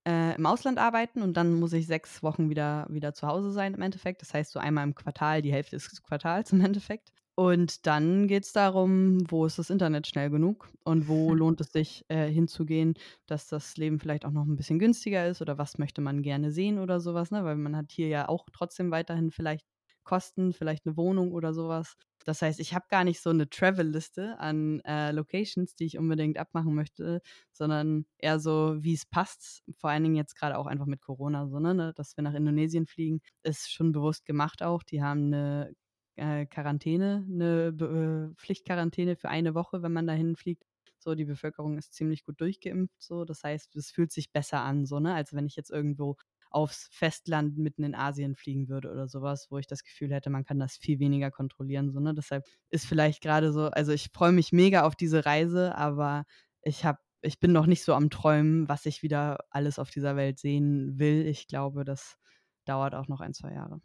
äh, 0.06 0.34
im 0.36 0.46
Ausland 0.46 0.78
arbeiten 0.78 1.22
und 1.22 1.36
dann 1.36 1.54
muss 1.54 1.72
ich 1.72 1.86
sechs 1.86 2.22
Wochen 2.22 2.50
wieder, 2.50 2.86
wieder 2.90 3.14
zu 3.14 3.26
Hause 3.26 3.50
sein 3.52 3.74
im 3.74 3.82
Endeffekt. 3.82 4.22
Das 4.22 4.34
heißt 4.34 4.52
so 4.52 4.58
einmal 4.60 4.84
im 4.84 4.94
Quartal, 4.94 5.42
die 5.42 5.52
Hälfte 5.52 5.76
des 5.76 6.02
Quartals 6.02 6.52
im 6.52 6.60
Endeffekt. 6.60 7.12
Und 7.36 7.86
dann 7.86 8.28
geht 8.28 8.44
es 8.44 8.52
darum, 8.52 9.18
wo 9.28 9.44
ist 9.44 9.58
das 9.58 9.68
Internet 9.70 10.06
schnell 10.06 10.30
genug 10.30 10.68
und 10.84 11.08
wo 11.08 11.34
lohnt 11.34 11.60
es 11.60 11.72
sich 11.72 12.04
äh, 12.08 12.28
hinzugehen, 12.30 12.94
dass 13.26 13.48
das 13.48 13.76
Leben 13.76 13.98
vielleicht 13.98 14.24
auch 14.24 14.30
noch 14.30 14.44
ein 14.46 14.54
bisschen 14.56 14.78
günstiger 14.78 15.26
ist 15.26 15.42
oder 15.42 15.58
was 15.58 15.78
möchte 15.78 16.00
man 16.00 16.22
gerne 16.22 16.52
sehen 16.52 16.78
oder 16.78 17.00
sowas, 17.00 17.32
ne? 17.32 17.44
Weil 17.44 17.56
man 17.56 17.76
hat 17.76 17.90
hier 17.90 18.06
ja 18.08 18.28
auch 18.28 18.46
trotzdem 18.52 18.90
weiterhin 18.92 19.32
vielleicht 19.32 19.66
Kosten, 20.04 20.52
vielleicht 20.52 20.86
eine 20.86 20.96
Wohnung 20.96 21.32
oder 21.32 21.52
sowas. 21.54 21.96
Das 22.24 22.42
heißt, 22.42 22.58
ich 22.60 22.74
habe 22.74 22.86
gar 22.88 23.04
nicht 23.04 23.20
so 23.20 23.30
eine 23.30 23.48
Travel-Liste 23.48 24.38
an 24.38 24.80
äh, 24.80 25.12
Locations, 25.12 25.74
die 25.74 25.84
ich 25.84 25.98
unbedingt 25.98 26.38
abmachen 26.38 26.74
möchte, 26.74 27.20
sondern 27.52 28.06
eher 28.18 28.38
so, 28.40 28.76
wie 28.82 28.94
es 28.94 29.06
passt. 29.06 29.62
Vor 29.76 29.90
allen 29.90 30.02
Dingen 30.04 30.16
jetzt 30.16 30.34
gerade 30.34 30.58
auch 30.58 30.66
einfach 30.66 30.86
mit 30.86 31.00
Corona, 31.00 31.46
so, 31.48 31.58
ne, 31.60 31.92
dass 31.94 32.16
wir 32.16 32.22
nach 32.24 32.34
Indonesien 32.34 32.86
fliegen, 32.86 33.20
ist 33.42 33.70
schon 33.72 33.92
bewusst 33.92 34.24
gemacht 34.26 34.62
auch. 34.62 34.82
Die 34.82 35.02
haben 35.02 35.26
eine 35.34 35.74
äh, 36.16 36.46
Quarantäne, 36.46 37.26
eine 37.30 38.30
äh, 38.32 38.34
Pflichtquarantäne 38.36 39.16
für 39.16 39.28
eine 39.28 39.54
Woche, 39.54 39.82
wenn 39.82 39.92
man 39.92 40.06
dahin 40.06 40.36
fliegt. 40.36 40.64
So, 40.98 41.14
die 41.14 41.24
Bevölkerung 41.26 41.76
ist 41.76 41.92
ziemlich 41.92 42.24
gut 42.24 42.40
durchgeimpft, 42.40 43.02
so. 43.02 43.24
Das 43.24 43.42
heißt, 43.44 43.76
es 43.76 43.90
fühlt 43.90 44.10
sich 44.12 44.32
besser 44.32 44.62
an, 44.62 44.86
so, 44.86 45.00
ne, 45.00 45.14
als 45.14 45.34
wenn 45.34 45.46
ich 45.46 45.56
jetzt 45.56 45.70
irgendwo 45.70 46.16
aufs 46.54 46.88
Festland 46.92 47.58
mitten 47.58 47.82
in 47.84 47.94
Asien 47.94 48.36
fliegen 48.36 48.68
würde 48.68 48.90
oder 48.90 49.08
sowas, 49.08 49.48
wo 49.50 49.58
ich 49.58 49.66
das 49.66 49.84
Gefühl 49.84 50.12
hätte, 50.12 50.30
man 50.30 50.44
kann 50.44 50.58
das 50.58 50.76
viel 50.76 50.98
weniger 51.00 51.30
kontrollieren. 51.30 51.90
So, 51.92 52.00
ne? 52.00 52.14
Deshalb 52.14 52.44
ist 52.70 52.86
vielleicht 52.86 53.22
gerade 53.22 53.52
so, 53.52 53.66
also 53.68 53.92
ich 53.92 54.10
freue 54.12 54.32
mich 54.32 54.52
mega 54.52 54.82
auf 54.84 54.96
diese 54.96 55.26
Reise, 55.26 55.74
aber 55.76 56.24
ich 56.62 56.84
habe, 56.84 56.98
ich 57.22 57.40
bin 57.40 57.52
noch 57.52 57.66
nicht 57.66 57.84
so 57.84 57.94
am 57.94 58.10
Träumen, 58.10 58.68
was 58.68 58.86
ich 58.86 59.02
wieder 59.02 59.38
alles 59.50 59.78
auf 59.78 59.90
dieser 59.90 60.16
Welt 60.16 60.38
sehen 60.38 60.98
will. 60.98 61.26
Ich 61.26 61.46
glaube, 61.48 61.84
das 61.84 62.16
dauert 62.64 62.94
auch 62.94 63.08
noch 63.08 63.20
ein, 63.20 63.34
zwei 63.34 63.52
Jahre. 63.52 63.80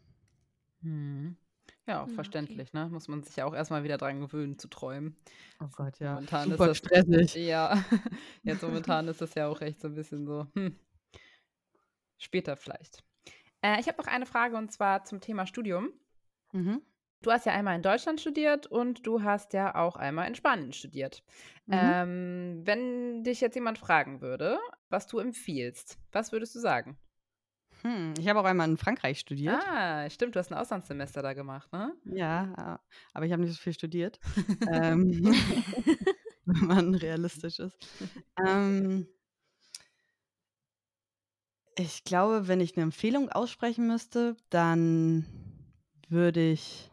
Mhm. 0.82 1.38
Ja, 1.88 2.04
auch 2.04 2.10
Hm, 2.10 2.32
okay. 2.34 2.62
verständlich, 2.62 2.74
ne? 2.74 2.90
Muss 2.90 3.08
man 3.08 3.24
sich 3.24 3.36
ja 3.36 3.46
auch 3.46 3.54
erstmal 3.54 3.84
wieder 3.84 3.98
dran 3.98 4.20
gewöhnen 4.22 4.58
zu 4.60 4.68
träumen. 4.70 5.18
Oh 5.62 5.68
Gott, 5.72 6.00
ja. 6.00 6.22
Momentan 6.22 6.52
Super 6.52 6.66
ist 6.66 6.66
das, 6.68 6.78
stressig. 6.78 7.34
ja, 7.34 7.84
jetzt 8.44 8.64
momentan 8.64 9.08
ist 9.08 9.22
das 9.22 9.36
ja 9.36 9.48
auch 9.48 9.62
echt 9.62 9.82
so 9.82 9.88
ein 9.90 9.96
bisschen 9.96 10.26
so, 10.28 10.48
hm, 10.56 10.80
später 12.20 12.56
vielleicht. 12.56 13.04
Äh, 13.62 13.80
ich 13.80 13.88
habe 13.88 13.98
noch 13.98 14.08
eine 14.08 14.26
Frage 14.26 14.56
und 14.56 14.72
zwar 14.72 15.04
zum 15.04 15.22
Thema 15.22 15.48
Studium. 15.48 15.92
Mhm. 16.52 16.82
Du 17.22 17.32
hast 17.32 17.46
ja 17.46 17.52
einmal 17.52 17.76
in 17.76 17.82
Deutschland 17.82 18.22
studiert 18.22 18.68
und 18.68 19.06
du 19.06 19.24
hast 19.24 19.52
ja 19.54 19.76
auch 19.76 19.98
einmal 19.98 20.28
in 20.28 20.36
Spanien 20.36 20.72
studiert. 20.72 21.24
Mhm. 21.66 21.74
Ähm, 21.74 22.62
wenn 22.64 23.24
dich 23.24 23.42
jetzt 23.42 23.56
jemand 23.56 23.78
fragen 23.78 24.22
würde, 24.22 24.58
was 24.90 25.08
du 25.08 25.20
empfiehlst, 25.20 26.00
was 26.14 26.32
würdest 26.32 26.56
du 26.56 26.60
sagen? 26.60 26.98
Hm, 27.82 28.14
ich 28.18 28.28
habe 28.28 28.40
auch 28.40 28.46
einmal 28.46 28.70
in 28.70 28.78
Frankreich 28.78 29.20
studiert. 29.20 29.62
Ah, 29.68 30.10
stimmt, 30.10 30.36
du 30.36 30.40
hast 30.40 30.52
ein 30.52 30.58
Auslandssemester 30.58 31.22
da 31.22 31.34
gemacht, 31.34 31.72
ne? 31.72 31.94
Ja, 32.06 32.54
äh, 32.76 32.94
aber 33.14 33.26
ich 33.26 33.32
habe 33.32 33.42
nicht 33.42 33.54
so 33.54 33.62
viel 33.62 33.74
studiert. 33.74 34.20
ähm, 34.72 35.12
wenn 36.46 36.68
man 36.68 36.96
realistisch 36.96 37.60
ist. 37.60 37.78
Ähm, 38.46 39.08
ich 41.80 42.04
glaube, 42.04 42.50
wenn 42.50 42.60
ich 42.60 42.76
eine 42.76 42.84
Empfehlung 42.84 43.30
aussprechen 43.30 43.88
müsste, 43.88 44.36
dann 44.50 45.26
würde 46.10 46.52
ich 46.52 46.92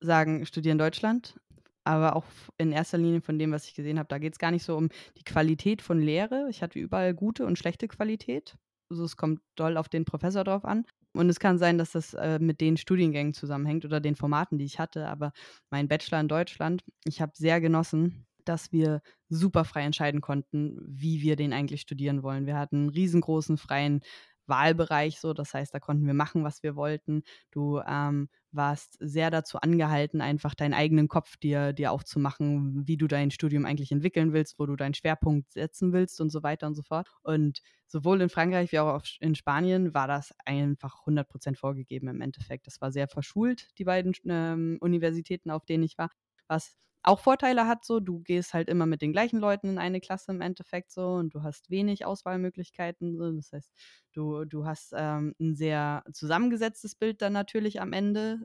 sagen, 0.00 0.44
studiere 0.44 0.72
in 0.72 0.78
Deutschland. 0.78 1.40
Aber 1.84 2.16
auch 2.16 2.24
in 2.58 2.72
erster 2.72 2.98
Linie 2.98 3.22
von 3.22 3.38
dem, 3.38 3.52
was 3.52 3.66
ich 3.66 3.74
gesehen 3.74 3.98
habe, 3.98 4.08
da 4.08 4.18
geht 4.18 4.34
es 4.34 4.38
gar 4.38 4.50
nicht 4.50 4.64
so 4.64 4.76
um 4.76 4.88
die 5.18 5.24
Qualität 5.24 5.80
von 5.80 6.00
Lehre. 6.00 6.48
Ich 6.50 6.62
hatte 6.62 6.78
überall 6.78 7.14
gute 7.14 7.46
und 7.46 7.58
schlechte 7.58 7.88
Qualität. 7.88 8.56
Also 8.90 9.04
es 9.04 9.16
kommt 9.16 9.40
doll 9.54 9.78
auf 9.78 9.88
den 9.88 10.04
Professor 10.04 10.44
drauf 10.44 10.64
an. 10.64 10.84
Und 11.14 11.28
es 11.28 11.40
kann 11.40 11.58
sein, 11.58 11.78
dass 11.78 11.92
das 11.92 12.12
äh, 12.14 12.38
mit 12.38 12.60
den 12.60 12.76
Studiengängen 12.76 13.32
zusammenhängt 13.32 13.84
oder 13.84 14.00
den 14.00 14.16
Formaten, 14.16 14.58
die 14.58 14.64
ich 14.64 14.78
hatte. 14.78 15.08
Aber 15.08 15.32
mein 15.70 15.88
Bachelor 15.88 16.20
in 16.20 16.28
Deutschland, 16.28 16.84
ich 17.04 17.22
habe 17.22 17.32
sehr 17.34 17.60
genossen, 17.60 18.26
dass 18.48 18.72
wir 18.72 19.02
super 19.28 19.64
frei 19.64 19.82
entscheiden 19.82 20.20
konnten, 20.20 20.78
wie 20.86 21.22
wir 21.22 21.36
den 21.36 21.52
eigentlich 21.52 21.80
studieren 21.80 22.22
wollen. 22.22 22.46
Wir 22.46 22.56
hatten 22.56 22.76
einen 22.76 22.88
riesengroßen 22.90 23.56
freien 23.56 24.00
Wahlbereich, 24.46 25.20
so 25.20 25.32
das 25.32 25.54
heißt, 25.54 25.72
da 25.74 25.80
konnten 25.80 26.06
wir 26.06 26.14
machen, 26.14 26.44
was 26.44 26.62
wir 26.62 26.76
wollten. 26.76 27.22
Du 27.50 27.80
ähm, 27.86 28.28
warst 28.52 28.96
sehr 29.00 29.30
dazu 29.30 29.58
angehalten, 29.58 30.20
einfach 30.20 30.54
deinen 30.54 30.74
eigenen 30.74 31.08
Kopf 31.08 31.36
dir, 31.36 31.72
dir 31.72 31.92
aufzumachen, 31.92 32.86
wie 32.86 32.96
du 32.96 33.06
dein 33.06 33.30
Studium 33.30 33.64
eigentlich 33.64 33.92
entwickeln 33.92 34.32
willst, 34.32 34.58
wo 34.58 34.66
du 34.66 34.76
deinen 34.76 34.94
Schwerpunkt 34.94 35.52
setzen 35.52 35.92
willst 35.92 36.20
und 36.20 36.30
so 36.30 36.42
weiter 36.42 36.66
und 36.66 36.74
so 36.74 36.82
fort. 36.82 37.08
Und 37.22 37.60
sowohl 37.86 38.20
in 38.20 38.28
Frankreich 38.28 38.72
wie 38.72 38.78
auch 38.78 39.02
in 39.20 39.34
Spanien 39.34 39.94
war 39.94 40.08
das 40.08 40.32
einfach 40.44 41.06
100% 41.06 41.56
vorgegeben 41.56 42.08
im 42.08 42.20
Endeffekt. 42.20 42.66
Das 42.66 42.80
war 42.80 42.92
sehr 42.92 43.08
verschult, 43.08 43.68
die 43.78 43.84
beiden 43.84 44.14
ähm, 44.28 44.78
Universitäten, 44.80 45.50
auf 45.50 45.64
denen 45.64 45.84
ich 45.84 45.98
war, 45.98 46.10
was 46.48 46.76
auch 47.04 47.20
Vorteile 47.20 47.66
hat 47.66 47.84
so, 47.84 48.00
du 48.00 48.20
gehst 48.20 48.54
halt 48.54 48.68
immer 48.68 48.86
mit 48.86 49.02
den 49.02 49.12
gleichen 49.12 49.38
Leuten 49.38 49.68
in 49.68 49.78
eine 49.78 50.00
Klasse 50.00 50.32
im 50.32 50.40
Endeffekt 50.40 50.90
so 50.90 51.14
und 51.14 51.34
du 51.34 51.42
hast 51.42 51.70
wenig 51.70 52.06
Auswahlmöglichkeiten. 52.06 53.16
So. 53.16 53.30
Das 53.30 53.52
heißt, 53.52 53.70
du, 54.12 54.44
du 54.46 54.64
hast 54.64 54.94
ähm, 54.96 55.34
ein 55.38 55.54
sehr 55.54 56.02
zusammengesetztes 56.12 56.94
Bild 56.94 57.20
dann 57.22 57.34
natürlich 57.34 57.80
am 57.80 57.92
Ende. 57.92 58.40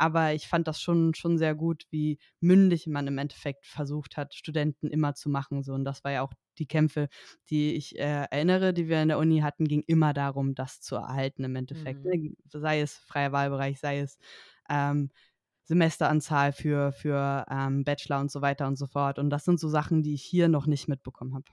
Aber 0.00 0.32
ich 0.32 0.46
fand 0.46 0.68
das 0.68 0.80
schon, 0.80 1.14
schon 1.14 1.38
sehr 1.38 1.56
gut, 1.56 1.86
wie 1.90 2.18
mündig 2.40 2.86
man 2.86 3.08
im 3.08 3.18
Endeffekt 3.18 3.66
versucht 3.66 4.16
hat, 4.16 4.32
Studenten 4.32 4.88
immer 4.88 5.14
zu 5.14 5.28
machen. 5.28 5.62
So. 5.64 5.74
Und 5.74 5.84
das 5.84 6.04
war 6.04 6.12
ja 6.12 6.22
auch 6.22 6.32
die 6.58 6.66
Kämpfe, 6.66 7.08
die 7.50 7.74
ich 7.74 7.98
äh, 7.98 8.26
erinnere, 8.30 8.72
die 8.72 8.88
wir 8.88 9.02
in 9.02 9.08
der 9.08 9.18
Uni 9.18 9.40
hatten, 9.40 9.66
ging 9.66 9.82
immer 9.86 10.12
darum, 10.12 10.54
das 10.54 10.80
zu 10.80 10.96
erhalten 10.96 11.44
im 11.44 11.56
Endeffekt. 11.56 12.04
Mhm. 12.04 12.10
Ne? 12.10 12.32
Sei 12.46 12.80
es 12.80 12.96
freier 12.96 13.32
Wahlbereich, 13.32 13.80
sei 13.80 13.98
es 13.98 14.18
ähm, 14.70 15.10
Semesteranzahl 15.68 16.52
für, 16.52 16.92
für 16.92 17.44
ähm, 17.50 17.84
Bachelor 17.84 18.20
und 18.20 18.30
so 18.30 18.40
weiter 18.40 18.66
und 18.66 18.76
so 18.76 18.86
fort. 18.86 19.18
Und 19.18 19.28
das 19.28 19.44
sind 19.44 19.60
so 19.60 19.68
Sachen, 19.68 20.02
die 20.02 20.14
ich 20.14 20.22
hier 20.24 20.48
noch 20.48 20.66
nicht 20.66 20.88
mitbekommen 20.88 21.34
habe. 21.34 21.44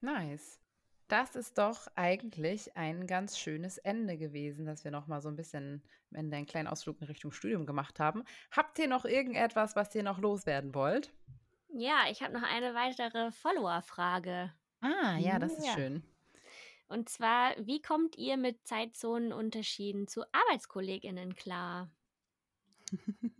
Nice. 0.00 0.60
Das 1.08 1.34
ist 1.34 1.58
doch 1.58 1.88
eigentlich 1.96 2.76
ein 2.76 3.06
ganz 3.06 3.36
schönes 3.36 3.76
Ende 3.78 4.16
gewesen, 4.16 4.64
dass 4.64 4.84
wir 4.84 4.90
noch 4.92 5.06
mal 5.08 5.20
so 5.20 5.28
ein 5.28 5.36
bisschen 5.36 5.82
am 6.12 6.16
Ende 6.18 6.36
einen 6.36 6.46
kleinen 6.46 6.68
Ausflug 6.68 7.00
in 7.00 7.08
Richtung 7.08 7.32
Studium 7.32 7.66
gemacht 7.66 7.98
haben. 8.00 8.22
Habt 8.52 8.78
ihr 8.78 8.86
noch 8.88 9.04
irgendetwas, 9.04 9.74
was 9.76 9.94
ihr 9.94 10.02
noch 10.04 10.18
loswerden 10.18 10.74
wollt? 10.74 11.12
Ja, 11.76 12.04
ich 12.10 12.22
habe 12.22 12.32
noch 12.32 12.44
eine 12.44 12.74
weitere 12.74 13.32
Follower-Frage. 13.32 14.52
Ah, 14.80 15.18
ja, 15.18 15.38
das 15.40 15.52
ist 15.58 15.66
Ja. 15.66 15.74
schön. 15.74 16.04
Und 16.86 17.08
zwar, 17.08 17.52
wie 17.58 17.82
kommt 17.82 18.16
ihr 18.16 18.36
mit 18.36 18.66
Zeitzonenunterschieden 18.68 20.06
zu 20.06 20.22
ArbeitskollegInnen 20.32 21.34
klar? 21.34 21.90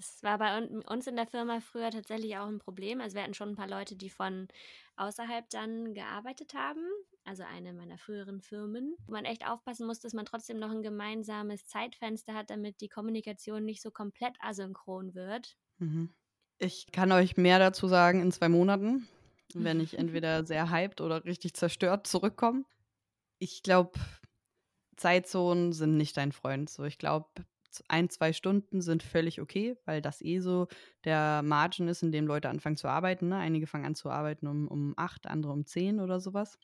Das 0.00 0.22
war 0.22 0.38
bei 0.38 0.56
un- 0.56 0.80
uns 0.82 1.06
in 1.06 1.16
der 1.16 1.26
Firma 1.26 1.60
früher 1.60 1.90
tatsächlich 1.90 2.38
auch 2.38 2.46
ein 2.46 2.58
Problem. 2.58 3.02
Also 3.02 3.16
wir 3.16 3.22
hatten 3.22 3.34
schon 3.34 3.50
ein 3.50 3.56
paar 3.56 3.68
Leute, 3.68 3.96
die 3.96 4.08
von 4.08 4.48
außerhalb 4.96 5.48
dann 5.50 5.92
gearbeitet 5.92 6.54
haben. 6.54 6.80
Also 7.24 7.42
eine 7.42 7.74
meiner 7.74 7.98
früheren 7.98 8.40
Firmen, 8.40 8.96
wo 9.06 9.12
man 9.12 9.26
echt 9.26 9.46
aufpassen 9.46 9.86
muss, 9.86 10.00
dass 10.00 10.14
man 10.14 10.24
trotzdem 10.24 10.58
noch 10.58 10.70
ein 10.70 10.82
gemeinsames 10.82 11.66
Zeitfenster 11.66 12.32
hat, 12.32 12.48
damit 12.48 12.80
die 12.80 12.88
Kommunikation 12.88 13.62
nicht 13.66 13.82
so 13.82 13.90
komplett 13.90 14.36
asynchron 14.40 15.14
wird. 15.14 15.58
Mhm. 15.78 16.14
Ich 16.56 16.86
kann 16.92 17.12
euch 17.12 17.36
mehr 17.36 17.58
dazu 17.58 17.86
sagen 17.86 18.22
in 18.22 18.32
zwei 18.32 18.48
Monaten, 18.48 19.06
wenn 19.52 19.80
ich 19.80 19.94
entweder 19.98 20.46
sehr 20.46 20.70
hyped 20.70 21.02
oder 21.02 21.26
richtig 21.26 21.52
zerstört 21.52 22.06
zurückkomme. 22.06 22.64
Ich 23.38 23.62
glaube, 23.62 23.98
Zeitzonen 24.96 25.72
sind 25.74 25.98
nicht 25.98 26.16
dein 26.16 26.32
Freund. 26.32 26.70
So, 26.70 26.84
ich 26.84 26.96
glaube, 26.98 27.28
ein, 27.88 28.10
zwei 28.10 28.32
Stunden 28.32 28.80
sind 28.80 29.02
völlig 29.02 29.40
okay, 29.40 29.76
weil 29.84 30.02
das 30.02 30.22
eh 30.22 30.40
so 30.40 30.68
der 31.04 31.42
Margin 31.42 31.88
ist, 31.88 32.02
in 32.02 32.12
dem 32.12 32.26
Leute 32.26 32.48
anfangen 32.48 32.76
zu 32.76 32.88
arbeiten. 32.88 33.28
Ne? 33.28 33.36
Einige 33.36 33.66
fangen 33.66 33.84
an 33.84 33.94
zu 33.94 34.10
arbeiten 34.10 34.46
um, 34.46 34.68
um 34.68 34.94
acht, 34.96 35.26
andere 35.26 35.52
um 35.52 35.66
zehn 35.66 36.00
oder 36.00 36.20
sowas. 36.20 36.58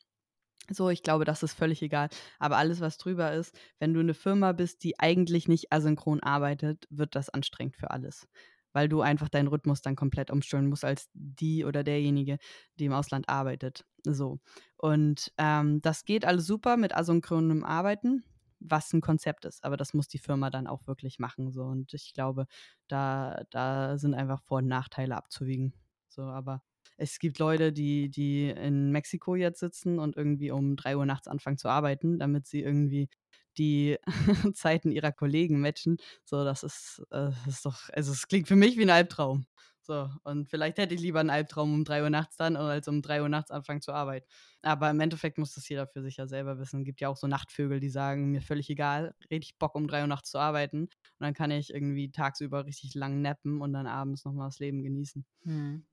So, 0.69 0.89
ich 0.89 1.01
glaube, 1.01 1.23
das 1.23 1.43
ist 1.43 1.53
völlig 1.53 1.81
egal. 1.81 2.09
Aber 2.39 2.57
alles, 2.57 2.81
was 2.81 2.97
drüber 2.97 3.31
ist, 3.33 3.57
wenn 3.79 3.93
du 3.93 4.01
eine 4.01 4.13
Firma 4.13 4.51
bist, 4.51 4.83
die 4.83 4.99
eigentlich 4.99 5.47
nicht 5.47 5.71
asynchron 5.71 6.21
arbeitet, 6.21 6.87
wird 6.89 7.15
das 7.15 7.29
anstrengend 7.29 7.77
für 7.77 7.91
alles. 7.91 8.27
Weil 8.73 8.89
du 8.89 9.01
einfach 9.01 9.29
deinen 9.29 9.47
Rhythmus 9.47 9.81
dann 9.81 9.95
komplett 9.95 10.29
umstellen 10.29 10.67
musst 10.67 10.83
als 10.83 11.09
die 11.13 11.63
oder 11.63 11.83
derjenige, 11.83 12.37
die 12.79 12.85
im 12.85 12.93
Ausland 12.93 13.29
arbeitet. 13.29 13.85
So. 14.03 14.39
Und 14.75 15.31
ähm, 15.37 15.81
das 15.81 16.03
geht 16.03 16.25
alles 16.25 16.45
super 16.45 16.75
mit 16.75 16.95
asynchronem 16.95 17.63
Arbeiten, 17.63 18.23
was 18.59 18.91
ein 18.93 19.01
Konzept 19.01 19.45
ist. 19.45 19.63
Aber 19.63 19.77
das 19.77 19.93
muss 19.93 20.07
die 20.07 20.19
Firma 20.19 20.49
dann 20.49 20.67
auch 20.67 20.87
wirklich 20.87 21.19
machen. 21.19 21.51
So. 21.51 21.63
Und 21.63 21.93
ich 21.93 22.13
glaube, 22.13 22.45
da, 22.87 23.43
da 23.49 23.97
sind 23.97 24.13
einfach 24.13 24.41
Vor- 24.43 24.59
und 24.59 24.67
Nachteile 24.67 25.15
abzuwiegen. 25.15 25.73
So, 26.07 26.23
aber 26.23 26.61
es 26.97 27.19
gibt 27.19 27.39
Leute, 27.39 27.71
die, 27.71 28.09
die 28.09 28.49
in 28.49 28.91
Mexiko 28.91 29.35
jetzt 29.35 29.59
sitzen 29.59 29.99
und 29.99 30.17
irgendwie 30.17 30.51
um 30.51 30.75
drei 30.75 30.97
Uhr 30.97 31.05
nachts 31.05 31.27
anfangen 31.27 31.57
zu 31.57 31.69
arbeiten, 31.69 32.17
damit 32.19 32.47
sie 32.47 32.61
irgendwie 32.61 33.09
die 33.57 33.97
Zeiten 34.53 34.91
ihrer 34.91 35.11
Kollegen 35.11 35.59
matchen. 35.59 35.97
So, 36.23 36.43
das 36.43 36.63
ist, 36.63 37.03
äh, 37.11 37.31
ist 37.47 37.65
doch, 37.65 37.89
also 37.93 38.11
es 38.11 38.27
klingt 38.27 38.47
für 38.47 38.55
mich 38.55 38.77
wie 38.77 38.83
ein 38.83 38.89
Albtraum. 38.89 39.45
So, 39.87 40.09
und 40.23 40.49
vielleicht 40.49 40.77
hätte 40.79 40.93
ich 40.95 40.99
lieber 40.99 41.21
einen 41.21 41.29
Albtraum 41.29 41.73
um 41.73 41.85
drei 41.85 42.03
Uhr 42.03 42.09
nachts 42.09 42.35
dann, 42.35 42.57
als 42.57 42.89
um 42.89 43.01
drei 43.01 43.21
Uhr 43.21 43.29
nachts 43.29 43.51
anfangen 43.51 43.79
zu 43.81 43.93
arbeiten. 43.93 44.27
Aber 44.61 44.89
im 44.89 44.99
Endeffekt 44.99 45.37
muss 45.37 45.53
das 45.53 45.69
jeder 45.69 45.87
für 45.87 46.01
sich 46.01 46.17
ja 46.17 46.27
selber 46.27 46.59
wissen. 46.59 46.81
Es 46.81 46.85
gibt 46.85 46.99
ja 46.99 47.07
auch 47.07 47.15
so 47.15 47.25
Nachtvögel, 47.27 47.79
die 47.79 47.89
sagen, 47.89 48.31
mir 48.31 48.41
völlig 48.41 48.69
egal, 48.69 49.15
richtig 49.31 49.57
Bock 49.57 49.75
um 49.75 49.87
drei 49.87 50.01
Uhr 50.01 50.07
nachts 50.07 50.31
zu 50.31 50.39
arbeiten. 50.39 50.81
Und 50.83 50.91
dann 51.19 51.33
kann 51.33 51.51
ich 51.51 51.73
irgendwie 51.73 52.11
tagsüber 52.11 52.65
richtig 52.65 52.95
lang 52.95 53.21
nappen 53.21 53.61
und 53.61 53.71
dann 53.71 53.87
abends 53.87 54.25
nochmal 54.25 54.49
das 54.49 54.59
Leben 54.59 54.83
genießen. 54.83 55.25
Hm. 55.43 55.85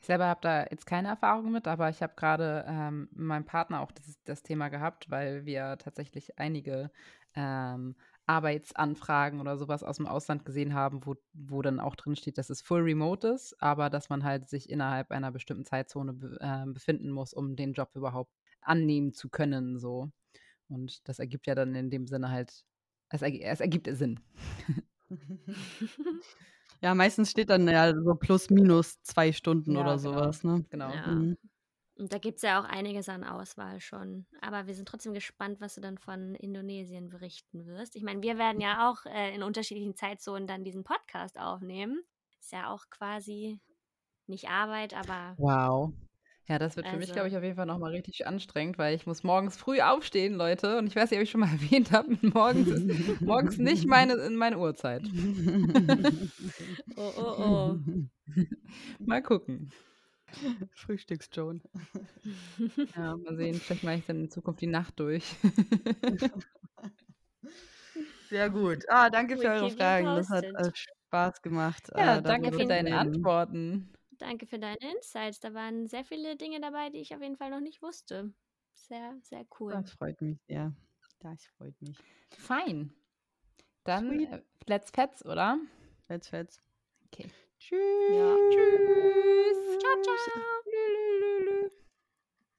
Ich 0.00 0.06
selber 0.06 0.26
habe 0.26 0.40
da 0.42 0.62
jetzt 0.70 0.86
keine 0.86 1.08
Erfahrung 1.08 1.50
mit, 1.52 1.66
aber 1.68 1.88
ich 1.90 2.02
habe 2.02 2.14
gerade 2.16 2.64
ähm, 2.68 3.08
mit 3.12 3.26
meinem 3.26 3.44
Partner 3.44 3.80
auch 3.80 3.92
das, 3.92 4.18
das 4.24 4.42
Thema 4.42 4.68
gehabt, 4.68 5.10
weil 5.10 5.46
wir 5.46 5.78
tatsächlich 5.78 6.38
einige 6.38 6.90
ähm, 7.34 7.96
Arbeitsanfragen 8.26 9.40
oder 9.40 9.56
sowas 9.58 9.82
aus 9.82 9.96
dem 9.98 10.06
Ausland 10.06 10.44
gesehen 10.44 10.74
haben, 10.74 11.04
wo, 11.04 11.16
wo 11.34 11.62
dann 11.62 11.80
auch 11.80 11.94
drin 11.96 12.16
steht, 12.16 12.38
dass 12.38 12.50
es 12.50 12.62
full 12.62 12.82
remote 12.82 13.28
ist, 13.28 13.60
aber 13.62 13.90
dass 13.90 14.08
man 14.08 14.24
halt 14.24 14.48
sich 14.48 14.70
innerhalb 14.70 15.10
einer 15.10 15.30
bestimmten 15.32 15.64
Zeitzone 15.64 16.14
be 16.14 16.38
äh, 16.40 16.66
befinden 16.66 17.10
muss, 17.10 17.34
um 17.34 17.56
den 17.56 17.74
Job 17.74 17.90
überhaupt 17.94 18.32
annehmen 18.62 19.12
zu 19.12 19.28
können. 19.30 19.78
So. 19.78 20.10
Und 20.68 21.08
das 21.08 21.18
ergibt 21.18 21.46
ja 21.46 21.54
dann 21.54 21.74
in 21.74 21.90
dem 21.90 22.06
Sinne 22.06 22.30
halt, 22.30 22.64
es, 23.10 23.22
erg 23.22 23.34
es 23.40 23.60
ergibt 23.60 23.88
Sinn. 23.92 24.20
Ja, 26.82 26.94
meistens 26.94 27.30
steht 27.30 27.50
dann 27.50 27.66
ja 27.68 27.92
so 27.94 28.14
plus 28.14 28.50
minus 28.50 29.00
zwei 29.02 29.32
Stunden 29.32 29.76
Ja, 29.76 29.80
oder 29.80 29.98
genau. 29.98 29.98
sowas, 29.98 30.44
ne? 30.44 30.64
Genau. 30.70 30.94
Ja. 30.94 31.10
Mhm. 31.10 31.36
Und 31.96 32.12
da 32.12 32.18
gibt 32.18 32.36
es 32.36 32.42
ja 32.42 32.60
auch 32.60 32.64
einiges 32.64 33.08
an 33.08 33.22
Auswahl 33.22 33.80
schon. 33.80 34.26
Aber 34.40 34.66
wir 34.66 34.74
sind 34.74 34.88
trotzdem 34.88 35.14
gespannt, 35.14 35.60
was 35.60 35.76
du 35.76 35.80
dann 35.80 35.96
von 35.98 36.34
Indonesien 36.34 37.08
berichten 37.08 37.66
wirst. 37.66 37.94
Ich 37.94 38.02
meine, 38.02 38.20
wir 38.22 38.36
werden 38.36 38.60
ja 38.60 38.90
auch 38.90 39.06
äh, 39.06 39.34
in 39.34 39.42
unterschiedlichen 39.44 39.94
Zeitzonen 39.94 40.48
dann 40.48 40.64
diesen 40.64 40.82
Podcast 40.82 41.38
aufnehmen. 41.38 42.02
Ist 42.40 42.50
ja 42.52 42.68
auch 42.72 42.90
quasi 42.90 43.60
nicht 44.26 44.48
Arbeit, 44.48 44.92
aber 44.94 45.34
Wow. 45.38 45.92
Ja, 46.46 46.58
das 46.58 46.76
wird 46.76 46.86
für 46.86 46.96
mich, 46.96 47.04
Also- 47.08 47.14
glaube 47.14 47.28
ich, 47.28 47.36
auf 47.38 47.42
jeden 47.42 47.56
Fall 47.56 47.64
nochmal 47.64 47.92
richtig 47.92 48.26
anstrengend, 48.26 48.76
weil 48.76 48.94
ich 48.94 49.06
muss 49.06 49.22
morgens 49.22 49.56
früh 49.56 49.80
aufstehen, 49.80 50.34
Leute. 50.34 50.76
Und 50.76 50.86
ich 50.88 50.94
weiß 50.96 51.10
nicht, 51.10 51.18
ob 51.18 51.22
ich 51.22 51.30
schon 51.30 51.40
mal 51.40 51.48
erwähnt 51.52 51.90
habe, 51.92 52.18
morgens 52.20 52.68
ist 52.68 53.20
morgens 53.22 53.56
nicht 53.58 53.86
meine, 53.86 54.16
meine 54.30 54.58
Uhrzeit. 54.58 55.04
oh, 56.96 57.12
oh, 57.16 57.34
oh. 57.38 57.76
Mal 58.98 59.22
gucken. 59.22 59.70
Frühstücks-Joan. 60.72 61.62
Ja, 62.96 63.16
mal 63.16 63.36
sehen, 63.36 63.54
vielleicht 63.54 63.82
mache 63.84 63.96
ich 63.96 64.06
dann 64.06 64.20
in 64.20 64.30
Zukunft 64.30 64.60
die 64.60 64.66
Nacht 64.66 64.98
durch. 64.98 65.36
Ja, 68.30 68.48
gut. 68.48 68.84
Ah, 68.88 69.10
danke 69.10 69.36
für 69.36 69.48
eure 69.48 69.70
Fragen. 69.70 70.06
Das 70.06 70.28
hat 70.28 70.44
äh, 70.44 70.70
Spaß 70.74 71.42
gemacht. 71.42 71.90
Ja, 71.94 72.16
äh, 72.16 72.22
danke 72.22 72.52
für 72.52 72.66
deine. 72.66 72.98
Antworten. 72.98 73.92
Danke 74.18 74.46
für 74.46 74.58
deine 74.58 74.78
Insights. 74.78 75.40
Da 75.40 75.54
waren 75.54 75.88
sehr 75.88 76.04
viele 76.04 76.36
Dinge 76.36 76.60
dabei, 76.60 76.90
die 76.90 76.98
ich 76.98 77.14
auf 77.14 77.22
jeden 77.22 77.36
Fall 77.36 77.50
noch 77.50 77.60
nicht 77.60 77.82
wusste. 77.82 78.32
Sehr, 78.74 79.16
sehr 79.22 79.46
cool. 79.60 79.72
Das 79.72 79.92
freut 79.92 80.20
mich 80.20 80.38
sehr. 80.48 80.72
Das 81.20 81.44
freut 81.56 81.80
mich. 81.80 81.96
Fein. 82.30 82.92
Dann 83.84 84.10
Sweet. 84.10 84.32
äh, 84.32 84.42
let's 84.66 84.90
pets, 84.90 85.24
oder? 85.24 85.58
Let's 86.08 86.28
fetz. 86.28 86.60
Okay. 87.06 87.30
Tschüss. 87.66 87.78
Ja. 88.10 88.36
Tschüss. 88.50 89.78
Ciao, 89.78 90.02
ciao. 90.02 91.13